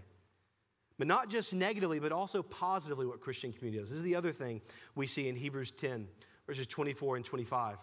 But 0.99 1.07
not 1.07 1.31
just 1.31 1.55
negatively, 1.55 1.99
but 1.99 2.13
also 2.13 2.43
positively 2.43 3.07
what 3.07 3.21
Christian 3.21 3.53
community 3.53 3.81
does. 3.81 3.89
This 3.89 3.97
is 3.97 4.03
the 4.03 4.17
other 4.17 4.33
thing 4.33 4.61
we 4.95 5.07
see 5.07 5.29
in 5.29 5.37
Hebrews 5.37 5.71
10, 5.71 6.07
verses 6.47 6.67
24 6.67 7.17
and 7.17 7.25
25. 7.25 7.79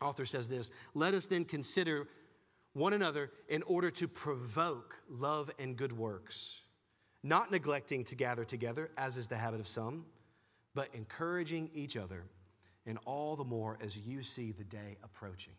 Author 0.00 0.26
says 0.26 0.48
this 0.48 0.70
Let 0.94 1.14
us 1.14 1.26
then 1.26 1.44
consider 1.44 2.08
one 2.72 2.94
another 2.94 3.30
in 3.48 3.62
order 3.64 3.90
to 3.90 4.08
provoke 4.08 4.96
love 5.08 5.50
and 5.58 5.76
good 5.76 5.92
works, 5.92 6.60
not 7.22 7.50
neglecting 7.52 8.04
to 8.04 8.14
gather 8.14 8.44
together, 8.44 8.90
as 8.96 9.16
is 9.16 9.26
the 9.26 9.36
habit 9.36 9.60
of 9.60 9.68
some, 9.68 10.06
but 10.74 10.88
encouraging 10.94 11.70
each 11.74 11.96
other, 11.96 12.24
and 12.86 12.98
all 13.04 13.36
the 13.36 13.44
more 13.44 13.78
as 13.82 13.98
you 13.98 14.22
see 14.22 14.50
the 14.50 14.64
day 14.64 14.96
approaching. 15.04 15.52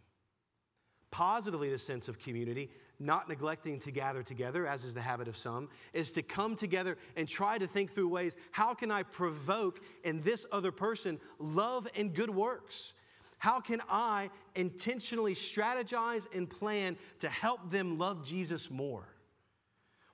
Positively, 1.12 1.70
the 1.70 1.78
sense 1.78 2.08
of 2.08 2.20
community, 2.20 2.72
not 2.98 3.28
neglecting 3.28 3.80
to 3.80 3.92
gather 3.92 4.24
together, 4.24 4.66
as 4.66 4.86
is 4.86 4.94
the 4.94 5.02
habit 5.02 5.28
of 5.28 5.36
some, 5.36 5.68
is 5.94 6.12
to 6.14 6.22
come 6.22 6.56
together 6.56 6.98
and 7.18 7.28
try 7.28 7.58
to 7.58 7.68
think 7.68 7.94
through 7.94 8.08
ways 8.08 8.38
how 8.52 8.74
can 8.74 8.92
I 8.92 9.04
provoke 9.04 9.82
in 10.06 10.22
this 10.22 10.46
other 10.52 10.72
person 10.72 11.20
love 11.38 11.88
and 11.96 12.14
good 12.14 12.30
works? 12.30 12.94
How 13.40 13.60
can 13.60 13.82
I 13.90 14.30
intentionally 14.56 15.34
strategize 15.34 16.28
and 16.34 16.50
plan 16.50 16.96
to 17.20 17.28
help 17.28 17.72
them 17.72 17.98
love 17.98 18.24
Jesus 18.24 18.72
more? 18.72 19.08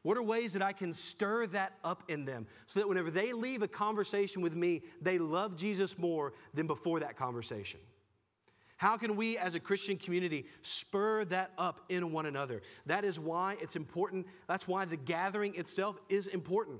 What 0.01 0.17
are 0.17 0.23
ways 0.23 0.53
that 0.53 0.61
I 0.61 0.71
can 0.71 0.93
stir 0.93 1.47
that 1.47 1.73
up 1.83 2.03
in 2.07 2.23
them 2.23 2.47
so 2.65 2.79
that 2.79 2.87
whenever 2.87 3.11
they 3.11 3.33
leave 3.33 3.61
a 3.61 3.67
conversation 3.67 4.41
with 4.41 4.55
me, 4.55 4.83
they 5.01 5.19
love 5.19 5.57
Jesus 5.57 5.97
more 5.97 6.33
than 6.53 6.65
before 6.65 7.01
that 7.01 7.17
conversation? 7.17 7.81
How 8.77 8.95
can 8.95 9.15
we 9.15 9.37
as 9.37 9.55
a 9.55 9.59
Christian 9.59 9.97
community 9.97 10.45
spur 10.61 11.25
that 11.25 11.51
up 11.57 11.81
in 11.89 12.11
one 12.11 12.27
another? 12.27 12.61
That 12.85 13.03
is 13.03 13.19
why 13.19 13.57
it's 13.59 13.75
important. 13.75 14.27
That's 14.47 14.67
why 14.67 14.85
the 14.85 14.97
gathering 14.97 15.55
itself 15.55 15.99
is 16.09 16.27
important. 16.27 16.79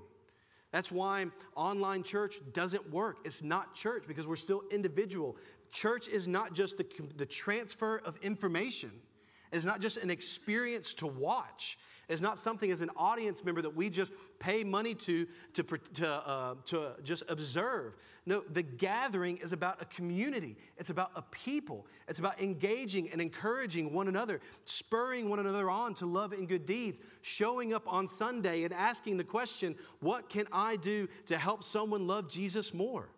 That's 0.71 0.91
why 0.91 1.25
online 1.55 2.03
church 2.03 2.39
doesn't 2.53 2.87
work. 2.91 3.19
It's 3.25 3.41
not 3.41 3.73
church 3.73 4.03
because 4.07 4.27
we're 4.27 4.35
still 4.35 4.61
individual. 4.69 5.37
Church 5.71 6.07
is 6.07 6.27
not 6.27 6.53
just 6.53 6.77
the, 6.77 6.85
the 7.15 7.25
transfer 7.25 7.97
of 8.05 8.17
information, 8.21 8.91
it's 9.51 9.65
not 9.65 9.81
just 9.81 9.97
an 9.97 10.09
experience 10.09 10.93
to 10.95 11.07
watch 11.07 11.77
It's 12.09 12.21
not 12.21 12.39
something 12.39 12.71
as 12.71 12.79
an 12.79 12.89
audience 12.95 13.43
member 13.43 13.61
that 13.61 13.75
we 13.75 13.89
just 13.89 14.13
pay 14.39 14.63
money 14.63 14.95
to 14.95 15.27
to, 15.53 15.63
to, 15.95 16.07
uh, 16.07 16.55
to 16.65 16.91
just 17.03 17.23
observe. 17.27 17.97
No, 18.25 18.43
the 18.49 18.63
gathering 18.63 19.37
is 19.37 19.51
about 19.51 19.81
a 19.81 19.85
community, 19.85 20.55
it's 20.77 20.89
about 20.89 21.11
a 21.15 21.21
people, 21.21 21.85
it's 22.07 22.19
about 22.19 22.41
engaging 22.41 23.09
and 23.11 23.21
encouraging 23.21 23.93
one 23.93 24.07
another, 24.07 24.39
spurring 24.63 25.29
one 25.29 25.39
another 25.39 25.69
on 25.69 25.93
to 25.95 26.05
love 26.05 26.31
and 26.31 26.47
good 26.47 26.65
deeds, 26.65 27.01
showing 27.21 27.73
up 27.73 27.83
on 27.91 28.07
Sunday 28.07 28.63
and 28.63 28.73
asking 28.73 29.17
the 29.17 29.23
question, 29.25 29.75
What 29.99 30.29
can 30.29 30.47
I 30.51 30.77
do 30.77 31.09
to 31.25 31.37
help 31.37 31.63
someone 31.63 32.07
love 32.07 32.29
Jesus 32.29 32.73
more? 32.73 33.09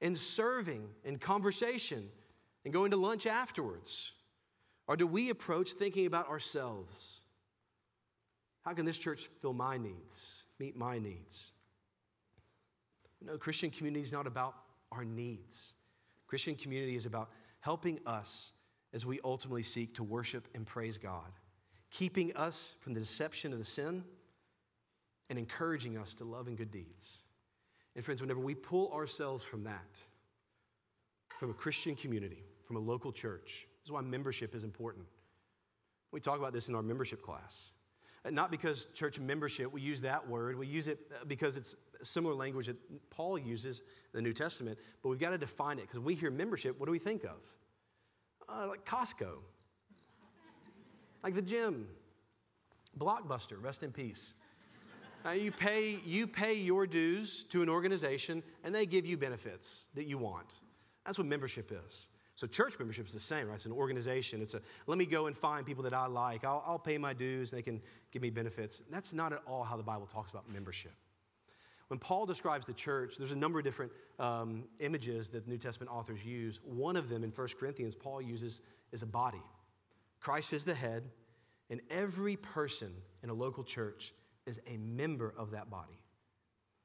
And 0.00 0.16
serving 0.16 0.88
and 1.04 1.20
conversation 1.20 2.08
and 2.64 2.72
going 2.72 2.90
to 2.90 2.96
lunch 2.96 3.26
afterwards. 3.26 4.12
Or 4.86 4.96
do 4.96 5.06
we 5.06 5.30
approach 5.30 5.72
thinking 5.72 6.06
about 6.06 6.28
ourselves? 6.28 7.20
How 8.62 8.72
can 8.72 8.84
this 8.84 8.98
church 8.98 9.28
fill 9.40 9.52
my 9.52 9.76
needs, 9.76 10.44
meet 10.58 10.76
my 10.76 10.98
needs? 10.98 11.52
No, 13.24 13.38
Christian 13.38 13.70
community 13.70 14.02
is 14.02 14.12
not 14.12 14.26
about 14.26 14.54
our 14.92 15.04
needs. 15.04 15.72
Christian 16.26 16.54
community 16.54 16.96
is 16.96 17.06
about 17.06 17.30
helping 17.60 17.98
us 18.06 18.52
as 18.92 19.04
we 19.04 19.20
ultimately 19.24 19.62
seek 19.62 19.94
to 19.94 20.04
worship 20.04 20.46
and 20.54 20.66
praise 20.66 20.98
God, 20.98 21.32
keeping 21.90 22.34
us 22.36 22.74
from 22.80 22.94
the 22.94 23.00
deception 23.00 23.52
of 23.52 23.58
the 23.58 23.64
sin, 23.64 24.04
and 25.28 25.38
encouraging 25.38 25.98
us 25.98 26.14
to 26.14 26.24
love 26.24 26.46
and 26.46 26.56
good 26.56 26.70
deeds. 26.70 27.18
And 27.96 28.04
friends, 28.04 28.20
whenever 28.20 28.40
we 28.40 28.54
pull 28.54 28.92
ourselves 28.92 29.42
from 29.42 29.64
that, 29.64 30.02
from 31.38 31.50
a 31.50 31.54
Christian 31.54 31.96
community, 31.96 32.44
from 32.64 32.76
a 32.76 32.80
local 32.80 33.10
church, 33.10 33.66
this 33.86 33.90
is 33.90 33.92
why 33.92 34.00
membership 34.00 34.56
is 34.56 34.64
important. 34.64 35.06
We 36.10 36.18
talk 36.18 36.40
about 36.40 36.52
this 36.52 36.68
in 36.68 36.74
our 36.74 36.82
membership 36.82 37.22
class. 37.22 37.70
Not 38.28 38.50
because 38.50 38.88
church 38.94 39.20
membership, 39.20 39.72
we 39.72 39.80
use 39.80 40.00
that 40.00 40.28
word. 40.28 40.58
We 40.58 40.66
use 40.66 40.88
it 40.88 40.98
uh, 41.12 41.24
because 41.24 41.56
it's 41.56 41.76
similar 42.02 42.34
language 42.34 42.66
that 42.66 42.76
Paul 43.10 43.38
uses 43.38 43.82
in 44.12 44.14
the 44.14 44.22
New 44.22 44.32
Testament, 44.32 44.76
but 45.04 45.10
we've 45.10 45.20
got 45.20 45.30
to 45.30 45.38
define 45.38 45.78
it 45.78 45.82
because 45.82 46.00
when 46.00 46.06
we 46.06 46.16
hear 46.16 46.32
membership, 46.32 46.80
what 46.80 46.86
do 46.86 46.90
we 46.90 46.98
think 46.98 47.22
of? 47.22 47.36
Uh, 48.48 48.66
like 48.66 48.84
Costco, 48.84 49.34
like 51.22 51.36
the 51.36 51.42
gym, 51.42 51.86
Blockbuster, 52.98 53.62
rest 53.62 53.84
in 53.84 53.92
peace. 53.92 54.34
Uh, 55.24 55.30
you, 55.30 55.52
pay, 55.52 56.00
you 56.04 56.26
pay 56.26 56.54
your 56.54 56.88
dues 56.88 57.44
to 57.50 57.62
an 57.62 57.68
organization 57.68 58.42
and 58.64 58.74
they 58.74 58.84
give 58.84 59.06
you 59.06 59.16
benefits 59.16 59.86
that 59.94 60.06
you 60.06 60.18
want. 60.18 60.56
That's 61.04 61.18
what 61.18 61.28
membership 61.28 61.70
is. 61.86 62.08
So 62.36 62.46
church 62.46 62.78
membership 62.78 63.06
is 63.06 63.14
the 63.14 63.20
same, 63.20 63.48
right? 63.48 63.54
It's 63.54 63.64
an 63.64 63.72
organization. 63.72 64.42
It's 64.42 64.52
a 64.52 64.60
let 64.86 64.98
me 64.98 65.06
go 65.06 65.26
and 65.26 65.36
find 65.36 65.64
people 65.64 65.82
that 65.84 65.94
I 65.94 66.06
like. 66.06 66.44
I'll, 66.44 66.62
I'll 66.66 66.78
pay 66.78 66.98
my 66.98 67.14
dues. 67.14 67.50
And 67.50 67.58
they 67.58 67.62
can 67.62 67.80
give 68.12 68.20
me 68.20 68.28
benefits. 68.28 68.82
That's 68.90 69.14
not 69.14 69.32
at 69.32 69.40
all 69.46 69.64
how 69.64 69.76
the 69.76 69.82
Bible 69.82 70.06
talks 70.06 70.30
about 70.30 70.48
membership. 70.48 70.92
When 71.88 71.98
Paul 71.98 72.26
describes 72.26 72.66
the 72.66 72.74
church, 72.74 73.16
there's 73.16 73.30
a 73.30 73.36
number 73.36 73.58
of 73.58 73.64
different 73.64 73.92
um, 74.18 74.64
images 74.80 75.30
that 75.30 75.48
New 75.48 75.56
Testament 75.56 75.90
authors 75.90 76.24
use. 76.24 76.60
One 76.62 76.96
of 76.96 77.08
them 77.08 77.24
in 77.24 77.30
1 77.30 77.48
Corinthians, 77.58 77.94
Paul 77.94 78.20
uses 78.20 78.60
is 78.92 79.02
a 79.02 79.06
body. 79.06 79.42
Christ 80.20 80.52
is 80.52 80.64
the 80.64 80.74
head, 80.74 81.04
and 81.70 81.80
every 81.90 82.36
person 82.36 82.92
in 83.22 83.30
a 83.30 83.34
local 83.34 83.64
church 83.64 84.12
is 84.46 84.60
a 84.66 84.76
member 84.76 85.32
of 85.38 85.52
that 85.52 85.70
body. 85.70 86.00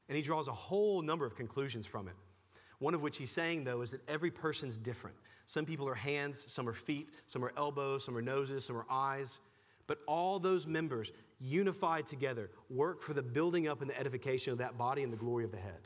And 0.07 0.15
he 0.15 0.21
draws 0.21 0.47
a 0.47 0.53
whole 0.53 1.01
number 1.01 1.25
of 1.25 1.35
conclusions 1.35 1.85
from 1.85 2.07
it. 2.07 2.15
One 2.81 2.95
of 2.95 3.03
which 3.03 3.17
he's 3.17 3.29
saying, 3.29 3.63
though, 3.63 3.81
is 3.81 3.91
that 3.91 4.01
every 4.09 4.31
person's 4.31 4.75
different. 4.75 5.15
Some 5.45 5.65
people 5.65 5.87
are 5.87 5.93
hands, 5.93 6.43
some 6.47 6.67
are 6.67 6.73
feet, 6.73 7.09
some 7.27 7.45
are 7.45 7.53
elbows, 7.55 8.03
some 8.03 8.17
are 8.17 8.23
noses, 8.23 8.65
some 8.65 8.75
are 8.75 8.87
eyes. 8.89 9.39
But 9.85 9.99
all 10.07 10.39
those 10.39 10.65
members, 10.65 11.11
unified 11.39 12.07
together, 12.07 12.49
work 12.71 13.03
for 13.03 13.13
the 13.13 13.21
building 13.21 13.67
up 13.67 13.81
and 13.81 13.89
the 13.91 13.99
edification 13.99 14.51
of 14.51 14.57
that 14.57 14.79
body 14.79 15.03
and 15.03 15.13
the 15.13 15.17
glory 15.17 15.45
of 15.45 15.51
the 15.51 15.57
head. 15.57 15.77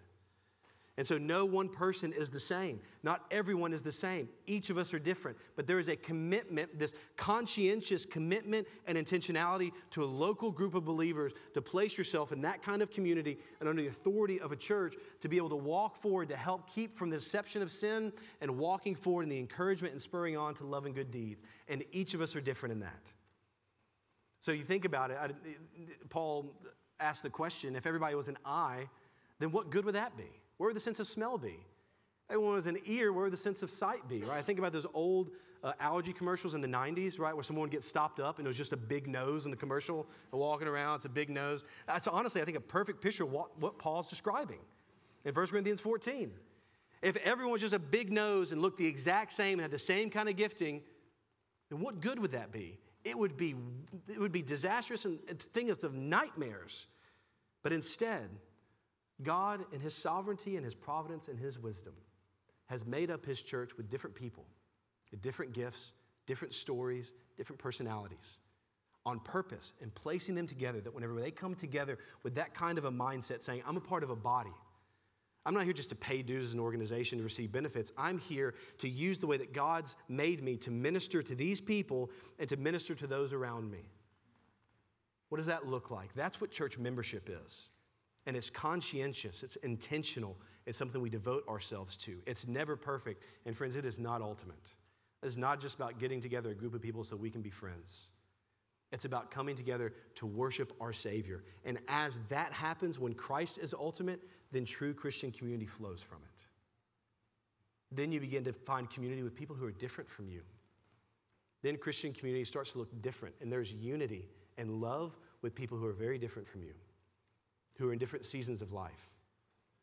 And 0.97 1.05
so, 1.05 1.17
no 1.17 1.43
one 1.43 1.67
person 1.67 2.13
is 2.13 2.29
the 2.29 2.39
same. 2.39 2.79
Not 3.03 3.25
everyone 3.29 3.73
is 3.73 3.81
the 3.81 3.91
same. 3.91 4.29
Each 4.47 4.69
of 4.69 4.77
us 4.77 4.93
are 4.93 4.99
different. 4.99 5.37
But 5.57 5.67
there 5.67 5.77
is 5.77 5.89
a 5.89 5.95
commitment, 5.97 6.79
this 6.79 6.93
conscientious 7.17 8.05
commitment 8.05 8.65
and 8.87 8.97
intentionality 8.97 9.73
to 9.91 10.03
a 10.03 10.05
local 10.05 10.51
group 10.51 10.73
of 10.73 10.85
believers 10.85 11.33
to 11.53 11.61
place 11.61 11.97
yourself 11.97 12.31
in 12.31 12.39
that 12.43 12.63
kind 12.63 12.81
of 12.81 12.91
community 12.91 13.37
and 13.59 13.67
under 13.67 13.81
the 13.81 13.89
authority 13.89 14.39
of 14.39 14.53
a 14.53 14.55
church 14.55 14.95
to 15.19 15.27
be 15.27 15.35
able 15.35 15.49
to 15.49 15.57
walk 15.57 15.97
forward 15.97 16.29
to 16.29 16.37
help 16.37 16.69
keep 16.73 16.97
from 16.97 17.09
the 17.09 17.17
deception 17.17 17.61
of 17.61 17.71
sin 17.71 18.13
and 18.39 18.57
walking 18.57 18.95
forward 18.95 19.23
in 19.23 19.29
the 19.29 19.37
encouragement 19.37 19.91
and 19.91 20.01
spurring 20.01 20.37
on 20.37 20.53
to 20.53 20.65
love 20.65 20.85
and 20.85 20.95
good 20.95 21.11
deeds. 21.11 21.43
And 21.67 21.83
each 21.91 22.13
of 22.13 22.21
us 22.21 22.37
are 22.37 22.41
different 22.41 22.71
in 22.71 22.79
that. 22.79 23.11
So, 24.39 24.53
you 24.53 24.63
think 24.63 24.85
about 24.85 25.11
it, 25.11 25.17
I, 25.21 25.29
Paul 26.07 26.53
asked 27.01 27.23
the 27.23 27.29
question 27.29 27.75
if 27.75 27.85
everybody 27.85 28.15
was 28.15 28.29
an 28.29 28.37
eye, 28.45 28.87
then 29.39 29.51
what 29.51 29.69
good 29.69 29.83
would 29.83 29.95
that 29.95 30.15
be? 30.15 30.31
Where 30.57 30.67
would 30.67 30.75
the 30.75 30.81
sense 30.81 30.99
of 30.99 31.07
smell 31.07 31.37
be? 31.37 31.59
Everyone 32.29 32.55
was 32.55 32.67
an 32.67 32.79
ear, 32.85 33.13
where 33.13 33.23
would 33.23 33.33
the 33.33 33.37
sense 33.37 33.61
of 33.61 33.69
sight 33.69 34.07
be, 34.07 34.23
right? 34.23 34.37
I 34.37 34.41
think 34.41 34.57
about 34.57 34.73
those 34.73 34.87
old 34.93 35.31
uh, 35.63 35.73
allergy 35.79 36.13
commercials 36.13 36.53
in 36.53 36.61
the 36.61 36.67
90s, 36.67 37.19
right, 37.19 37.33
where 37.33 37.43
someone 37.43 37.61
would 37.63 37.71
get 37.71 37.83
stopped 37.83 38.19
up 38.19 38.39
and 38.39 38.47
it 38.47 38.49
was 38.49 38.57
just 38.57 38.73
a 38.73 38.77
big 38.77 39.07
nose 39.07 39.45
in 39.45 39.51
the 39.51 39.57
commercial, 39.57 40.07
walking 40.31 40.67
around, 40.67 40.95
it's 40.95 41.05
a 41.05 41.09
big 41.09 41.29
nose. 41.29 41.65
That's 41.87 42.07
honestly, 42.07 42.41
I 42.41 42.45
think, 42.45 42.57
a 42.57 42.61
perfect 42.61 43.01
picture 43.01 43.23
of 43.23 43.31
what, 43.31 43.59
what 43.59 43.77
Paul's 43.77 44.07
describing 44.07 44.59
in 45.23 45.33
1 45.33 45.47
Corinthians 45.47 45.81
14. 45.81 46.31
If 47.01 47.17
everyone 47.17 47.51
was 47.51 47.61
just 47.61 47.73
a 47.73 47.79
big 47.79 48.11
nose 48.11 48.51
and 48.51 48.61
looked 48.61 48.77
the 48.77 48.87
exact 48.87 49.33
same 49.33 49.53
and 49.53 49.61
had 49.61 49.71
the 49.71 49.77
same 49.77 50.09
kind 50.09 50.29
of 50.29 50.35
gifting, 50.35 50.81
then 51.69 51.79
what 51.79 51.99
good 51.99 52.19
would 52.19 52.31
that 52.31 52.51
be? 52.51 52.79
It 53.03 53.17
would 53.17 53.37
be, 53.37 53.55
it 54.07 54.19
would 54.19 54.31
be 54.31 54.41
disastrous 54.41 55.05
and 55.05 55.19
things 55.39 55.83
of 55.83 55.93
nightmares. 55.93 56.87
But 57.61 57.73
instead, 57.73 58.29
God, 59.23 59.65
in 59.71 59.79
His 59.79 59.93
sovereignty 59.93 60.55
and 60.55 60.65
His 60.65 60.75
providence 60.75 61.27
and 61.27 61.39
His 61.39 61.59
wisdom, 61.59 61.93
has 62.67 62.85
made 62.85 63.11
up 63.11 63.25
His 63.25 63.41
church 63.41 63.77
with 63.77 63.89
different 63.89 64.15
people, 64.15 64.45
with 65.11 65.21
different 65.21 65.53
gifts, 65.53 65.93
different 66.25 66.53
stories, 66.53 67.11
different 67.37 67.59
personalities 67.59 68.39
on 69.05 69.19
purpose 69.19 69.73
and 69.81 69.93
placing 69.93 70.35
them 70.35 70.47
together 70.47 70.81
that 70.81 70.93
whenever 70.93 71.19
they 71.19 71.31
come 71.31 71.53
together 71.53 71.97
with 72.23 72.35
that 72.35 72.53
kind 72.53 72.77
of 72.77 72.85
a 72.85 72.91
mindset, 72.91 73.41
saying, 73.41 73.61
I'm 73.65 73.77
a 73.77 73.81
part 73.81 74.03
of 74.03 74.09
a 74.09 74.15
body. 74.15 74.53
I'm 75.45 75.53
not 75.53 75.65
here 75.65 75.73
just 75.73 75.89
to 75.89 75.95
pay 75.95 76.23
dues 76.23 76.45
as 76.45 76.53
an 76.53 76.59
organization 76.59 77.19
to 77.19 77.23
receive 77.23 77.51
benefits. 77.51 77.91
I'm 77.97 78.17
here 78.17 78.55
to 78.79 78.89
use 78.89 79.19
the 79.19 79.27
way 79.27 79.37
that 79.37 79.53
God's 79.53 79.95
made 80.09 80.43
me 80.43 80.57
to 80.57 80.71
minister 80.71 81.21
to 81.21 81.35
these 81.35 81.61
people 81.61 82.09
and 82.39 82.49
to 82.49 82.57
minister 82.57 82.95
to 82.95 83.05
those 83.05 83.31
around 83.31 83.69
me. 83.69 83.91
What 85.29 85.37
does 85.37 85.45
that 85.45 85.67
look 85.67 85.91
like? 85.91 86.15
That's 86.15 86.41
what 86.41 86.49
church 86.49 86.79
membership 86.79 87.29
is. 87.45 87.69
And 88.25 88.35
it's 88.35 88.49
conscientious, 88.49 89.43
it's 89.43 89.55
intentional, 89.57 90.35
it's 90.65 90.77
something 90.77 90.99
we 90.99 91.09
devote 91.09 91.47
ourselves 91.47 91.95
to. 91.97 92.17
It's 92.25 92.47
never 92.47 92.75
perfect. 92.75 93.23
And 93.45 93.55
friends, 93.55 93.75
it 93.75 93.85
is 93.85 93.99
not 93.99 94.21
ultimate. 94.21 94.75
It's 95.21 95.37
not 95.37 95.61
just 95.61 95.75
about 95.75 95.99
getting 95.99 96.21
together 96.21 96.49
a 96.51 96.55
group 96.55 96.73
of 96.73 96.81
people 96.81 97.03
so 97.03 97.15
we 97.15 97.29
can 97.29 97.41
be 97.41 97.49
friends. 97.51 98.09
It's 98.91 99.05
about 99.05 99.29
coming 99.29 99.55
together 99.55 99.93
to 100.15 100.25
worship 100.25 100.73
our 100.79 100.93
Savior. 100.93 101.43
And 101.65 101.79
as 101.87 102.17
that 102.29 102.51
happens, 102.51 102.99
when 102.99 103.13
Christ 103.13 103.57
is 103.57 103.73
ultimate, 103.73 104.21
then 104.51 104.65
true 104.65 104.93
Christian 104.93 105.31
community 105.31 105.65
flows 105.65 106.01
from 106.01 106.19
it. 106.19 106.45
Then 107.91 108.11
you 108.11 108.19
begin 108.19 108.43
to 108.45 108.53
find 108.53 108.89
community 108.89 109.23
with 109.23 109.35
people 109.35 109.55
who 109.55 109.65
are 109.65 109.71
different 109.71 110.09
from 110.09 110.29
you. 110.29 110.41
Then 111.61 111.77
Christian 111.77 112.13
community 112.13 112.45
starts 112.45 112.71
to 112.73 112.77
look 112.77 113.01
different, 113.01 113.35
and 113.41 113.51
there's 113.51 113.73
unity 113.73 114.29
and 114.57 114.81
love 114.81 115.17
with 115.41 115.55
people 115.55 115.77
who 115.77 115.87
are 115.87 115.93
very 115.93 116.17
different 116.17 116.47
from 116.47 116.61
you 116.63 116.73
who 117.77 117.89
are 117.89 117.93
in 117.93 117.99
different 117.99 118.25
seasons 118.25 118.61
of 118.61 118.71
life, 118.71 119.13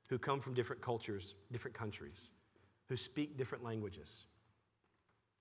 who 0.09 0.19
come 0.19 0.41
from 0.41 0.55
different 0.55 0.83
cultures, 0.83 1.35
different 1.51 1.77
countries, 1.77 2.31
who 2.89 2.97
speak 2.97 3.37
different 3.37 3.65
languages, 3.65 4.25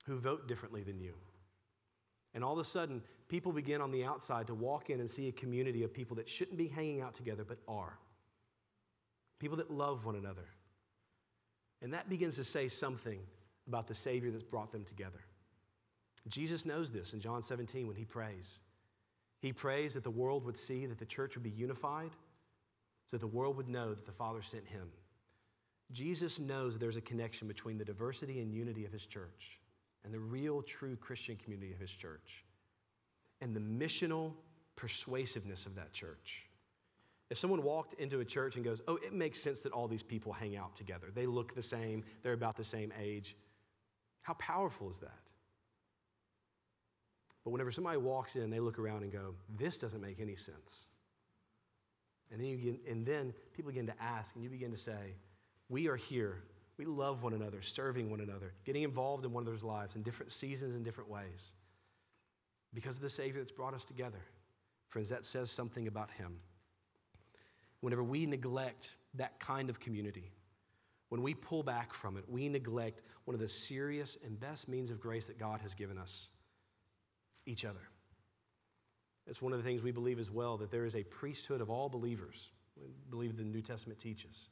who 0.06 0.18
vote 0.18 0.48
differently 0.48 0.84
than 0.84 1.00
you. 1.00 1.14
And 2.34 2.44
all 2.44 2.54
of 2.54 2.60
a 2.60 2.64
sudden, 2.64 3.02
people 3.28 3.52
begin 3.52 3.82
on 3.82 3.92
the 3.92 4.06
outside 4.06 4.48
to 4.48 4.54
walk 4.54 4.90
in 4.90 5.00
and 5.00 5.10
see 5.10 5.28
a 5.28 5.34
community 5.34 5.84
of 5.84 5.94
people 5.94 6.16
that 6.18 6.30
shouldn't 6.30 6.58
be 6.58 6.68
hanging 6.68 7.02
out 7.02 7.14
together 7.14 7.44
but 7.44 7.58
are. 7.68 7.98
People 9.40 9.58
that 9.58 9.72
love 9.72 10.06
one 10.06 10.16
another. 10.16 10.48
And 11.82 11.94
that 11.94 12.10
begins 12.10 12.36
to 12.36 12.44
say 12.44 12.68
something 12.68 13.20
about 13.68 13.88
the 13.88 13.96
Savior 13.96 14.32
that's 14.32 14.44
brought 14.44 14.72
them 14.72 14.84
together. 14.84 15.20
Jesus 16.28 16.66
knows 16.66 16.92
this 16.92 17.14
in 17.14 17.20
John 17.20 17.42
17 17.42 17.88
when 17.88 17.96
he 17.96 18.06
prays. 18.06 18.60
He 19.40 19.52
prays 19.52 19.96
that 19.96 20.04
the 20.04 20.12
world 20.12 20.46
would 20.46 20.58
see 20.58 20.86
that 20.86 21.00
the 21.00 21.06
church 21.06 21.36
would 21.36 21.44
be 21.44 21.50
unified 21.50 22.12
so 23.12 23.18
the 23.18 23.28
world 23.28 23.58
would 23.58 23.68
know 23.68 23.94
that 23.94 24.06
the 24.06 24.12
Father 24.14 24.42
sent 24.42 24.66
him. 24.66 24.88
Jesus 25.92 26.40
knows 26.40 26.78
there's 26.78 26.96
a 26.96 27.02
connection 27.02 27.46
between 27.46 27.78
the 27.78 27.84
diversity 27.84 28.40
and 28.40 28.54
unity 28.54 28.86
of 28.86 28.94
his 28.94 29.06
church 29.06 29.60
and 30.06 30.14
the 30.14 30.20
real, 30.20 30.62
true 30.62 30.96
Christian 30.96 31.36
community 31.36 31.74
of 31.74 31.80
his 31.80 31.92
church 31.92 32.46
and 33.42 33.54
the 33.54 33.60
missional 33.60 34.32
persuasiveness 34.78 35.66
of 35.66 35.76
that 35.76 35.92
church. 35.92 36.46
If 37.30 37.38
someone 37.38 37.64
walked 37.64 38.00
into 38.00 38.22
a 38.22 38.26
church 38.26 38.56
and 38.56 38.64
goes, 38.64 38.82
Oh, 38.88 38.96
it 38.98 39.12
makes 39.12 39.42
sense 39.42 39.60
that 39.62 39.74
all 39.74 39.90
these 39.90 40.04
people 40.04 40.32
hang 40.32 40.56
out 40.56 40.74
together, 40.74 41.08
they 41.14 41.26
look 41.26 41.54
the 41.54 41.62
same, 41.62 42.06
they're 42.24 42.32
about 42.32 42.56
the 42.56 42.64
same 42.64 42.94
age, 42.98 43.36
how 44.22 44.34
powerful 44.36 44.90
is 44.90 45.00
that? 45.00 45.20
But 47.44 47.52
whenever 47.52 47.72
somebody 47.72 47.98
walks 47.98 48.38
in, 48.38 48.50
they 48.50 48.62
look 48.62 48.80
around 48.80 49.04
and 49.04 49.12
go, 49.12 49.34
This 49.58 49.80
doesn't 49.80 50.02
make 50.02 50.22
any 50.22 50.38
sense. 50.38 50.88
And 52.32 52.40
then, 52.40 52.48
you 52.48 52.58
begin, 52.58 52.80
and 52.90 53.06
then 53.06 53.34
people 53.54 53.72
begin 53.72 53.88
to 53.88 54.02
ask, 54.02 54.34
and 54.36 54.44
you 54.44 54.50
begin 54.50 54.72
to 54.72 54.78
say, 54.78 55.16
We 55.70 55.88
are 55.88 55.96
here. 55.96 56.44
We 56.78 56.86
love 56.86 57.22
one 57.22 57.34
another, 57.34 57.62
serving 57.62 58.10
one 58.10 58.22
another, 58.22 58.54
getting 58.66 58.84
involved 58.84 59.26
in 59.26 59.32
one 59.32 59.44
another's 59.44 59.64
lives 59.64 59.96
in 59.96 60.02
different 60.02 60.32
seasons 60.32 60.74
and 60.74 60.84
different 60.84 61.10
ways. 61.10 61.54
Because 62.74 62.96
of 62.96 63.04
the 63.04 63.10
Savior 63.10 63.42
that's 63.42 63.52
brought 63.52 63.74
us 63.74 63.86
together. 63.86 64.22
Friends, 64.88 65.10
that 65.10 65.26
says 65.26 65.52
something 65.52 65.88
about 65.88 66.10
Him. 66.12 66.40
Whenever 67.82 68.04
we 68.04 68.26
neglect 68.26 68.96
that 69.16 69.40
kind 69.40 69.70
of 69.70 69.80
community, 69.80 70.32
when 71.10 71.22
we 71.22 71.34
pull 71.34 71.62
back 71.62 71.94
from 71.94 72.16
it, 72.16 72.24
we 72.30 72.48
neglect 72.48 73.02
one 73.26 73.36
of 73.36 73.42
the 73.42 73.48
serious 73.48 74.18
and 74.26 74.40
best 74.40 74.70
means 74.70 74.92
of 74.92 75.00
grace 75.00 75.26
that 75.26 75.38
God 75.38 75.60
has 75.62 75.76
given 75.76 75.98
us 75.98 76.30
each 77.46 77.66
other. 77.66 77.82
It's 79.28 79.42
one 79.42 79.54
of 79.54 79.60
the 79.60 79.64
things 79.64 79.82
we 79.82 79.92
believe 79.92 80.20
as 80.20 80.32
well 80.32 80.58
that 80.58 80.72
there 80.72 80.86
is 80.86 80.96
a 80.96 81.04
priesthood 81.04 81.62
of 81.62 81.70
all 81.70 81.90
believers. 81.90 82.50
We 82.78 82.88
believe 83.10 83.38
the 83.38 83.44
New 83.44 83.62
Testament 83.62 84.00
teaches. 84.00 84.50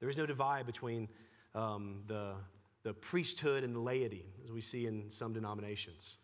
There 0.00 0.08
is 0.08 0.16
no 0.16 0.26
divide 0.26 0.66
between 0.66 1.08
um, 1.54 2.02
the, 2.06 2.34
the 2.82 2.94
priesthood 2.94 3.64
and 3.64 3.74
the 3.74 3.80
laity, 3.80 4.26
as 4.44 4.52
we 4.52 4.60
see 4.60 4.86
in 4.86 5.10
some 5.10 5.32
denominations. 5.32 6.16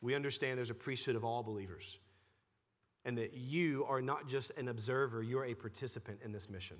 We 0.00 0.14
understand 0.14 0.58
there's 0.58 0.70
a 0.70 0.74
priesthood 0.74 1.16
of 1.16 1.24
all 1.24 1.42
believers, 1.42 1.98
and 3.04 3.16
that 3.18 3.34
you 3.34 3.84
are 3.88 4.00
not 4.00 4.28
just 4.28 4.50
an 4.56 4.68
observer, 4.68 5.22
you 5.22 5.38
are 5.38 5.44
a 5.44 5.54
participant 5.54 6.20
in 6.24 6.32
this 6.32 6.48
mission. 6.48 6.76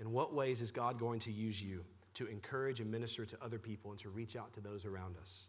In 0.00 0.12
what 0.12 0.32
ways 0.32 0.62
is 0.62 0.70
God 0.70 0.98
going 0.98 1.20
to 1.20 1.32
use 1.32 1.60
you 1.60 1.84
to 2.14 2.26
encourage 2.26 2.80
and 2.80 2.90
minister 2.90 3.24
to 3.26 3.36
other 3.42 3.58
people 3.58 3.90
and 3.90 4.00
to 4.00 4.08
reach 4.08 4.36
out 4.36 4.52
to 4.54 4.60
those 4.60 4.84
around 4.84 5.16
us? 5.20 5.46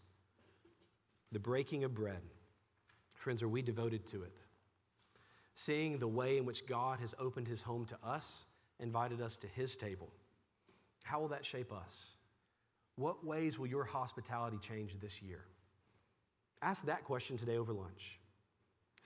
The 1.32 1.40
breaking 1.40 1.84
of 1.84 1.94
bread 1.94 2.22
Friends, 3.20 3.44
are 3.44 3.50
we 3.50 3.62
devoted 3.62 4.08
to 4.08 4.24
it? 4.24 4.32
Seeing 5.54 6.00
the 6.00 6.08
way 6.08 6.38
in 6.38 6.46
which 6.46 6.66
God 6.66 7.02
has 7.02 7.14
opened 7.20 7.50
his 7.50 7.62
home 7.62 7.86
to 7.88 7.98
us, 8.02 8.46
invited 8.80 9.20
us 9.22 9.36
to 9.38 9.48
his 9.48 9.76
table, 9.76 10.10
how 11.04 11.20
will 11.20 11.28
that 11.28 11.46
shape 11.46 11.74
us? 11.74 12.12
What 12.96 13.26
ways 13.26 13.60
will 13.60 13.68
your 13.68 13.84
hospitality 13.84 14.58
change 14.62 14.96
this 15.02 15.22
year? 15.22 15.44
Ask 16.62 16.86
that 16.86 17.04
question 17.04 17.38
today 17.38 17.58
over 17.58 17.74
lunch. 17.74 18.20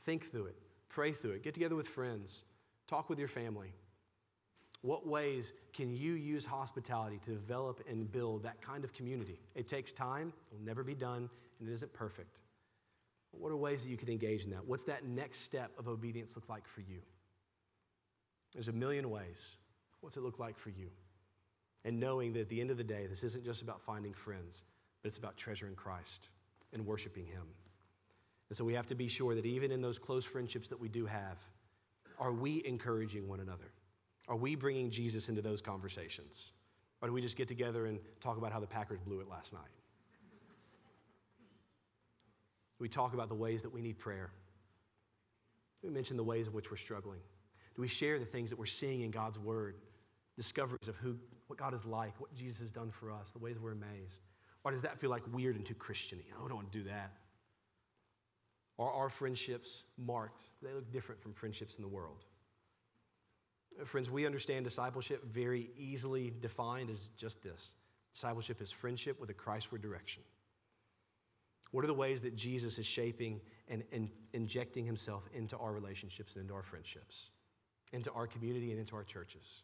Think 0.01 0.29
through 0.31 0.45
it, 0.45 0.57
pray 0.89 1.11
through 1.11 1.31
it, 1.31 1.43
get 1.43 1.55
together 1.55 1.75
with 1.75 1.87
friends, 1.87 2.43
talk 2.87 3.09
with 3.09 3.17
your 3.17 3.27
family. 3.27 3.73
What 4.81 5.07
ways 5.07 5.53
can 5.73 5.91
you 5.91 6.13
use 6.13 6.45
hospitality 6.45 7.19
to 7.23 7.31
develop 7.31 7.81
and 7.89 8.11
build 8.11 8.43
that 8.43 8.61
kind 8.61 8.83
of 8.83 8.93
community? 8.93 9.39
It 9.55 9.67
takes 9.67 9.91
time, 9.91 10.33
it'll 10.51 10.63
never 10.63 10.83
be 10.83 10.93
done, 10.93 11.31
and 11.59 11.67
it 11.67 11.73
isn't 11.73 11.93
perfect. 11.93 12.42
What 13.37 13.51
are 13.51 13.57
ways 13.57 13.83
that 13.83 13.89
you 13.89 13.97
could 13.97 14.09
engage 14.09 14.43
in 14.43 14.51
that? 14.51 14.65
What's 14.65 14.83
that 14.83 15.05
next 15.05 15.39
step 15.41 15.71
of 15.77 15.87
obedience 15.87 16.35
look 16.35 16.47
like 16.49 16.67
for 16.67 16.81
you? 16.81 16.99
There's 18.53 18.67
a 18.67 18.73
million 18.73 19.09
ways. 19.09 19.57
What's 20.01 20.17
it 20.17 20.23
look 20.23 20.39
like 20.39 20.57
for 20.57 20.69
you? 20.69 20.89
And 21.85 21.99
knowing 21.99 22.33
that 22.33 22.41
at 22.41 22.49
the 22.49 22.61
end 22.61 22.71
of 22.71 22.77
the 22.77 22.83
day, 22.83 23.07
this 23.07 23.23
isn't 23.23 23.43
just 23.43 23.61
about 23.61 23.81
finding 23.81 24.13
friends, 24.13 24.63
but 25.01 25.09
it's 25.09 25.17
about 25.17 25.35
treasuring 25.35 25.75
Christ 25.75 26.29
and 26.71 26.85
worshiping 26.85 27.25
Him. 27.25 27.43
And 28.49 28.57
so 28.57 28.63
we 28.63 28.73
have 28.73 28.87
to 28.87 28.95
be 28.95 29.07
sure 29.07 29.35
that 29.35 29.45
even 29.45 29.71
in 29.71 29.81
those 29.81 29.99
close 29.99 30.25
friendships 30.25 30.67
that 30.69 30.79
we 30.79 30.87
do 30.87 31.05
have, 31.05 31.39
are 32.19 32.31
we 32.31 32.61
encouraging 32.65 33.27
one 33.27 33.39
another? 33.39 33.71
Are 34.27 34.35
we 34.35 34.55
bringing 34.55 34.89
Jesus 34.89 35.27
into 35.27 35.41
those 35.41 35.61
conversations? 35.61 36.51
Or 37.01 37.07
do 37.07 37.13
we 37.13 37.21
just 37.21 37.35
get 37.35 37.47
together 37.47 37.87
and 37.87 37.99
talk 38.21 38.37
about 38.37 38.53
how 38.53 38.59
the 38.59 38.67
Packers 38.67 38.99
blew 38.99 39.19
it 39.19 39.27
last 39.27 39.51
night? 39.51 39.61
We 42.83 42.89
talk 42.89 43.13
about 43.13 43.29
the 43.29 43.35
ways 43.35 43.61
that 43.61 43.73
we 43.73 43.81
need 43.81 43.97
prayer? 43.97 44.29
Do 45.81 45.87
we 45.87 45.93
mention 45.93 46.17
the 46.17 46.23
ways 46.23 46.47
in 46.47 46.53
which 46.53 46.69
we're 46.69 46.75
struggling? 46.75 47.21
Do 47.75 47.81
we 47.81 47.87
share 47.87 48.19
the 48.19 48.25
things 48.25 48.49
that 48.49 48.59
we're 48.59 48.65
seeing 48.65 49.01
in 49.01 49.09
God's 49.09 49.39
Word 49.39 49.77
discoveries 50.35 50.89
of 50.89 50.97
who, 50.97 51.15
what 51.47 51.57
God 51.57 51.73
is 51.73 51.85
like, 51.85 52.19
what 52.19 52.33
Jesus 52.35 52.59
has 52.59 52.71
done 52.73 52.91
for 52.91 53.09
us, 53.09 53.31
the 53.31 53.39
ways 53.39 53.57
we're 53.57 53.71
amazed? 53.71 54.21
Or 54.65 54.71
does 54.71 54.81
that 54.81 54.99
feel 54.99 55.09
like 55.09 55.23
weird 55.31 55.55
and 55.55 55.65
too 55.65 55.75
Christiany? 55.75 56.25
Oh, 56.37 56.43
I 56.45 56.47
don't 56.49 56.57
want 56.57 56.73
to 56.73 56.77
do 56.77 56.83
that. 56.89 57.13
Are 58.77 58.91
our 58.91 59.09
friendships 59.09 59.85
marked? 59.97 60.41
They 60.61 60.73
look 60.73 60.91
different 60.91 61.21
from 61.21 61.31
friendships 61.33 61.77
in 61.77 61.83
the 61.83 61.87
world. 61.87 62.25
Uh, 63.81 63.85
friends, 63.85 64.11
we 64.11 64.25
understand 64.25 64.65
discipleship 64.65 65.23
very 65.25 65.69
easily 65.77 66.33
defined 66.41 66.89
as 66.89 67.09
just 67.15 67.41
this 67.43 67.75
discipleship 68.13 68.61
is 68.61 68.71
friendship 68.71 69.21
with 69.21 69.29
a 69.29 69.33
Christward 69.33 69.81
direction. 69.81 70.21
What 71.71 71.83
are 71.83 71.87
the 71.87 71.93
ways 71.93 72.21
that 72.21 72.35
Jesus 72.35 72.77
is 72.77 72.85
shaping 72.85 73.41
and, 73.67 73.83
and 73.91 74.09
injecting 74.33 74.85
himself 74.85 75.27
into 75.33 75.57
our 75.57 75.71
relationships 75.71 76.35
and 76.35 76.43
into 76.43 76.53
our 76.53 76.63
friendships, 76.63 77.29
into 77.93 78.11
our 78.11 78.27
community 78.27 78.71
and 78.71 78.79
into 78.79 78.95
our 78.95 79.03
churches? 79.03 79.63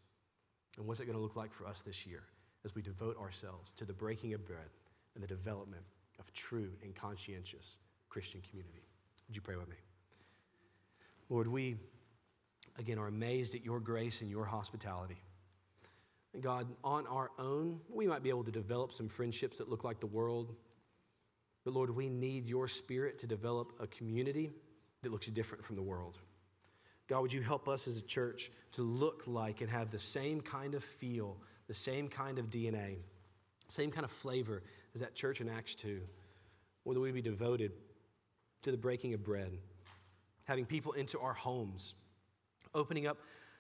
And 0.78 0.88
what's 0.88 1.00
it 1.00 1.06
going 1.06 1.18
to 1.18 1.22
look 1.22 1.36
like 1.36 1.54
for 1.54 1.68
us 1.68 1.82
this 1.82 2.06
year 2.06 2.24
as 2.66 2.74
we 2.74 2.82
devote 2.82 3.20
ourselves 3.20 3.74
to 3.78 3.86
the 3.86 3.94
breaking 3.94 4.34
of 4.34 4.46
bread 4.46 4.70
and 5.14 5.24
the 5.24 5.28
development 5.28 5.84
of 6.20 6.32
true 6.34 6.72
and 6.84 6.96
conscientious 6.96 7.78
Christian 8.10 8.42
community? 8.50 8.88
Would 9.28 9.36
you 9.36 9.42
pray 9.42 9.56
with 9.56 9.70
me? 9.70 9.76
Lord, 11.30 11.48
we 11.48 11.78
again 12.80 12.98
are 12.98 13.08
amazed 13.08 13.54
at 13.54 13.64
your 13.64 13.80
grace 13.80 14.22
and 14.22 14.32
your 14.32 14.46
hospitality. 14.46 15.22
And 16.34 16.42
God, 16.44 16.68
on 16.84 17.08
our 17.08 17.32
own, 17.38 17.80
we 17.90 18.08
might 18.08 18.24
be 18.24 18.30
able 18.30 18.44
to 18.44 18.52
develop 18.52 18.94
some 18.94 19.10
friendships 19.10 19.58
that 19.58 19.70
look 19.70 19.84
like 19.84 20.00
the 20.00 20.08
world. 20.08 20.56
But 21.66 21.74
Lord, 21.74 21.90
we 21.90 22.10
need 22.10 22.46
your 22.46 22.68
spirit 22.68 23.20
to 23.20 23.28
develop 23.28 23.74
a 23.80 23.88
community 23.88 24.52
that 25.04 25.12
looks 25.12 25.28
different 25.28 25.64
from 25.64 25.76
the 25.76 25.82
world. 25.82 26.18
God, 27.08 27.22
would 27.22 27.34
you 27.34 27.42
help 27.42 27.68
us 27.68 27.88
as 27.88 27.98
a 27.98 28.02
church 28.02 28.52
to 28.74 28.84
look 28.84 29.24
like 29.26 29.62
and 29.62 29.70
have 29.70 29.90
the 29.90 30.00
same 30.00 30.42
kind 30.42 30.76
of 30.76 30.84
feel, 30.84 31.38
the 31.68 31.74
same 31.74 32.08
kind 32.08 32.38
of 32.38 32.50
DNA, 32.50 32.98
same 33.68 33.90
kind 33.90 34.06
of 34.06 34.12
flavor 34.12 34.64
as 34.94 35.02
that 35.02 35.16
church 35.16 35.42
in 35.42 35.50
Acts 35.50 35.76
2? 35.76 36.02
Whether 36.84 37.00
we 37.00 37.12
be 37.12 37.22
devoted 37.22 37.72
to 38.62 38.72
the 38.72 38.78
breaking 38.78 39.14
of 39.14 39.24
bread, 39.24 39.58
having 40.44 40.66
people 40.66 40.92
into 40.94 41.20
our 41.20 41.34
homes, 41.34 41.96
opening 42.74 43.08
up 43.08 43.18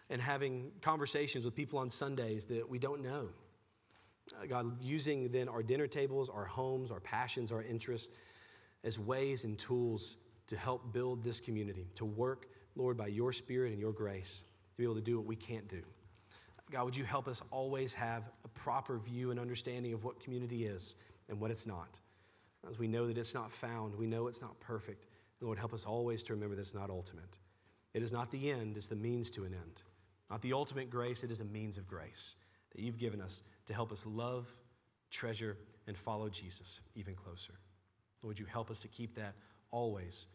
and 0.09 0.21
having 0.21 0.71
conversations 0.81 1.45
with 1.45 1.55
people 1.55 1.79
on 1.79 1.89
Sundays 1.89 2.45
that 2.45 2.67
we 2.67 2.79
don't 2.79 3.01
know. 3.01 3.29
Uh, 4.33 4.45
God, 4.45 4.81
using 4.81 5.29
then 5.29 5.47
our 5.49 5.63
dinner 5.63 5.87
tables, 5.87 6.29
our 6.29 6.45
homes, 6.45 6.91
our 6.91 6.99
passions, 6.99 7.51
our 7.51 7.63
interests 7.63 8.13
as 8.83 8.97
ways 8.99 9.43
and 9.43 9.57
tools 9.57 10.17
to 10.47 10.57
help 10.57 10.93
build 10.93 11.23
this 11.23 11.39
community, 11.39 11.87
to 11.95 12.05
work, 12.05 12.47
Lord, 12.75 12.97
by 12.97 13.07
your 13.07 13.31
Spirit 13.31 13.71
and 13.71 13.79
your 13.79 13.91
grace, 13.91 14.45
to 14.71 14.77
be 14.77 14.83
able 14.83 14.95
to 14.95 15.01
do 15.01 15.17
what 15.17 15.25
we 15.25 15.35
can't 15.35 15.67
do. 15.67 15.81
God, 16.71 16.85
would 16.85 16.97
you 16.97 17.03
help 17.03 17.27
us 17.27 17.41
always 17.51 17.93
have 17.93 18.29
a 18.45 18.47
proper 18.49 18.99
view 18.99 19.31
and 19.31 19.39
understanding 19.39 19.93
of 19.93 20.03
what 20.03 20.19
community 20.19 20.65
is 20.65 20.95
and 21.27 21.39
what 21.39 21.51
it's 21.51 21.65
not? 21.65 21.99
As 22.69 22.77
we 22.77 22.87
know 22.87 23.07
that 23.07 23.17
it's 23.17 23.33
not 23.33 23.51
found, 23.51 23.95
we 23.95 24.05
know 24.05 24.27
it's 24.27 24.41
not 24.41 24.59
perfect. 24.59 25.07
Lord, 25.41 25.57
help 25.57 25.73
us 25.73 25.85
always 25.85 26.21
to 26.23 26.33
remember 26.33 26.55
that 26.55 26.61
it's 26.61 26.73
not 26.73 26.89
ultimate. 26.89 27.39
It 27.93 28.03
is 28.03 28.11
not 28.11 28.29
the 28.29 28.51
end, 28.51 28.77
it's 28.77 28.87
the 28.87 28.95
means 28.95 29.31
to 29.31 29.45
an 29.45 29.53
end. 29.53 29.81
Not 30.29 30.41
the 30.41 30.53
ultimate 30.53 30.89
grace, 30.89 31.23
it 31.23 31.31
is 31.31 31.39
a 31.39 31.45
means 31.45 31.77
of 31.77 31.87
grace 31.87 32.35
that 32.75 32.81
you've 32.81 32.97
given 32.97 33.21
us 33.21 33.41
to 33.69 33.75
help 33.75 33.91
us 33.91 34.03
love, 34.07 34.47
treasure, 35.11 35.55
and 35.85 35.95
follow 35.95 36.27
Jesus 36.27 36.81
even 36.95 37.13
closer. 37.13 37.53
Lord, 38.23 38.39
you 38.39 38.45
help 38.45 38.71
us 38.71 38.79
to 38.79 38.87
keep 38.87 39.13
that 39.15 39.35
always 39.69 40.25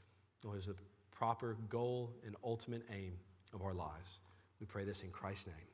Lord, 0.45 0.59
as 0.59 0.66
the 0.66 0.76
proper 1.11 1.57
goal 1.68 2.14
and 2.24 2.37
ultimate 2.45 2.82
aim 2.93 3.14
of 3.53 3.62
our 3.62 3.74
lives? 3.74 4.20
We 4.61 4.66
pray 4.66 4.85
this 4.85 5.03
in 5.03 5.11
Christ's 5.11 5.49
name. 5.49 5.74